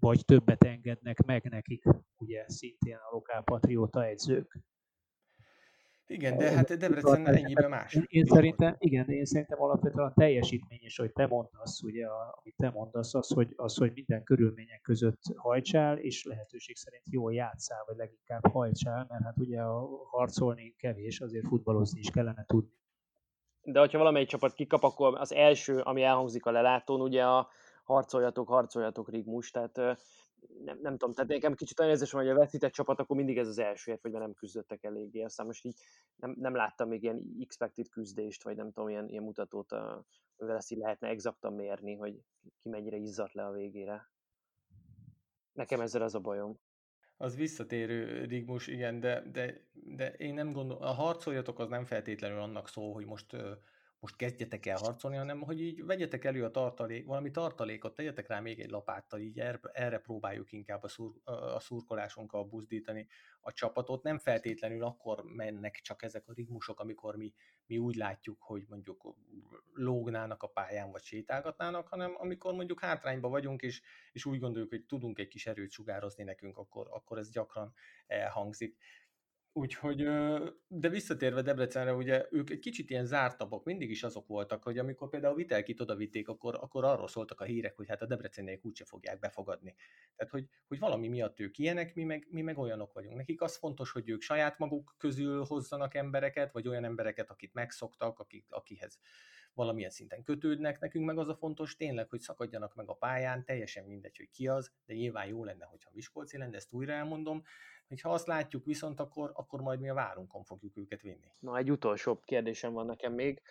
Vagy 0.00 0.24
többet 0.24 0.64
engednek 0.64 1.24
meg 1.24 1.44
nekik, 1.50 1.84
ugye 2.16 2.44
szintén 2.46 2.96
a 2.96 3.12
lokálpatrióta 3.12 4.06
edzők. 4.06 4.58
Igen, 6.10 6.36
de 6.38 6.50
hát 6.50 6.76
Debrecen 6.78 7.26
ennyiben 7.26 7.70
más. 7.70 7.94
Én, 7.94 8.04
én 8.08 8.24
szerintem, 8.24 8.76
igen, 8.78 9.08
én 9.08 9.24
szerintem 9.24 9.62
alapvetően 9.62 10.06
a 10.06 10.12
teljesítmény 10.12 10.78
is, 10.82 10.96
hogy 10.96 11.12
te 11.12 11.26
mondasz, 11.26 11.82
ugye, 11.82 12.06
a, 12.06 12.38
amit 12.42 12.56
te 12.56 12.70
mondasz, 12.70 13.14
az 13.14 13.28
hogy, 13.28 13.52
az, 13.56 13.76
hogy 13.76 13.92
minden 13.94 14.22
körülmények 14.22 14.80
között 14.80 15.20
hajtsál, 15.36 15.98
és 15.98 16.24
lehetőség 16.24 16.76
szerint 16.76 17.04
jól 17.10 17.34
játszál, 17.34 17.84
vagy 17.86 17.96
leginkább 17.96 18.46
hajtsál, 18.52 19.06
mert 19.08 19.22
hát 19.22 19.38
ugye 19.38 19.60
a 19.60 19.88
harcolni 20.10 20.74
kevés, 20.78 21.20
azért 21.20 21.46
futballozni 21.46 21.98
is 21.98 22.10
kellene 22.10 22.44
tudni. 22.46 22.78
De 23.62 23.78
hogyha 23.78 23.98
valamelyik 23.98 24.28
csapat 24.28 24.54
kikap, 24.54 24.82
akkor 24.82 25.18
az 25.18 25.32
első, 25.32 25.80
ami 25.80 26.02
elhangzik 26.02 26.46
a 26.46 26.50
lelátón, 26.50 27.00
ugye 27.00 27.24
a 27.24 27.48
harcoljatok, 27.90 28.48
harcoljatok 28.48 29.10
rigmus, 29.10 29.50
tehát 29.50 29.76
nem, 30.64 30.78
nem 30.80 30.96
tudom, 30.96 31.14
tehát 31.14 31.30
nekem 31.30 31.54
kicsit 31.54 31.80
olyan 31.80 31.92
érzés 31.92 32.10
hogy 32.10 32.28
a 32.28 32.34
veszített 32.34 32.72
csapat, 32.72 33.00
akkor 33.00 33.16
mindig 33.16 33.38
ez 33.38 33.48
az 33.48 33.58
első 33.58 33.98
vagy 34.02 34.12
mert 34.12 34.24
nem 34.24 34.34
küzdöttek 34.34 34.84
eléggé. 34.84 35.22
Aztán 35.22 35.46
most 35.46 35.64
így 35.64 35.80
nem, 36.16 36.34
nem 36.38 36.54
láttam 36.54 36.88
még 36.88 37.02
ilyen 37.02 37.36
expected 37.40 37.88
küzdést, 37.88 38.42
vagy 38.42 38.56
nem 38.56 38.72
tudom, 38.72 38.88
ilyen, 38.88 39.08
ilyen 39.08 39.22
mutatót, 39.22 39.72
amivel 40.36 40.56
ezt 40.56 40.70
így 40.70 40.78
lehetne 40.78 41.08
exaktan 41.08 41.52
mérni, 41.52 41.94
hogy 41.94 42.20
ki 42.58 42.68
mennyire 42.68 42.96
izzadt 42.96 43.32
le 43.32 43.44
a 43.44 43.52
végére. 43.52 44.10
Nekem 45.52 45.80
ezzel 45.80 46.02
az 46.02 46.14
a 46.14 46.20
bajom. 46.20 46.58
Az 47.16 47.36
visszatérő 47.36 48.24
rigmus, 48.24 48.66
igen, 48.66 49.00
de, 49.00 49.22
de, 49.30 49.68
de 49.72 50.12
én 50.12 50.34
nem 50.34 50.52
gondolom, 50.52 50.82
a 50.82 50.92
harcoljatok 50.92 51.58
az 51.58 51.68
nem 51.68 51.84
feltétlenül 51.84 52.40
annak 52.40 52.68
szó, 52.68 52.92
hogy 52.92 53.06
most 53.06 53.36
most 54.00 54.16
kezdjetek 54.16 54.66
el 54.66 54.76
harcolni, 54.76 55.16
hanem 55.16 55.40
hogy 55.40 55.60
így 55.60 55.84
vegyetek 55.84 56.24
elő 56.24 56.44
a 56.44 56.50
tartalék, 56.50 57.06
valami 57.06 57.30
tartalékot, 57.30 57.94
tegyetek 57.94 58.28
rá 58.28 58.40
még 58.40 58.60
egy 58.60 58.70
lapáttal, 58.70 59.20
így 59.20 59.38
erre, 59.38 59.58
erre 59.72 59.98
próbáljuk 59.98 60.52
inkább 60.52 60.82
a, 60.82 60.88
szur, 60.88 61.12
a 61.24 61.60
szurkolásunkkal 61.60 62.44
buzdítani 62.44 63.06
a 63.40 63.52
csapatot. 63.52 64.02
Nem 64.02 64.18
feltétlenül 64.18 64.84
akkor 64.84 65.22
mennek 65.24 65.80
csak 65.82 66.02
ezek 66.02 66.28
a 66.28 66.32
ritmusok, 66.32 66.80
amikor 66.80 67.16
mi, 67.16 67.32
mi 67.66 67.78
úgy 67.78 67.94
látjuk, 67.94 68.42
hogy 68.42 68.64
mondjuk 68.68 69.14
lógnának 69.72 70.42
a 70.42 70.46
pályán, 70.46 70.90
vagy 70.90 71.02
sétálgatnának, 71.02 71.88
hanem 71.88 72.14
amikor 72.18 72.54
mondjuk 72.54 72.80
hátrányba 72.80 73.28
vagyunk, 73.28 73.62
és, 73.62 73.82
és 74.12 74.24
úgy 74.24 74.40
gondoljuk, 74.40 74.70
hogy 74.70 74.84
tudunk 74.84 75.18
egy 75.18 75.28
kis 75.28 75.46
erőt 75.46 75.70
sugározni 75.70 76.24
nekünk, 76.24 76.58
akkor, 76.58 76.88
akkor 76.90 77.18
ez 77.18 77.30
gyakran 77.30 77.74
elhangzik. 78.06 78.76
Úgyhogy, 79.52 80.08
de 80.68 80.88
visszatérve 80.88 81.42
Debrecenre, 81.42 81.94
ugye 81.94 82.26
ők 82.30 82.50
egy 82.50 82.58
kicsit 82.58 82.90
ilyen 82.90 83.06
zártabbak, 83.06 83.64
mindig 83.64 83.90
is 83.90 84.02
azok 84.02 84.26
voltak, 84.26 84.62
hogy 84.62 84.78
amikor 84.78 85.08
például 85.08 85.34
Vitelkit 85.34 85.80
odavitték, 85.80 86.28
akkor, 86.28 86.54
akkor 86.60 86.84
arról 86.84 87.08
szóltak 87.08 87.40
a 87.40 87.44
hírek, 87.44 87.76
hogy 87.76 87.88
hát 87.88 88.02
a 88.02 88.06
Debreceniek 88.06 88.64
úgyse 88.64 88.84
fogják 88.84 89.18
befogadni. 89.18 89.74
Tehát, 90.16 90.32
hogy, 90.32 90.46
hogy 90.68 90.78
valami 90.78 91.08
miatt 91.08 91.40
ők 91.40 91.58
ilyenek, 91.58 91.94
mi 91.94 92.04
meg, 92.04 92.26
mi 92.30 92.42
meg 92.42 92.58
olyanok 92.58 92.92
vagyunk. 92.92 93.16
Nekik 93.16 93.42
az 93.42 93.56
fontos, 93.56 93.90
hogy 93.90 94.08
ők 94.08 94.20
saját 94.20 94.58
maguk 94.58 94.94
közül 94.98 95.44
hozzanak 95.44 95.94
embereket, 95.94 96.52
vagy 96.52 96.68
olyan 96.68 96.84
embereket, 96.84 97.30
akit 97.30 97.54
megszoktak, 97.54 98.18
akik, 98.18 98.46
akihez 98.48 98.98
valamilyen 99.54 99.90
szinten 99.90 100.22
kötődnek, 100.22 100.80
nekünk 100.80 101.06
meg 101.06 101.18
az 101.18 101.28
a 101.28 101.34
fontos 101.34 101.76
tényleg, 101.76 102.08
hogy 102.08 102.20
szakadjanak 102.20 102.74
meg 102.74 102.88
a 102.88 102.94
pályán, 102.94 103.44
teljesen 103.44 103.84
mindegy, 103.84 104.16
hogy 104.16 104.30
ki 104.30 104.48
az, 104.48 104.72
de 104.86 104.94
nyilván 104.94 105.26
jó 105.26 105.44
lenne, 105.44 105.64
hogyha 105.64 105.90
Miskolci 105.94 106.38
lenne, 106.38 106.56
ezt 106.56 106.72
újra 106.72 106.92
elmondom, 106.92 107.42
hogyha 107.90 108.12
azt 108.12 108.26
látjuk 108.26 108.64
viszont, 108.64 109.00
akkor, 109.00 109.30
akkor 109.34 109.60
majd 109.60 109.80
mi 109.80 109.88
a 109.88 109.94
várunkon 109.94 110.44
fogjuk 110.44 110.76
őket 110.76 111.00
vinni. 111.00 111.32
Na, 111.38 111.56
egy 111.56 111.70
utolsó 111.70 112.20
kérdésem 112.20 112.72
van 112.72 112.86
nekem 112.86 113.12
még. 113.12 113.42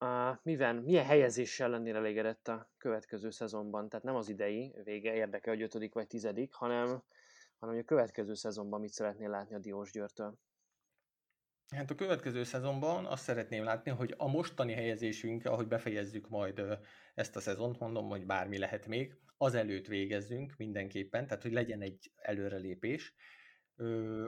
Uh, 0.00 0.36
mivel, 0.42 0.80
milyen 0.80 1.04
helyezéssel 1.04 1.68
lennél 1.68 1.96
elégedett 1.96 2.48
a 2.48 2.70
következő 2.78 3.30
szezonban? 3.30 3.88
Tehát 3.88 4.04
nem 4.04 4.14
az 4.14 4.28
idei 4.28 4.74
vége 4.84 5.14
érdekel, 5.14 5.54
hogy 5.54 5.62
ötödik 5.62 5.94
vagy 5.94 6.06
tizedik, 6.06 6.54
hanem, 6.54 7.02
hanem 7.58 7.78
a 7.78 7.82
következő 7.82 8.34
szezonban 8.34 8.80
mit 8.80 8.92
szeretnél 8.92 9.28
látni 9.28 9.54
a 9.54 9.58
Diós 9.58 9.90
Győrtől? 9.90 10.38
Hát 11.76 11.90
a 11.90 11.94
következő 11.94 12.42
szezonban 12.42 13.06
azt 13.06 13.22
szeretném 13.22 13.64
látni, 13.64 13.90
hogy 13.90 14.14
a 14.16 14.28
mostani 14.28 14.72
helyezésünk, 14.72 15.44
ahogy 15.44 15.68
befejezzük 15.68 16.28
majd 16.28 16.62
ezt 17.14 17.36
a 17.36 17.40
szezont, 17.40 17.78
mondom, 17.78 18.08
hogy 18.08 18.26
bármi 18.26 18.58
lehet 18.58 18.86
még, 18.86 19.16
az 19.36 19.54
előtt 19.54 19.86
végezzünk 19.86 20.54
mindenképpen, 20.56 21.26
tehát 21.26 21.42
hogy 21.42 21.52
legyen 21.52 21.80
egy 21.80 22.12
előrelépés, 22.16 23.14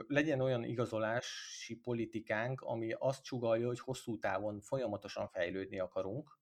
legyen 0.07 0.41
olyan 0.41 0.63
igazolási 0.63 1.75
politikánk, 1.75 2.61
ami 2.61 2.91
azt 2.99 3.23
csugalja, 3.23 3.67
hogy 3.67 3.79
hosszú 3.79 4.19
távon 4.19 4.59
folyamatosan 4.59 5.27
fejlődni 5.27 5.79
akarunk, 5.79 6.39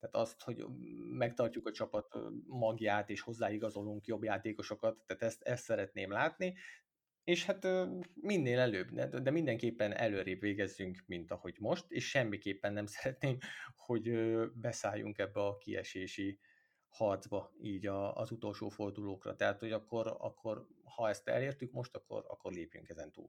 tehát 0.00 0.28
azt, 0.28 0.42
hogy 0.42 0.64
megtartjuk 1.10 1.66
a 1.66 1.72
csapat 1.72 2.18
magját, 2.46 3.10
és 3.10 3.20
hozzáigazolunk 3.20 4.06
jobb 4.06 4.22
játékosokat, 4.22 5.02
tehát 5.06 5.22
ezt, 5.22 5.42
ezt 5.42 5.64
szeretném 5.64 6.10
látni, 6.10 6.54
és 7.24 7.44
hát 7.44 7.66
minél 8.14 8.58
előbb, 8.58 8.90
de 9.22 9.30
mindenképpen 9.30 9.92
előrébb 9.92 10.40
végezzünk, 10.40 11.02
mint 11.06 11.30
ahogy 11.30 11.56
most, 11.58 11.84
és 11.88 12.08
semmiképpen 12.08 12.72
nem 12.72 12.86
szeretném, 12.96 13.38
hogy 13.76 14.10
beszálljunk 14.54 15.18
ebbe 15.18 15.40
a 15.40 15.56
kiesési 15.56 16.38
harcba 16.96 17.52
így 17.60 17.86
az 18.14 18.30
utolsó 18.30 18.68
fordulókra. 18.68 19.36
Tehát, 19.36 19.58
hogy 19.58 19.72
akkor, 19.72 20.16
akkor 20.18 20.66
ha 20.84 21.08
ezt 21.08 21.28
elértük 21.28 21.72
most, 21.72 21.96
akkor, 21.96 22.24
akkor 22.28 22.52
lépjünk 22.52 22.88
ezen 22.88 23.12
túl. 23.12 23.28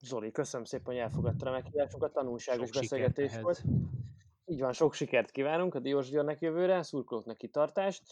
Zoli, 0.00 0.32
köszönöm 0.32 0.66
szépen, 0.66 0.86
hogy 0.86 0.96
elfogadta 0.96 1.48
a 1.48 1.50
meghívásunkat, 1.50 2.12
tanulságos 2.12 2.70
sok 2.70 2.80
beszélgetés 2.80 3.40
volt. 3.40 3.62
Így 4.44 4.60
van, 4.60 4.72
sok 4.72 4.94
sikert 4.94 5.30
kívánunk 5.30 5.74
a 5.74 5.78
Diós 5.78 6.08
Györnek 6.08 6.40
jövőre, 6.40 6.82
szurkolóknak 6.82 7.36
kitartást. 7.36 8.02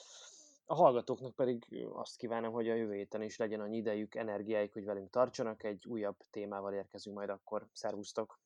A 0.66 0.74
hallgatóknak 0.74 1.34
pedig 1.34 1.86
azt 1.92 2.16
kívánom, 2.16 2.53
hogy 2.53 2.68
a 2.68 2.74
jövő 2.74 2.95
héten 2.95 3.22
is 3.22 3.36
legyen 3.36 3.61
annyi 3.61 3.76
idejük, 3.76 4.14
energiájuk, 4.14 4.72
hogy 4.72 4.84
velünk 4.84 5.11
tartsanak. 5.11 5.64
Egy 5.64 5.86
újabb 5.86 6.16
témával 6.30 6.72
érkezünk 6.72 7.16
majd 7.16 7.28
akkor. 7.28 7.68
Szervusztok! 7.72 8.38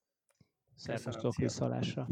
Szervusztok, 0.74 1.34
viszalásra! 1.34 2.06